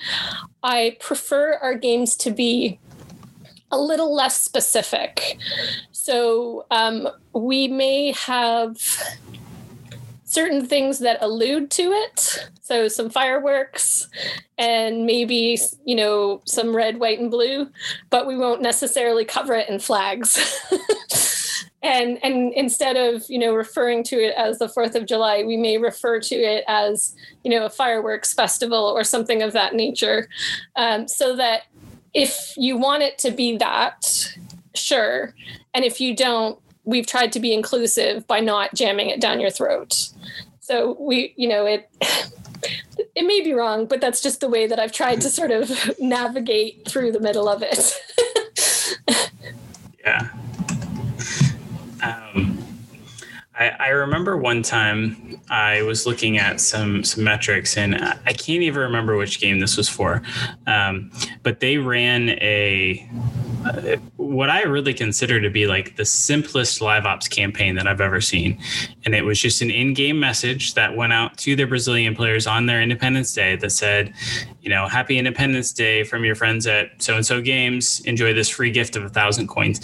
I 0.63 0.97
prefer 1.01 1.55
our 1.55 1.75
games 1.75 2.17
to 2.17 2.31
be 2.31 2.79
a 3.71 3.79
little 3.79 4.15
less 4.15 4.41
specific. 4.41 5.39
So 5.93 6.67
um, 6.71 7.09
we 7.33 7.67
may 7.69 8.13
have 8.13 8.77
certain 10.35 10.67
things 10.67 10.99
that 10.99 11.19
allude 11.21 11.71
to 11.71 11.93
it. 11.93 12.51
So 12.61 12.89
some 12.89 13.09
fireworks 13.09 14.09
and 14.59 15.07
maybe, 15.07 15.59
you 15.85 15.95
know, 15.95 16.43
some 16.45 16.75
red, 16.75 16.99
white, 16.99 17.21
and 17.21 17.31
blue, 17.31 17.69
but 18.11 18.27
we 18.27 18.37
won't 18.37 18.63
necessarily 18.63 19.25
cover 19.25 19.55
it 19.55 19.69
in 19.69 19.79
flags. 19.79 20.61
and 21.85 22.19
and 22.25 22.53
instead 22.55 22.97
of 22.97 23.25
you 23.29 23.39
know 23.39 23.55
referring 23.55 24.03
to 24.03 24.17
it 24.17 24.35
as 24.37 24.59
the 24.59 24.69
fourth 24.69 24.97
of 24.97 25.05
july 25.07 25.45
we 25.45 25.57
may 25.57 25.77
refer 25.77 26.19
to 26.19 26.35
it 26.35 26.65
as 26.67 27.15
you 27.45 27.51
know 27.51 27.67
a 27.67 27.71
fireworks 27.71 28.33
festival 28.33 28.79
or 28.79 29.05
something 29.05 29.43
of 29.43 29.53
that 29.53 29.75
nature. 29.75 30.29
Um, 30.75 31.07
so 31.07 31.37
that 31.37 31.65
if 32.15 32.55
you 32.57 32.79
want 32.79 33.03
it 33.03 33.19
to 33.19 33.31
be 33.31 33.57
that 33.59 34.35
sure. 34.75 35.35
And 35.75 35.85
if 35.85 36.01
you 36.01 36.17
don't 36.17 36.59
we've 36.85 37.07
tried 37.07 37.33
to 37.33 37.41
be 37.41 37.53
inclusive 37.53 38.27
by 38.27 38.41
not 38.41 38.75
jamming 38.75 39.09
it 39.11 39.21
down 39.21 39.41
your 39.41 39.51
throat. 39.51 40.09
So 40.61 40.97
we 40.99 41.35
you 41.37 41.49
know 41.49 41.67
it 41.67 41.91
it 43.15 43.27
may 43.27 43.43
be 43.43 43.53
wrong 43.53 43.87
but 43.87 44.01
that's 44.01 44.23
just 44.23 44.41
the 44.41 44.49
way 44.49 44.67
that 44.67 44.79
i've 44.79 44.93
tried 44.93 45.21
to 45.21 45.29
sort 45.29 45.51
of 45.51 45.71
navigate 46.01 46.89
through 46.89 47.13
the 47.13 47.21
middle 47.21 47.49
of 47.49 47.63
it. 47.63 48.01
Yeah 50.05 50.29
um, 52.05 52.59
I, 53.57 53.69
I, 53.79 53.89
remember 53.89 54.37
one 54.37 54.63
time 54.63 55.41
I 55.49 55.83
was 55.83 56.07
looking 56.07 56.39
at 56.39 56.61
some 56.61 57.05
some 57.05 57.23
metrics, 57.23 57.77
and 57.77 57.95
I 57.95 58.33
can't 58.33 58.63
even 58.63 58.81
remember 58.81 59.17
which 59.17 59.41
game 59.41 59.61
this 59.61 59.77
was 59.77 59.89
for, 59.89 60.23
um, 60.67 61.13
but 61.45 61.61
they 61.61 61.77
ran 61.79 62.31
a 62.31 63.09
what 64.17 64.51
I 64.51 64.63
really 64.63 64.93
consider 64.93 65.41
to 65.41 65.51
be 65.51 65.67
like 65.67 65.97
the 65.97 66.05
simplest 66.05 66.81
live 66.81 67.07
ops 67.07 67.29
campaign 67.29 67.77
that 67.77 67.87
I've 67.87 68.01
ever 68.01 68.21
seen, 68.21 68.59
and 69.05 69.15
it 69.15 69.25
was 69.25 69.41
just 69.41 69.63
an 69.63 69.71
in-game 69.71 70.19
message 70.19 70.75
that 70.75 70.97
went 70.97 71.13
out 71.13 71.39
to 71.39 71.55
the 71.55 71.65
Brazilian 71.65 72.17
players 72.17 72.49
on 72.49 72.67
their 72.67 72.83
Independence 72.83 73.33
Day 73.33 73.55
that 73.57 73.71
said, 73.71 74.13
you 74.63 74.69
know, 74.69 74.89
Happy 74.89 75.17
Independence 75.17 75.73
Day 75.73 76.03
from 76.03 76.25
your 76.25 76.35
friends 76.35 76.67
at 76.67 77.01
so 77.01 77.15
and 77.15 77.25
so 77.25 77.41
games. 77.41 78.01
Enjoy 78.01 78.35
this 78.35 78.49
free 78.49 78.73
gift 78.73 78.97
of 78.97 79.05
a 79.05 79.09
thousand 79.09 79.47
coins 79.47 79.81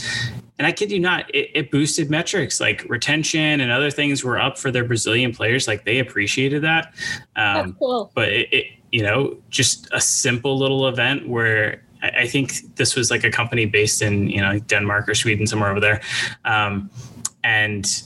and 0.61 0.67
I 0.67 0.73
kid 0.73 0.93
you 0.93 1.01
not, 1.01 1.35
it, 1.35 1.51
it, 1.55 1.71
boosted 1.71 2.11
metrics 2.11 2.61
like 2.61 2.85
retention 2.87 3.63
and 3.63 3.73
other 3.73 3.91
things 3.91 4.23
were 4.23 4.39
up 4.39 4.59
for 4.59 4.71
their 4.71 4.85
Brazilian 4.85 5.33
players. 5.33 5.67
Like 5.67 5.87
they 5.87 6.01
appreciated 6.01 6.61
that. 6.65 6.93
Um, 7.35 7.77
cool. 7.79 8.13
But 8.15 8.29
it, 8.29 8.53
it, 8.53 8.67
you 8.93 9.03
know, 9.03 9.39
just 9.49 9.89
a 9.95 10.03
simple 10.03 10.59
little 10.59 10.87
event 10.87 11.27
where 11.27 11.83
I, 12.03 12.09
I, 12.11 12.27
think 12.27 12.77
this 12.77 12.95
was 12.95 13.11
like 13.11 13.25
a 13.25 13.31
company 13.31 13.65
based 13.65 14.03
in 14.03 14.29
you 14.29 14.43
know 14.43 14.59
Denmark 14.59 15.09
or 15.09 15.15
Sweden 15.15 15.47
somewhere 15.47 15.71
over 15.71 15.81
there, 15.81 16.03
um, 16.45 16.91
and 17.43 18.03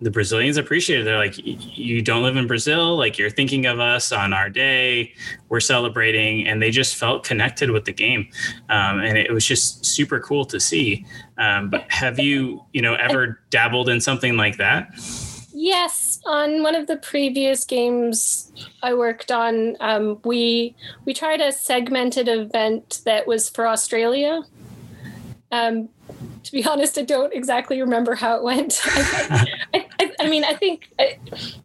the 0.00 0.10
Brazilians 0.10 0.56
appreciate 0.56 1.00
it. 1.00 1.04
They're 1.04 1.16
like, 1.16 1.34
you 1.38 2.02
don't 2.02 2.22
live 2.22 2.36
in 2.36 2.46
Brazil, 2.46 2.96
like 2.96 3.16
you're 3.18 3.30
thinking 3.30 3.66
of 3.66 3.80
us 3.80 4.12
on 4.12 4.32
our 4.32 4.50
day. 4.50 5.14
We're 5.48 5.60
celebrating, 5.60 6.46
and 6.46 6.60
they 6.60 6.70
just 6.70 6.96
felt 6.96 7.24
connected 7.24 7.70
with 7.70 7.86
the 7.86 7.92
game, 7.92 8.28
um, 8.68 9.00
and 9.00 9.16
it 9.16 9.32
was 9.32 9.46
just 9.46 9.86
super 9.86 10.20
cool 10.20 10.44
to 10.46 10.60
see. 10.60 11.06
Um, 11.38 11.70
but 11.70 11.90
have 11.90 12.18
you, 12.18 12.62
you 12.72 12.82
know, 12.82 12.94
ever 12.94 13.40
dabbled 13.50 13.88
in 13.88 14.00
something 14.00 14.36
like 14.36 14.58
that? 14.58 14.90
Yes, 15.58 16.20
on 16.26 16.62
one 16.62 16.74
of 16.74 16.86
the 16.86 16.98
previous 16.98 17.64
games 17.64 18.52
I 18.82 18.92
worked 18.92 19.32
on, 19.32 19.76
um, 19.80 20.20
we 20.22 20.76
we 21.06 21.14
tried 21.14 21.40
a 21.40 21.50
segmented 21.50 22.28
event 22.28 23.00
that 23.06 23.26
was 23.26 23.48
for 23.48 23.66
Australia. 23.66 24.42
Um, 25.52 25.88
to 26.46 26.52
be 26.52 26.64
honest, 26.64 26.96
I 26.96 27.02
don't 27.02 27.34
exactly 27.34 27.80
remember 27.80 28.14
how 28.14 28.36
it 28.36 28.42
went. 28.42 28.80
I, 28.84 29.46
I, 30.00 30.12
I, 30.20 30.28
mean, 30.28 30.44
I 30.44 30.54
think 30.54 30.88
uh, 30.98 31.04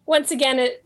once 0.07 0.31
again, 0.31 0.57
it 0.57 0.83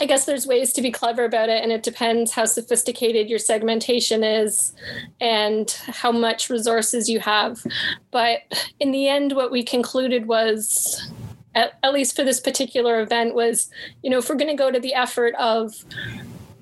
I 0.00 0.06
guess 0.06 0.26
there's 0.26 0.46
ways 0.46 0.72
to 0.72 0.82
be 0.82 0.90
clever 0.90 1.24
about 1.24 1.48
it, 1.48 1.62
and 1.62 1.70
it 1.70 1.84
depends 1.84 2.32
how 2.32 2.44
sophisticated 2.46 3.28
your 3.28 3.38
segmentation 3.38 4.24
is 4.24 4.72
and 5.20 5.70
how 5.86 6.10
much 6.10 6.50
resources 6.50 7.08
you 7.08 7.20
have. 7.20 7.64
But 8.10 8.40
in 8.80 8.90
the 8.90 9.08
end, 9.08 9.32
what 9.32 9.52
we 9.52 9.62
concluded 9.62 10.26
was 10.26 11.10
at 11.54 11.92
least 11.92 12.14
for 12.14 12.24
this 12.24 12.38
particular 12.38 13.00
event 13.00 13.34
was 13.34 13.68
you 14.02 14.10
know 14.10 14.18
if 14.18 14.28
we're 14.28 14.36
going 14.36 14.54
to 14.54 14.54
go 14.54 14.70
to 14.70 14.78
the 14.78 14.94
effort 14.94 15.34
of 15.36 15.84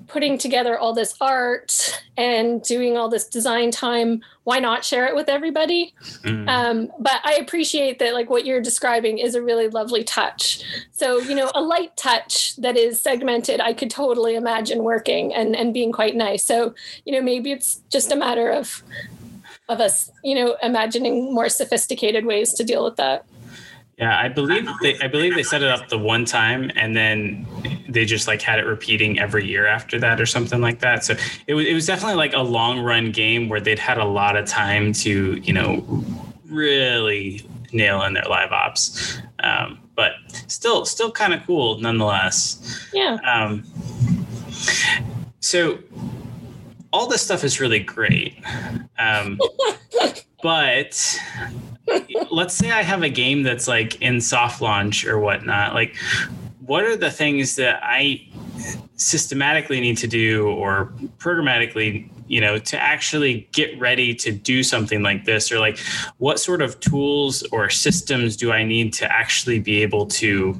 putting 0.07 0.37
together 0.37 0.77
all 0.77 0.93
this 0.93 1.15
art 1.19 2.03
and 2.17 2.61
doing 2.63 2.97
all 2.97 3.09
this 3.09 3.27
design 3.27 3.71
time 3.71 4.21
why 4.43 4.59
not 4.59 4.85
share 4.85 5.05
it 5.07 5.13
with 5.15 5.27
everybody? 5.27 5.93
Mm. 6.23 6.47
um, 6.47 6.91
but 6.99 7.19
i 7.25 7.33
appreciate 7.33 7.99
that 7.99 8.13
like 8.13 8.29
what 8.29 8.45
you're 8.45 8.61
describing 8.61 9.17
is 9.17 9.35
a 9.35 9.41
really 9.41 9.67
lovely 9.67 10.03
touch. 10.03 10.63
So 10.91 11.19
you 11.19 11.35
know 11.35 11.51
a 11.53 11.61
light 11.61 11.95
touch 11.97 12.55
that 12.57 12.77
is 12.77 12.99
segmented 12.99 13.59
i 13.59 13.73
could 13.73 13.89
totally 13.89 14.35
imagine 14.35 14.83
working 14.83 15.33
and 15.33 15.55
and 15.55 15.73
being 15.73 15.91
quite 15.91 16.15
nice. 16.15 16.43
So 16.43 16.73
you 17.05 17.13
know 17.13 17.21
maybe 17.21 17.51
it's 17.51 17.81
just 17.89 18.11
a 18.11 18.15
matter 18.15 18.49
of 18.49 18.83
of 19.69 19.81
us 19.81 20.11
you 20.23 20.35
know 20.35 20.57
imagining 20.63 21.33
more 21.33 21.49
sophisticated 21.49 22.25
ways 22.25 22.53
to 22.53 22.63
deal 22.63 22.83
with 22.83 22.95
that 22.95 23.25
yeah, 23.97 24.19
I 24.19 24.29
believe 24.29 24.69
they 24.83 24.99
I 24.99 25.07
believe 25.07 25.33
they 25.33 25.41
set 25.41 25.63
it 25.63 25.69
up 25.69 25.89
the 25.89 25.97
one 25.97 26.23
time 26.23 26.71
and 26.75 26.95
then 26.95 27.47
they 27.89 28.05
just 28.05 28.27
like 28.27 28.43
had 28.43 28.59
it 28.59 28.65
repeating 28.65 29.17
every 29.17 29.47
year 29.47 29.65
after 29.65 29.99
that 29.99 30.21
or 30.21 30.27
something 30.27 30.61
like 30.61 30.79
that. 30.79 31.03
So 31.03 31.15
it 31.47 31.55
was 31.55 31.65
it 31.65 31.73
was 31.73 31.87
definitely 31.87 32.17
like 32.17 32.33
a 32.33 32.41
long 32.41 32.79
run 32.79 33.11
game 33.11 33.49
where 33.49 33.59
they'd 33.59 33.79
had 33.79 33.97
a 33.97 34.05
lot 34.05 34.37
of 34.37 34.45
time 34.45 34.93
to, 34.93 35.33
you 35.37 35.51
know, 35.51 35.83
really 36.45 37.43
nail 37.73 38.03
in 38.03 38.13
their 38.13 38.25
live 38.25 38.51
ops. 38.51 39.19
Um, 39.39 39.79
but 39.95 40.11
still 40.45 40.85
still 40.85 41.11
kind 41.11 41.33
of 41.33 41.43
cool 41.47 41.79
nonetheless. 41.79 42.87
Yeah. 42.93 43.17
Um, 43.25 43.63
so 45.39 45.79
all 46.91 47.07
this 47.07 47.21
stuff 47.21 47.43
is 47.43 47.59
really 47.59 47.79
great. 47.79 48.41
Um, 48.97 49.39
but 50.41 51.19
let's 52.31 52.53
say 52.53 52.71
I 52.71 52.83
have 52.83 53.03
a 53.03 53.09
game 53.09 53.43
that's 53.43 53.67
like 53.67 54.01
in 54.01 54.21
soft 54.21 54.61
launch 54.61 55.05
or 55.05 55.19
whatnot. 55.19 55.73
Like, 55.73 55.95
what 56.65 56.83
are 56.83 56.97
the 56.97 57.11
things 57.11 57.55
that 57.55 57.79
I 57.83 58.27
systematically 58.97 59.79
need 59.79 59.97
to 59.97 60.07
do 60.07 60.49
or 60.49 60.91
programmatically 61.19 62.09
you 62.27 62.41
know 62.41 62.57
to 62.57 62.81
actually 62.81 63.47
get 63.53 63.79
ready 63.79 64.13
to 64.13 64.31
do 64.31 64.63
something 64.63 65.03
like 65.03 65.23
this 65.23 65.51
or 65.51 65.59
like 65.59 65.77
what 66.17 66.39
sort 66.39 66.61
of 66.63 66.79
tools 66.79 67.43
or 67.51 67.69
systems 67.69 68.35
do 68.35 68.51
i 68.51 68.63
need 68.63 68.91
to 68.91 69.09
actually 69.11 69.59
be 69.59 69.83
able 69.83 70.05
to 70.07 70.59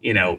you 0.00 0.12
know 0.12 0.38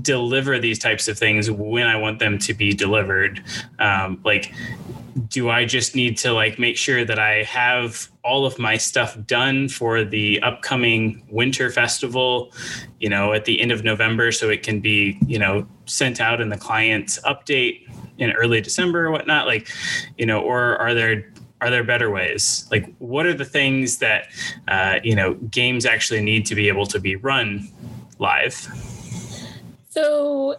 deliver 0.00 0.58
these 0.58 0.78
types 0.78 1.08
of 1.08 1.18
things 1.18 1.50
when 1.50 1.86
i 1.86 1.96
want 1.96 2.20
them 2.20 2.38
to 2.38 2.54
be 2.54 2.72
delivered? 2.72 3.42
Um, 3.80 4.20
like 4.24 4.54
do 5.26 5.50
I 5.50 5.64
just 5.64 5.96
need 5.96 6.16
to 6.18 6.32
like 6.32 6.58
make 6.58 6.76
sure 6.76 7.04
that 7.04 7.18
I 7.18 7.42
have 7.44 8.08
all 8.22 8.46
of 8.46 8.58
my 8.58 8.76
stuff 8.76 9.16
done 9.26 9.68
for 9.68 10.04
the 10.04 10.40
upcoming 10.42 11.24
winter 11.30 11.70
festival, 11.70 12.52
you 13.00 13.08
know, 13.08 13.32
at 13.32 13.44
the 13.44 13.60
end 13.60 13.72
of 13.72 13.82
November 13.82 14.30
so 14.30 14.50
it 14.50 14.62
can 14.62 14.80
be, 14.80 15.18
you 15.26 15.38
know, 15.38 15.66
sent 15.88 16.20
out 16.20 16.40
in 16.40 16.48
the 16.48 16.56
client's 16.56 17.18
update 17.22 17.88
in 18.18 18.32
early 18.32 18.60
December 18.60 19.06
or 19.06 19.10
whatnot? 19.10 19.46
Like, 19.46 19.68
you 20.16 20.26
know, 20.26 20.40
or 20.40 20.76
are 20.76 20.94
there 20.94 21.32
are 21.60 21.70
there 21.70 21.82
better 21.82 22.10
ways? 22.10 22.68
Like, 22.70 22.94
what 22.98 23.26
are 23.26 23.34
the 23.34 23.44
things 23.44 23.98
that 23.98 24.28
uh, 24.68 25.00
you 25.02 25.14
know 25.14 25.34
games 25.34 25.86
actually 25.86 26.22
need 26.22 26.46
to 26.46 26.54
be 26.54 26.68
able 26.68 26.86
to 26.86 27.00
be 27.00 27.16
run 27.16 27.68
live? 28.18 28.68
So 29.90 30.56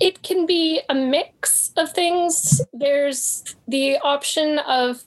it 0.00 0.22
can 0.22 0.46
be 0.46 0.80
a 0.88 0.94
mix 0.94 1.72
of 1.76 1.92
things. 1.92 2.60
There's 2.72 3.54
the 3.68 3.98
option 3.98 4.58
of 4.60 5.04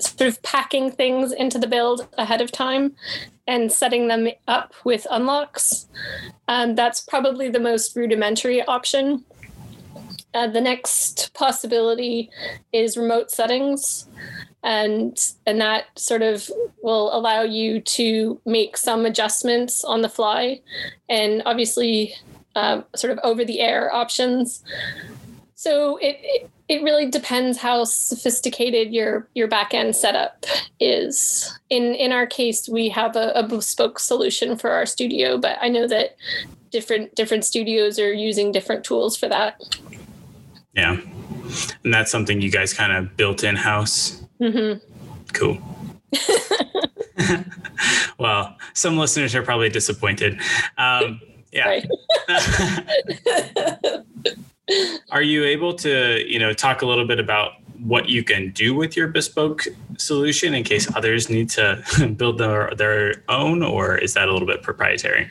sort 0.00 0.28
of 0.28 0.42
packing 0.42 0.90
things 0.90 1.32
into 1.32 1.58
the 1.58 1.66
build 1.66 2.08
ahead 2.18 2.40
of 2.40 2.50
time 2.50 2.96
and 3.46 3.70
setting 3.70 4.08
them 4.08 4.28
up 4.48 4.74
with 4.84 5.06
unlocks. 5.10 5.86
Um, 6.48 6.74
that's 6.74 7.00
probably 7.00 7.48
the 7.48 7.60
most 7.60 7.96
rudimentary 7.96 8.62
option. 8.62 9.24
Uh, 10.32 10.48
the 10.48 10.60
next 10.60 11.32
possibility 11.34 12.30
is 12.72 12.96
remote 12.96 13.30
settings 13.30 14.06
and 14.64 15.34
and 15.46 15.60
that 15.60 15.84
sort 15.96 16.22
of 16.22 16.50
will 16.82 17.14
allow 17.16 17.42
you 17.42 17.80
to 17.80 18.40
make 18.46 18.76
some 18.76 19.06
adjustments 19.06 19.84
on 19.84 20.00
the 20.00 20.08
fly 20.08 20.60
and 21.08 21.42
obviously 21.44 22.14
um, 22.56 22.84
sort 22.96 23.12
of 23.12 23.18
over 23.22 23.44
the 23.44 23.60
air 23.60 23.92
options. 23.94 24.64
So 25.54 25.96
it, 25.98 26.18
it, 26.20 26.50
it 26.68 26.82
really 26.82 27.10
depends 27.10 27.58
how 27.58 27.84
sophisticated 27.84 28.92
your 28.92 29.28
your 29.34 29.48
backend 29.48 29.94
setup 29.94 30.44
is. 30.80 31.58
In 31.70 31.94
in 31.94 32.12
our 32.12 32.26
case, 32.26 32.68
we 32.68 32.88
have 32.90 33.16
a, 33.16 33.32
a 33.34 33.42
bespoke 33.42 33.98
solution 33.98 34.56
for 34.56 34.70
our 34.70 34.86
studio, 34.86 35.38
but 35.38 35.58
I 35.60 35.68
know 35.68 35.86
that 35.86 36.16
different 36.70 37.14
different 37.14 37.44
studios 37.44 37.98
are 37.98 38.12
using 38.12 38.52
different 38.52 38.84
tools 38.84 39.16
for 39.16 39.28
that. 39.28 39.62
Yeah, 40.74 41.00
and 41.84 41.94
that's 41.94 42.10
something 42.10 42.40
you 42.40 42.50
guys 42.50 42.72
kind 42.72 42.92
of 42.92 43.16
built 43.16 43.44
in 43.44 43.56
house. 43.56 44.22
Mm-hmm. 44.40 44.84
Cool. 45.32 45.58
well, 48.18 48.56
some 48.72 48.96
listeners 48.96 49.34
are 49.34 49.42
probably 49.42 49.68
disappointed. 49.68 50.40
Um, 50.78 51.20
yeah. 51.52 51.80
Are 55.10 55.22
you 55.22 55.44
able 55.44 55.74
to, 55.74 56.24
you 56.26 56.38
know, 56.38 56.52
talk 56.52 56.82
a 56.82 56.86
little 56.86 57.06
bit 57.06 57.18
about 57.18 57.52
what 57.80 58.08
you 58.08 58.24
can 58.24 58.50
do 58.50 58.74
with 58.74 58.96
your 58.96 59.08
bespoke 59.08 59.64
solution 59.98 60.54
in 60.54 60.64
case 60.64 60.94
others 60.96 61.28
need 61.28 61.50
to 61.50 61.82
build 62.16 62.38
their 62.38 62.72
their 62.76 63.22
own, 63.28 63.62
or 63.62 63.96
is 63.96 64.14
that 64.14 64.28
a 64.28 64.32
little 64.32 64.48
bit 64.48 64.62
proprietary? 64.62 65.28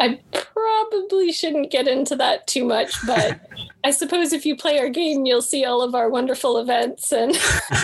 I 0.00 0.20
probably 0.32 1.32
shouldn't 1.32 1.70
get 1.70 1.88
into 1.88 2.16
that 2.16 2.46
too 2.46 2.64
much, 2.64 2.94
but 3.06 3.40
I 3.84 3.90
suppose 3.90 4.32
if 4.32 4.44
you 4.44 4.56
play 4.56 4.78
our 4.78 4.88
game, 4.88 5.24
you'll 5.24 5.42
see 5.42 5.64
all 5.64 5.82
of 5.82 5.94
our 5.94 6.08
wonderful 6.08 6.58
events 6.58 7.12
and 7.12 7.36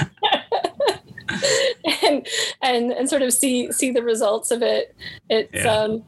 and 2.03 2.27
and 2.62 2.93
and 2.93 3.09
sort 3.09 3.22
of 3.22 3.33
see 3.33 3.70
see 3.72 3.91
the 3.91 4.03
results 4.03 4.51
of 4.51 4.62
it. 4.62 4.95
It's 5.29 5.64
yeah. 5.64 5.72
um, 5.72 6.05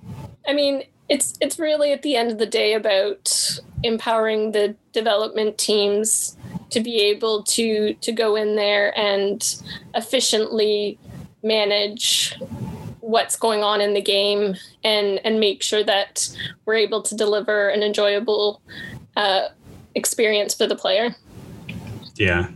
I 0.49 0.53
mean, 0.53 0.85
it's 1.09 1.37
it's 1.41 1.59
really 1.59 1.93
at 1.93 2.03
the 2.03 2.17
end 2.17 2.31
of 2.31 2.39
the 2.39 2.47
day 2.47 2.75
about 2.75 3.61
empowering 3.83 4.53
the 4.53 4.75
development 4.93 5.59
teams 5.59 6.37
to 6.71 6.81
be 6.81 7.01
able 7.01 7.43
to 7.45 7.95
to 7.95 8.13
go 8.13 8.37
in 8.37 8.57
there 8.57 8.97
and 8.99 9.63
efficiently 9.95 10.99
manage 11.43 12.35
what's 13.01 13.37
going 13.37 13.63
on 13.63 13.81
in 13.81 13.95
the 13.95 14.01
game 14.01 14.57
and 14.83 15.21
and 15.25 15.39
make 15.39 15.63
sure 15.63 15.85
that 15.85 16.29
we're 16.65 16.75
able 16.75 17.03
to 17.03 17.15
deliver 17.15 17.69
an 17.69 17.83
enjoyable 17.83 18.61
uh, 19.17 19.49
experience 19.95 20.55
for 20.55 20.67
the 20.67 20.77
player. 20.77 21.15
Yeah. 22.17 22.49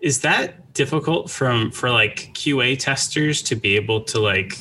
Is 0.00 0.22
that 0.22 0.72
difficult 0.74 1.30
from 1.30 1.70
for 1.70 1.90
like 1.90 2.32
qa 2.34 2.78
testers 2.78 3.42
to 3.42 3.54
be 3.54 3.76
able 3.76 4.02
to 4.02 4.18
like 4.18 4.58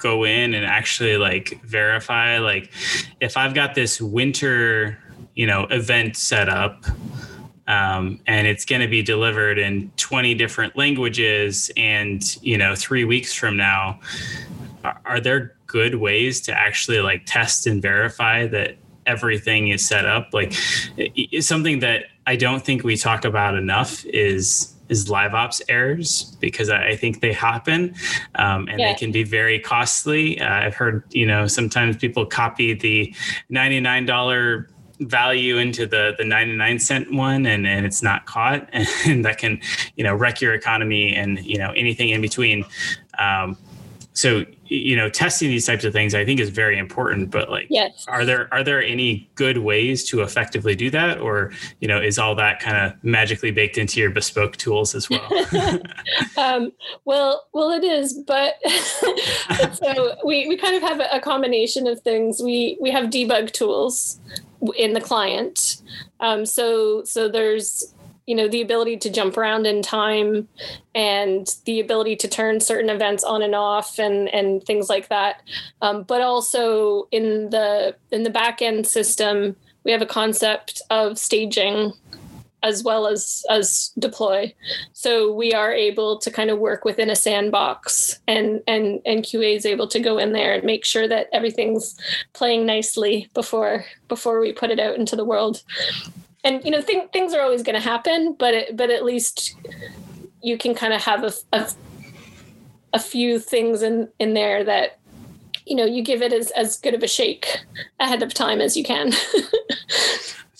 go 0.00 0.24
in 0.24 0.54
and 0.54 0.64
actually 0.64 1.16
like 1.16 1.60
verify 1.64 2.38
like 2.38 2.72
if 3.20 3.36
I've 3.36 3.54
got 3.54 3.74
this 3.74 4.00
winter, 4.00 4.98
you 5.34 5.46
know, 5.46 5.64
event 5.70 6.16
set 6.16 6.48
up 6.48 6.84
um, 7.68 8.20
and 8.26 8.46
it's 8.46 8.64
going 8.64 8.80
to 8.80 8.88
be 8.88 9.02
delivered 9.02 9.58
in 9.58 9.92
20 9.96 10.34
different 10.34 10.76
languages 10.76 11.70
and 11.76 12.42
you 12.42 12.58
know 12.58 12.74
three 12.74 13.04
weeks 13.04 13.32
from 13.32 13.56
now 13.56 14.00
are, 14.82 15.00
are 15.04 15.20
there 15.20 15.54
good 15.66 15.94
ways 15.94 16.40
to 16.40 16.52
actually 16.52 17.00
like 17.00 17.24
test 17.26 17.66
and 17.66 17.80
verify 17.80 18.46
that 18.48 18.76
everything 19.06 19.68
is 19.68 19.86
set 19.86 20.04
up? 20.04 20.30
Like 20.32 20.52
something 21.40 21.80
that 21.80 22.06
i 22.26 22.36
don't 22.36 22.64
think 22.64 22.84
we 22.84 22.96
talk 22.96 23.24
about 23.24 23.56
enough 23.56 24.04
is 24.06 24.74
is 24.90 25.08
live 25.08 25.32
ops 25.32 25.62
errors 25.68 26.36
because 26.40 26.68
I, 26.68 26.96
think 26.96 27.20
they 27.20 27.32
happen 27.32 27.94
um, 28.34 28.68
and 28.68 28.80
yeah. 28.80 28.92
they 28.92 28.98
can 28.98 29.12
be 29.12 29.22
very 29.22 29.58
costly. 29.58 30.40
Uh, 30.40 30.52
I've 30.52 30.74
heard, 30.74 31.04
you 31.10 31.24
know, 31.24 31.46
sometimes 31.46 31.96
people 31.96 32.26
copy 32.26 32.74
the 32.74 33.14
$99 33.50 34.66
value 35.00 35.56
into 35.56 35.86
the 35.86 36.14
the 36.18 36.24
99 36.24 36.78
cent 36.78 37.10
one 37.10 37.46
and, 37.46 37.66
and 37.66 37.86
it's 37.86 38.02
not 38.02 38.26
caught 38.26 38.68
and 39.06 39.24
that 39.24 39.38
can 39.38 39.58
you 39.96 40.04
know 40.04 40.14
wreck 40.14 40.42
your 40.42 40.52
economy 40.52 41.14
and 41.14 41.42
you 41.42 41.56
know 41.56 41.70
anything 41.70 42.10
in 42.10 42.20
between 42.20 42.66
um, 43.18 43.56
so 44.12 44.44
you 44.70 44.96
know 44.96 45.08
testing 45.08 45.48
these 45.48 45.66
types 45.66 45.84
of 45.84 45.92
things 45.92 46.14
i 46.14 46.24
think 46.24 46.40
is 46.40 46.48
very 46.48 46.78
important 46.78 47.30
but 47.30 47.50
like 47.50 47.66
yes. 47.68 48.04
are 48.08 48.24
there 48.24 48.48
are 48.52 48.62
there 48.62 48.82
any 48.82 49.28
good 49.34 49.58
ways 49.58 50.04
to 50.04 50.22
effectively 50.22 50.74
do 50.74 50.90
that 50.90 51.18
or 51.18 51.52
you 51.80 51.88
know 51.88 52.00
is 52.00 52.18
all 52.18 52.34
that 52.34 52.60
kind 52.60 52.76
of 52.76 53.04
magically 53.04 53.50
baked 53.50 53.76
into 53.76 54.00
your 54.00 54.10
bespoke 54.10 54.56
tools 54.56 54.94
as 54.94 55.10
well 55.10 55.28
um, 56.36 56.72
well 57.04 57.46
well 57.52 57.70
it 57.70 57.84
is 57.84 58.14
but 58.26 58.54
so 59.74 60.16
we, 60.24 60.46
we 60.46 60.56
kind 60.56 60.76
of 60.76 60.82
have 60.82 61.00
a 61.12 61.20
combination 61.20 61.86
of 61.86 62.00
things 62.00 62.40
we 62.40 62.78
we 62.80 62.90
have 62.90 63.06
debug 63.06 63.50
tools 63.50 64.20
in 64.76 64.92
the 64.92 65.00
client. 65.00 65.82
Um, 66.20 66.44
so 66.44 67.04
so 67.04 67.28
there's 67.28 67.94
you 68.26 68.34
know 68.34 68.48
the 68.48 68.62
ability 68.62 68.96
to 68.98 69.10
jump 69.10 69.36
around 69.36 69.66
in 69.66 69.82
time 69.82 70.48
and 70.94 71.56
the 71.64 71.80
ability 71.80 72.16
to 72.16 72.28
turn 72.28 72.60
certain 72.60 72.90
events 72.90 73.24
on 73.24 73.42
and 73.42 73.54
off 73.54 73.98
and 73.98 74.28
and 74.28 74.62
things 74.64 74.88
like 74.88 75.08
that. 75.08 75.42
Um, 75.82 76.04
but 76.04 76.20
also 76.20 77.08
in 77.10 77.50
the 77.50 77.96
in 78.10 78.22
the 78.22 78.30
back 78.30 78.62
end 78.62 78.86
system 78.86 79.56
we 79.84 79.92
have 79.92 80.02
a 80.02 80.06
concept 80.06 80.82
of 80.90 81.18
staging 81.18 81.92
as 82.62 82.84
well 82.84 83.06
as 83.06 83.44
as 83.48 83.90
deploy. 83.98 84.54
So 84.92 85.32
we 85.32 85.52
are 85.52 85.72
able 85.72 86.18
to 86.18 86.30
kind 86.30 86.50
of 86.50 86.58
work 86.58 86.84
within 86.84 87.10
a 87.10 87.16
sandbox 87.16 88.20
and 88.28 88.62
and 88.66 89.00
and 89.06 89.24
qa 89.24 89.56
is 89.56 89.66
able 89.66 89.88
to 89.88 90.00
go 90.00 90.18
in 90.18 90.32
there 90.32 90.54
and 90.54 90.64
make 90.64 90.84
sure 90.84 91.08
that 91.08 91.28
everything's 91.32 91.98
playing 92.32 92.66
nicely 92.66 93.28
before 93.34 93.84
before 94.08 94.40
we 94.40 94.52
put 94.52 94.70
it 94.70 94.80
out 94.80 94.96
into 94.96 95.16
the 95.16 95.24
world 95.24 95.62
and 96.44 96.64
you 96.64 96.70
know 96.70 96.80
th- 96.80 97.10
things 97.12 97.34
are 97.34 97.40
always 97.40 97.62
going 97.62 97.74
to 97.74 97.80
happen 97.80 98.34
but 98.38 98.54
it, 98.54 98.76
but 98.76 98.90
at 98.90 99.04
least 99.04 99.56
you 100.42 100.56
can 100.56 100.74
kind 100.74 100.92
of 100.92 101.02
have 101.02 101.24
a, 101.24 101.32
a, 101.52 101.70
a 102.94 102.98
few 102.98 103.38
things 103.38 103.82
in 103.82 104.08
in 104.18 104.34
there 104.34 104.64
that 104.64 104.98
you 105.66 105.76
know 105.76 105.84
you 105.84 106.02
give 106.02 106.22
it 106.22 106.32
as 106.32 106.50
as 106.52 106.76
good 106.78 106.94
of 106.94 107.02
a 107.02 107.08
shake 107.08 107.60
ahead 107.98 108.22
of 108.22 108.32
time 108.34 108.60
as 108.60 108.76
you 108.76 108.84
can. 108.84 109.12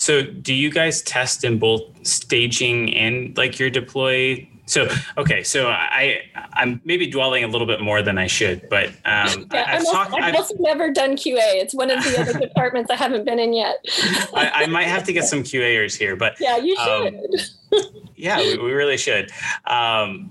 So 0.01 0.23
do 0.23 0.55
you 0.55 0.71
guys 0.71 1.03
test 1.03 1.45
in 1.45 1.59
both 1.59 1.83
staging 2.07 2.97
and 2.97 3.37
like 3.37 3.59
your 3.59 3.69
deploy 3.69 4.49
so 4.71 4.89
okay, 5.19 5.43
so 5.43 5.67
I 5.69 6.23
I'm 6.53 6.81
maybe 6.85 7.09
dwelling 7.09 7.43
a 7.43 7.49
little 7.49 7.67
bit 7.67 7.81
more 7.81 8.03
than 8.03 8.19
I 8.19 8.29
should, 8.29 8.69
but 8.71 8.89
um, 9.05 9.49
yeah, 9.53 9.65
I've, 9.67 9.81
also, 9.81 9.93
talked, 9.93 10.15
I've, 10.15 10.23
I've, 10.23 10.35
also 10.37 10.55
never 10.61 10.93
done 10.93 11.17
QA. 11.17 11.39
It's 11.39 11.75
one 11.75 11.91
of 11.91 12.03
the 12.05 12.21
other 12.21 12.39
departments 12.39 12.89
I 12.89 12.95
haven't 12.95 13.25
been 13.25 13.41
in 13.41 13.53
yet. 13.53 13.85
I, 14.33 14.51
I, 14.55 14.67
might 14.67 14.87
have 14.87 15.03
to 15.05 15.13
get 15.13 15.25
some 15.33 15.43
QAers 15.43 15.99
here, 15.99 16.15
but 16.15 16.37
yeah, 16.39 16.57
you 16.57 16.77
um, 16.77 17.05
should. 17.05 17.41
Um, 17.73 18.11
yeah, 18.15 18.39
we, 18.39 18.59
we, 18.59 18.73
really 18.73 18.97
should. 18.97 19.33
Um, 19.67 20.31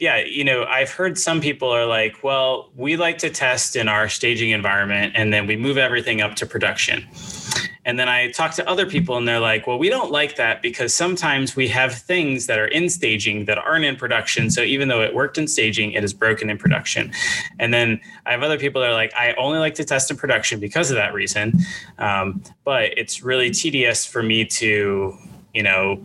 yeah, 0.00 0.16
you 0.16 0.42
know, 0.42 0.64
I've 0.64 0.90
heard 0.90 1.16
some 1.16 1.40
people 1.40 1.68
are 1.68 1.86
like, 1.86 2.24
well, 2.24 2.70
we 2.74 2.96
like 2.96 3.18
to 3.18 3.30
test 3.30 3.76
in 3.76 3.86
our 3.86 4.08
staging 4.08 4.50
environment 4.50 5.12
and 5.14 5.32
then 5.32 5.46
we 5.46 5.56
move 5.56 5.78
everything 5.78 6.22
up 6.22 6.34
to 6.36 6.46
production. 6.46 7.06
And 7.84 7.98
then 7.98 8.08
I 8.08 8.30
talk 8.30 8.52
to 8.54 8.68
other 8.68 8.84
people 8.84 9.16
and 9.16 9.26
they're 9.26 9.40
like, 9.40 9.66
well, 9.66 9.78
we 9.78 9.88
don't 9.88 10.10
like 10.10 10.36
that 10.36 10.60
because 10.60 10.94
sometimes 10.94 11.56
we 11.56 11.66
have 11.68 11.94
things 11.94 12.46
that 12.46 12.58
are 12.58 12.66
in 12.66 12.88
staging 12.90 13.46
that 13.46 13.56
aren't 13.56 13.84
in 13.84 13.96
production. 13.96 14.50
So 14.50 14.62
even 14.62 14.88
though 14.88 15.00
it 15.00 15.14
worked 15.14 15.38
in 15.38 15.48
staging, 15.48 15.92
it 15.92 16.04
is 16.04 16.12
broken 16.12 16.50
in 16.50 16.58
production. 16.58 17.10
And 17.58 17.72
then 17.72 18.00
I 18.26 18.32
have 18.32 18.42
other 18.42 18.58
people 18.58 18.82
that 18.82 18.90
are 18.90 18.94
like, 18.94 19.14
I 19.14 19.32
only 19.34 19.58
like 19.58 19.74
to 19.76 19.84
test 19.84 20.10
in 20.10 20.16
production 20.18 20.60
because 20.60 20.90
of 20.90 20.96
that 20.96 21.14
reason. 21.14 21.58
Um, 21.98 22.42
but 22.64 22.98
it's 22.98 23.22
really 23.22 23.50
tedious 23.50 24.04
for 24.04 24.22
me 24.22 24.44
to, 24.44 25.16
you 25.54 25.62
know, 25.62 26.00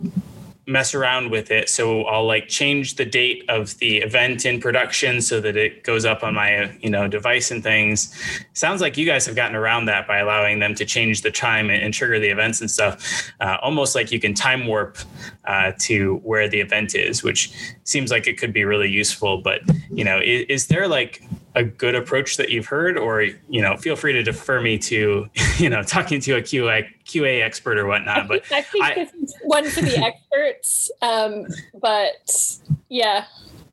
mess 0.66 0.94
around 0.94 1.30
with 1.30 1.50
it. 1.50 1.68
So 1.68 2.02
I'll 2.04 2.26
like 2.26 2.48
change 2.48 2.96
the 2.96 3.04
date 3.04 3.44
of 3.48 3.78
the 3.78 3.98
event 3.98 4.44
in 4.44 4.60
production 4.60 5.20
so 5.20 5.40
that 5.40 5.56
it 5.56 5.84
goes 5.84 6.04
up 6.04 6.24
on 6.24 6.34
my 6.34 6.76
you 6.80 6.90
know 6.90 7.06
device 7.06 7.50
and 7.50 7.62
things. 7.62 8.12
Sounds 8.52 8.80
like 8.80 8.96
you 8.96 9.06
guys 9.06 9.24
have 9.26 9.36
gotten 9.36 9.54
around 9.54 9.84
that 9.86 10.08
by 10.08 10.18
allowing 10.18 10.58
them 10.58 10.74
to 10.74 10.84
change 10.84 11.22
the 11.22 11.30
time 11.30 11.70
and, 11.70 11.94
trigger 11.96 12.18
the 12.18 12.28
events 12.28 12.60
and 12.60 12.70
stuff. 12.70 13.32
Uh, 13.40 13.56
almost 13.62 13.94
like 13.94 14.12
you 14.12 14.20
can 14.20 14.34
time 14.34 14.66
warp 14.66 14.98
uh, 15.46 15.72
to 15.78 16.16
where 16.16 16.46
the 16.46 16.60
event 16.60 16.94
is, 16.94 17.22
which 17.22 17.52
seems 17.84 18.10
like 18.10 18.26
it 18.26 18.36
could 18.36 18.52
be 18.52 18.64
really 18.64 18.90
useful. 18.90 19.40
But 19.40 19.60
you 19.88 20.04
know, 20.04 20.20
is, 20.22 20.44
is 20.48 20.66
there 20.66 20.88
like 20.88 21.22
a 21.56 21.64
good 21.64 21.94
approach 21.94 22.36
that 22.36 22.50
you've 22.50 22.66
heard, 22.66 22.98
or 22.98 23.22
you 23.22 23.62
know, 23.62 23.76
feel 23.76 23.96
free 23.96 24.12
to 24.12 24.22
defer 24.22 24.60
me 24.60 24.78
to 24.78 25.28
you 25.58 25.70
know 25.70 25.82
talking 25.82 26.20
to 26.20 26.36
a 26.36 26.42
QA 26.42 26.86
QA 27.04 27.42
expert 27.42 27.78
or 27.78 27.86
whatnot. 27.86 28.28
But 28.28 28.44
I 28.52 28.62
think, 28.62 28.84
I 28.84 28.94
think 28.94 29.08
I, 29.10 29.10
this 29.20 29.30
is 29.30 29.34
one 29.42 29.68
for 29.70 29.80
the 29.80 29.98
experts. 30.04 30.90
Um, 31.02 31.46
but 31.80 32.58
yeah, 32.90 33.24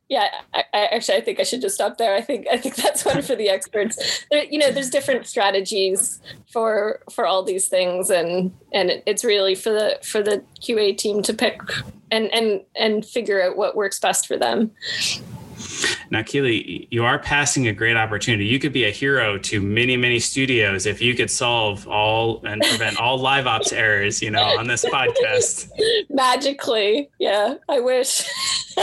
yeah. 0.08 0.28
I, 0.54 0.64
I, 0.72 0.86
actually, 0.86 1.18
I 1.18 1.20
think 1.20 1.40
I 1.40 1.42
should 1.42 1.60
just 1.60 1.74
stop 1.74 1.98
there. 1.98 2.14
I 2.16 2.22
think 2.22 2.46
I 2.50 2.56
think 2.56 2.74
that's 2.74 3.04
one 3.04 3.20
for 3.20 3.36
the 3.36 3.50
experts. 3.50 4.24
There, 4.30 4.44
you 4.44 4.58
know, 4.58 4.70
there's 4.70 4.90
different 4.90 5.26
strategies 5.26 6.20
for 6.50 7.00
for 7.10 7.26
all 7.26 7.42
these 7.42 7.68
things, 7.68 8.08
and 8.08 8.50
and 8.72 8.90
it, 8.90 9.02
it's 9.04 9.24
really 9.24 9.54
for 9.54 9.70
the 9.70 9.98
for 10.02 10.22
the 10.22 10.42
QA 10.62 10.96
team 10.96 11.22
to 11.22 11.34
pick 11.34 11.60
and 12.10 12.32
and 12.32 12.62
and 12.74 13.04
figure 13.04 13.42
out 13.42 13.58
what 13.58 13.76
works 13.76 14.00
best 14.00 14.26
for 14.26 14.38
them. 14.38 14.70
Now, 16.10 16.22
Keely, 16.22 16.86
you 16.90 17.04
are 17.04 17.18
passing 17.18 17.66
a 17.68 17.72
great 17.72 17.96
opportunity. 17.96 18.44
You 18.46 18.58
could 18.58 18.72
be 18.72 18.84
a 18.84 18.90
hero 18.90 19.38
to 19.38 19.60
many, 19.60 19.96
many 19.96 20.20
studios 20.20 20.86
if 20.86 21.00
you 21.00 21.14
could 21.14 21.30
solve 21.30 21.88
all 21.88 22.44
and 22.44 22.62
prevent 22.62 23.00
all 23.00 23.18
live 23.18 23.46
ops 23.46 23.72
errors, 23.72 24.22
you 24.22 24.30
know, 24.30 24.42
on 24.42 24.66
this 24.66 24.84
podcast. 24.92 25.70
Magically. 26.10 27.10
Yeah, 27.18 27.54
I 27.68 27.80
wish. 27.80 28.22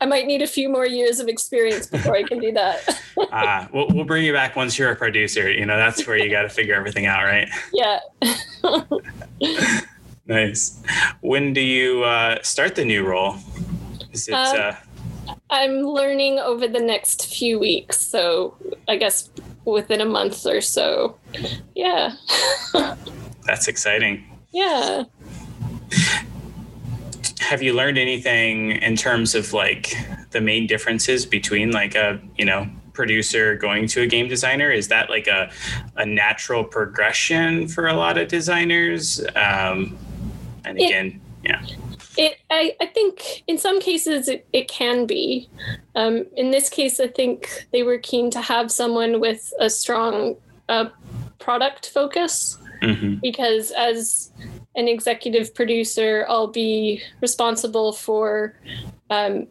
I 0.00 0.06
might 0.06 0.26
need 0.26 0.42
a 0.42 0.46
few 0.46 0.68
more 0.68 0.86
years 0.86 1.20
of 1.20 1.28
experience 1.28 1.86
before 1.86 2.16
I 2.16 2.22
can 2.22 2.38
do 2.38 2.52
that. 2.52 3.00
uh, 3.32 3.66
we'll, 3.72 3.88
we'll 3.88 4.04
bring 4.04 4.24
you 4.24 4.32
back 4.32 4.56
once 4.56 4.78
you're 4.78 4.90
a 4.90 4.96
producer. 4.96 5.50
You 5.50 5.66
know, 5.66 5.76
that's 5.76 6.06
where 6.06 6.16
you 6.16 6.30
got 6.30 6.42
to 6.42 6.48
figure 6.48 6.74
everything 6.74 7.06
out, 7.06 7.24
right? 7.24 7.48
Yeah. 7.72 8.00
nice. 10.26 10.82
When 11.20 11.52
do 11.52 11.60
you 11.60 12.04
uh, 12.04 12.38
start 12.42 12.74
the 12.74 12.84
new 12.84 13.06
role? 13.06 13.36
Is 14.12 14.28
it? 14.28 14.34
Uh, 14.34 14.36
uh, 14.36 14.76
I'm 15.50 15.82
learning 15.82 16.38
over 16.38 16.66
the 16.66 16.80
next 16.80 17.26
few 17.26 17.58
weeks, 17.58 17.98
so 17.98 18.56
I 18.88 18.96
guess 18.96 19.30
within 19.64 20.00
a 20.00 20.06
month 20.06 20.46
or 20.46 20.60
so. 20.60 21.18
Yeah. 21.74 22.14
That's 23.46 23.68
exciting. 23.68 24.24
Yeah. 24.52 25.04
Have 27.40 27.62
you 27.62 27.72
learned 27.72 27.98
anything 27.98 28.72
in 28.72 28.96
terms 28.96 29.34
of 29.34 29.52
like 29.52 29.94
the 30.30 30.40
main 30.40 30.66
differences 30.66 31.26
between 31.26 31.72
like 31.72 31.94
a 31.94 32.20
you 32.36 32.44
know 32.44 32.68
producer 32.92 33.56
going 33.56 33.86
to 33.88 34.02
a 34.02 34.06
game 34.06 34.28
designer? 34.28 34.70
Is 34.70 34.88
that 34.88 35.10
like 35.10 35.26
a 35.26 35.50
a 35.96 36.06
natural 36.06 36.64
progression 36.64 37.66
for 37.66 37.88
a 37.88 37.94
lot 37.94 38.18
of 38.18 38.28
designers? 38.28 39.24
Um, 39.34 39.98
and 40.64 40.78
again, 40.78 41.20
it, 41.42 41.48
yeah 41.48 41.62
it, 42.16 42.38
I, 42.50 42.74
I 42.80 42.86
think 42.86 43.44
in 43.46 43.58
some 43.58 43.80
cases 43.80 44.28
it, 44.28 44.46
it 44.52 44.68
can 44.68 45.06
be. 45.06 45.48
Um, 45.94 46.26
in 46.36 46.50
this 46.50 46.68
case, 46.68 47.00
I 47.00 47.08
think 47.08 47.66
they 47.72 47.82
were 47.82 47.98
keen 47.98 48.30
to 48.32 48.40
have 48.40 48.70
someone 48.70 49.20
with 49.20 49.52
a 49.58 49.70
strong 49.70 50.36
uh, 50.68 50.86
product 51.38 51.90
focus 51.90 52.58
mm-hmm. 52.82 53.16
because 53.16 53.70
as 53.72 54.32
an 54.76 54.88
executive 54.88 55.54
producer, 55.54 56.26
I'll 56.28 56.48
be 56.48 57.02
responsible 57.20 57.92
for 57.92 58.56
um, 59.10 59.46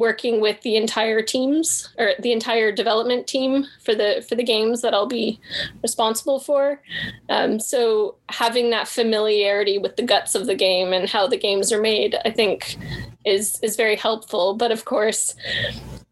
working 0.00 0.40
with 0.40 0.60
the 0.62 0.76
entire 0.76 1.20
teams 1.20 1.90
or 1.98 2.12
the 2.18 2.32
entire 2.32 2.72
development 2.72 3.26
team 3.26 3.66
for 3.84 3.94
the 3.94 4.24
for 4.26 4.34
the 4.34 4.42
games 4.42 4.80
that 4.80 4.94
I'll 4.94 5.06
be 5.06 5.38
responsible 5.82 6.40
for. 6.40 6.80
Um, 7.28 7.60
so 7.60 8.16
having 8.30 8.70
that 8.70 8.88
familiarity 8.88 9.76
with 9.76 9.96
the 9.96 10.02
guts 10.02 10.34
of 10.34 10.46
the 10.46 10.54
game 10.54 10.94
and 10.94 11.08
how 11.08 11.28
the 11.28 11.36
games 11.36 11.70
are 11.70 11.80
made, 11.80 12.16
I 12.24 12.30
think, 12.30 12.78
is 13.26 13.60
is 13.62 13.76
very 13.76 13.96
helpful. 13.96 14.54
But 14.54 14.72
of 14.72 14.86
course, 14.86 15.36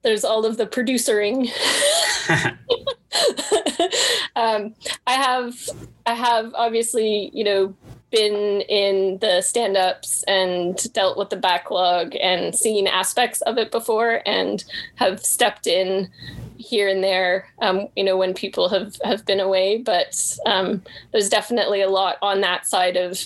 there's 0.03 0.25
all 0.25 0.45
of 0.45 0.59
the 0.59 0.67
producering. 0.67 1.49
um, 4.37 4.75
I 5.07 5.13
have 5.13 5.55
I 6.05 6.13
have 6.13 6.53
obviously 6.55 7.31
you 7.33 7.43
know 7.43 7.75
been 8.11 8.63
in 8.63 9.19
the 9.19 9.43
stand 9.43 9.77
ups 9.77 10.23
and 10.25 10.93
dealt 10.93 11.19
with 11.19 11.31
the 11.31 11.37
backlog 11.37 12.15
and 12.17 12.55
seen 12.55 12.87
aspects 12.87 13.41
of 13.43 13.59
it 13.59 13.71
before 13.71 14.23
and 14.27 14.65
have 14.97 15.21
stepped 15.21 15.67
in 15.67 16.11
here 16.57 16.89
and 16.89 17.05
there, 17.05 17.49
um, 17.61 17.89
you 17.97 18.03
know, 18.05 18.17
when 18.17 18.35
people 18.35 18.69
have, 18.69 18.97
have 19.05 19.25
been 19.27 19.41
away. 19.41 19.79
But 19.79 20.39
um, 20.47 20.83
there's 21.13 21.29
definitely 21.29 21.83
a 21.83 21.91
lot 21.91 22.17
on 22.23 22.41
that 22.41 22.67
side 22.67 22.97
of 22.97 23.19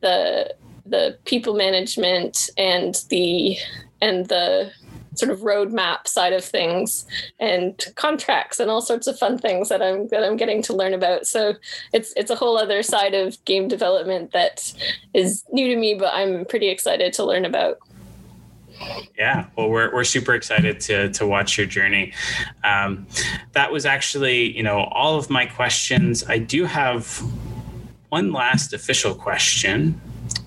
the 0.00 0.54
the 0.88 1.18
people 1.24 1.54
management 1.54 2.48
and 2.56 3.02
the 3.08 3.56
and 4.00 4.26
the 4.26 4.70
sort 5.16 5.30
of 5.30 5.40
roadmap 5.40 6.06
side 6.06 6.32
of 6.32 6.44
things 6.44 7.06
and 7.38 7.86
contracts 7.96 8.60
and 8.60 8.70
all 8.70 8.80
sorts 8.80 9.06
of 9.06 9.18
fun 9.18 9.38
things 9.38 9.68
that 9.68 9.82
I'm 9.82 10.08
that 10.08 10.22
I'm 10.22 10.36
getting 10.36 10.62
to 10.62 10.72
learn 10.74 10.94
about. 10.94 11.26
So 11.26 11.54
it's 11.92 12.12
it's 12.16 12.30
a 12.30 12.36
whole 12.36 12.56
other 12.56 12.82
side 12.82 13.14
of 13.14 13.42
game 13.44 13.68
development 13.68 14.32
that 14.32 14.72
is 15.14 15.44
new 15.52 15.68
to 15.68 15.76
me, 15.76 15.94
but 15.94 16.12
I'm 16.14 16.44
pretty 16.44 16.68
excited 16.68 17.12
to 17.14 17.24
learn 17.24 17.44
about. 17.44 17.78
Yeah, 19.16 19.46
well, 19.56 19.70
we're, 19.70 19.92
we're 19.92 20.04
super 20.04 20.34
excited 20.34 20.80
to, 20.80 21.10
to 21.12 21.26
watch 21.26 21.56
your 21.56 21.66
journey. 21.66 22.12
Um, 22.62 23.06
that 23.52 23.72
was 23.72 23.86
actually, 23.86 24.54
you 24.54 24.62
know, 24.62 24.84
all 24.92 25.16
of 25.16 25.30
my 25.30 25.46
questions. 25.46 26.24
I 26.28 26.36
do 26.38 26.66
have 26.66 27.22
one 28.10 28.32
last 28.32 28.74
official 28.74 29.14
question 29.14 29.98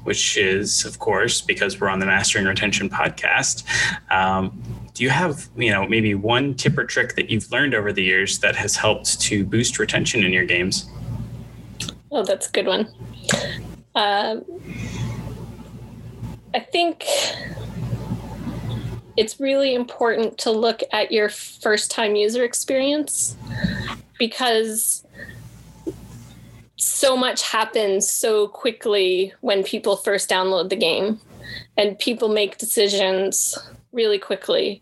which 0.09 0.37
is, 0.37 0.85
of 0.85 0.97
course, 0.97 1.39
because 1.39 1.79
we're 1.79 1.87
on 1.87 1.99
the 1.99 2.05
Mastering 2.07 2.45
Retention 2.45 2.89
podcast. 2.89 3.63
Um, 4.09 4.59
do 4.95 5.03
you 5.03 5.11
have, 5.11 5.47
you 5.55 5.69
know, 5.69 5.87
maybe 5.87 6.15
one 6.15 6.55
tip 6.55 6.79
or 6.79 6.83
trick 6.83 7.15
that 7.15 7.29
you've 7.29 7.51
learned 7.51 7.75
over 7.75 7.93
the 7.93 8.01
years 8.03 8.39
that 8.39 8.55
has 8.55 8.75
helped 8.75 9.21
to 9.21 9.45
boost 9.45 9.77
retention 9.77 10.23
in 10.23 10.33
your 10.33 10.45
games? 10.45 10.89
Oh, 12.11 12.23
that's 12.23 12.47
a 12.47 12.51
good 12.51 12.65
one. 12.65 12.91
Um, 13.93 14.43
I 16.55 16.59
think 16.59 17.05
it's 19.15 19.39
really 19.39 19.75
important 19.75 20.39
to 20.39 20.49
look 20.49 20.81
at 20.91 21.11
your 21.11 21.29
first 21.29 21.91
time 21.91 22.15
user 22.15 22.43
experience 22.43 23.35
because 24.17 25.05
so 26.99 27.15
much 27.15 27.43
happens 27.43 28.11
so 28.11 28.49
quickly 28.49 29.31
when 29.39 29.63
people 29.63 29.95
first 29.95 30.29
download 30.29 30.69
the 30.69 30.75
game. 30.75 31.17
And 31.77 31.97
people 31.97 32.27
make 32.27 32.57
decisions 32.57 33.57
really 33.93 34.19
quickly. 34.19 34.81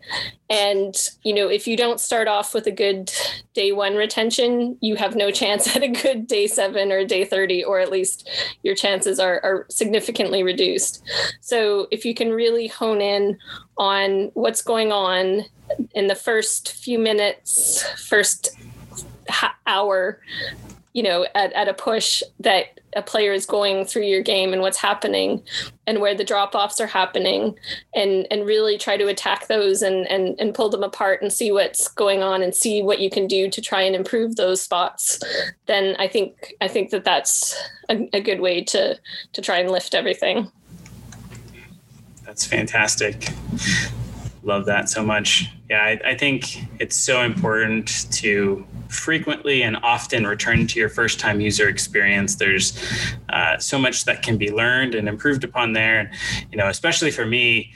And 0.50 0.94
you 1.22 1.32
know 1.32 1.48
if 1.48 1.68
you 1.68 1.76
don't 1.76 2.00
start 2.00 2.26
off 2.26 2.54
with 2.54 2.66
a 2.66 2.72
good 2.72 3.12
day 3.54 3.72
one 3.72 3.94
retention 3.94 4.76
you 4.80 4.96
have 4.96 5.14
no 5.14 5.30
chance 5.30 5.76
at 5.76 5.82
a 5.82 5.88
good 5.88 6.26
day 6.26 6.46
seven 6.46 6.92
or 6.92 7.04
day 7.04 7.24
30 7.24 7.64
or 7.64 7.80
at 7.80 7.90
least 7.90 8.28
your 8.62 8.74
chances 8.74 9.18
are, 9.20 9.40
are 9.44 9.66
significantly 9.70 10.42
reduced. 10.42 11.02
So 11.40 11.86
if 11.90 12.04
you 12.04 12.14
can 12.14 12.30
really 12.30 12.66
hone 12.66 13.00
in 13.00 13.38
on 13.76 14.30
what's 14.34 14.60
going 14.60 14.90
on 14.90 15.44
in 15.94 16.08
the 16.08 16.16
first 16.16 16.72
few 16.72 16.98
minutes 16.98 17.82
first 18.08 18.50
hour 19.66 20.20
you 20.92 21.02
know 21.02 21.26
at, 21.34 21.52
at 21.52 21.68
a 21.68 21.74
push 21.74 22.22
that 22.40 22.80
a 22.96 23.02
player 23.02 23.32
is 23.32 23.44
going 23.44 23.84
through 23.84 24.04
your 24.04 24.22
game 24.22 24.52
and 24.52 24.62
what's 24.62 24.78
happening 24.78 25.42
and 25.86 26.00
where 26.00 26.14
the 26.14 26.24
drop 26.24 26.54
offs 26.54 26.80
are 26.80 26.86
happening 26.86 27.54
and 27.94 28.26
and 28.30 28.46
really 28.46 28.78
try 28.78 28.96
to 28.96 29.08
attack 29.08 29.46
those 29.48 29.82
and, 29.82 30.06
and 30.08 30.38
and 30.40 30.54
pull 30.54 30.68
them 30.68 30.82
apart 30.82 31.20
and 31.22 31.32
see 31.32 31.52
what's 31.52 31.88
going 31.88 32.22
on 32.22 32.42
and 32.42 32.54
see 32.54 32.82
what 32.82 33.00
you 33.00 33.10
can 33.10 33.26
do 33.26 33.50
to 33.50 33.60
try 33.60 33.82
and 33.82 33.94
improve 33.94 34.36
those 34.36 34.60
spots 34.60 35.20
then 35.66 35.94
i 35.98 36.08
think 36.08 36.54
i 36.60 36.68
think 36.68 36.90
that 36.90 37.04
that's 37.04 37.54
a, 37.88 38.08
a 38.12 38.20
good 38.20 38.40
way 38.40 38.62
to 38.64 38.98
to 39.32 39.42
try 39.42 39.58
and 39.58 39.70
lift 39.70 39.94
everything. 39.94 40.50
That's 42.24 42.44
fantastic 42.44 43.28
love 44.48 44.64
that 44.66 44.88
so 44.88 45.02
much 45.02 45.50
yeah 45.70 45.82
I, 45.82 46.10
I 46.10 46.14
think 46.16 46.64
it's 46.80 46.96
so 46.96 47.22
important 47.22 48.10
to 48.12 48.66
frequently 48.88 49.62
and 49.62 49.76
often 49.82 50.26
return 50.26 50.66
to 50.66 50.80
your 50.80 50.88
first 50.88 51.20
time 51.20 51.40
user 51.40 51.68
experience. 51.68 52.36
There's 52.36 52.78
uh, 53.28 53.58
so 53.58 53.78
much 53.78 54.04
that 54.06 54.22
can 54.22 54.36
be 54.36 54.50
learned 54.50 54.94
and 54.94 55.08
improved 55.08 55.44
upon 55.44 55.72
there. 55.72 56.10
You 56.50 56.58
know, 56.58 56.68
especially 56.68 57.10
for 57.10 57.26
me, 57.26 57.72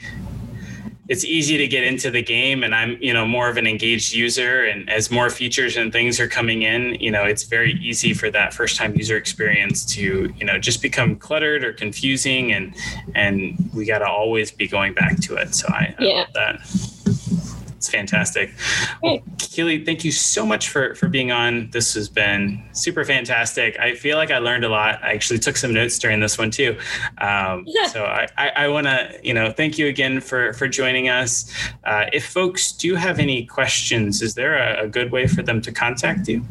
it's 1.09 1.25
easy 1.25 1.57
to 1.57 1.67
get 1.67 1.83
into 1.83 2.09
the 2.09 2.21
game 2.21 2.63
and 2.63 2.73
i'm 2.73 2.97
you 3.01 3.13
know 3.13 3.25
more 3.25 3.49
of 3.49 3.57
an 3.57 3.67
engaged 3.67 4.13
user 4.13 4.63
and 4.63 4.89
as 4.89 5.11
more 5.11 5.29
features 5.29 5.75
and 5.75 5.91
things 5.91 6.19
are 6.19 6.27
coming 6.27 6.61
in 6.61 6.95
you 6.95 7.11
know 7.11 7.23
it's 7.23 7.43
very 7.43 7.73
easy 7.73 8.13
for 8.13 8.29
that 8.29 8.53
first 8.53 8.77
time 8.77 8.95
user 8.95 9.17
experience 9.17 9.85
to 9.85 10.33
you 10.37 10.45
know 10.45 10.57
just 10.57 10.81
become 10.81 11.15
cluttered 11.15 11.63
or 11.63 11.73
confusing 11.73 12.53
and 12.53 12.73
and 13.15 13.69
we 13.73 13.85
got 13.85 13.99
to 13.99 14.07
always 14.07 14.51
be 14.51 14.67
going 14.67 14.93
back 14.93 15.19
to 15.19 15.35
it 15.35 15.53
so 15.53 15.67
i, 15.69 15.93
I 15.99 16.03
yeah. 16.03 16.13
love 16.19 16.33
that 16.33 17.52
it's 17.83 17.89
fantastic. 17.89 18.53
Well, 19.01 19.19
Keely, 19.39 19.83
thank 19.83 20.05
you 20.05 20.11
so 20.13 20.45
much 20.45 20.69
for 20.69 20.95
for 20.95 21.09
being 21.09 21.33
on. 21.33 21.69
This 21.71 21.93
has 21.95 22.07
been 22.07 22.63
super 22.71 23.03
fantastic. 23.03 23.77
I 23.77 23.93
feel 23.93 24.15
like 24.15 24.31
I 24.31 24.37
learned 24.37 24.63
a 24.63 24.69
lot. 24.69 25.03
I 25.03 25.11
actually 25.11 25.39
took 25.39 25.57
some 25.57 25.73
notes 25.73 25.99
during 25.99 26.21
this 26.21 26.37
one 26.37 26.49
too. 26.49 26.77
Um. 27.17 27.67
So 27.93 28.05
I, 28.05 28.27
I, 28.37 28.49
I 28.49 28.67
want 28.69 28.87
to 28.87 29.19
you 29.23 29.33
know 29.33 29.51
thank 29.51 29.77
you 29.77 29.87
again 29.87 30.21
for 30.21 30.53
for 30.53 30.67
joining 30.67 31.09
us. 31.09 31.53
Uh, 31.83 32.05
if 32.13 32.25
folks 32.25 32.71
do 32.71 32.95
have 32.95 33.19
any 33.19 33.45
questions, 33.45 34.21
is 34.21 34.33
there 34.35 34.55
a, 34.55 34.85
a 34.85 34.87
good 34.87 35.11
way 35.11 35.27
for 35.27 35.43
them 35.43 35.61
to 35.61 35.71
contact 35.71 36.27
you? 36.27 36.43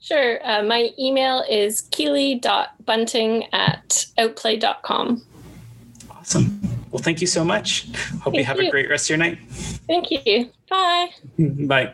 Sure. 0.00 0.40
Uh, 0.42 0.62
my 0.62 0.90
email 0.98 1.44
is 1.48 1.82
keely.bunting 1.90 3.52
at 3.52 4.06
outplay.com. 4.16 5.22
Awesome. 6.10 6.77
Well, 6.90 7.02
thank 7.02 7.20
you 7.20 7.26
so 7.26 7.44
much. 7.44 7.86
Hope 8.22 8.32
thank 8.32 8.36
you 8.36 8.44
have 8.44 8.60
you. 8.60 8.68
a 8.68 8.70
great 8.70 8.88
rest 8.88 9.06
of 9.06 9.10
your 9.10 9.18
night. 9.18 9.38
Thank 9.86 10.10
you. 10.10 10.50
Bye. 10.68 11.08
Bye. 11.38 11.92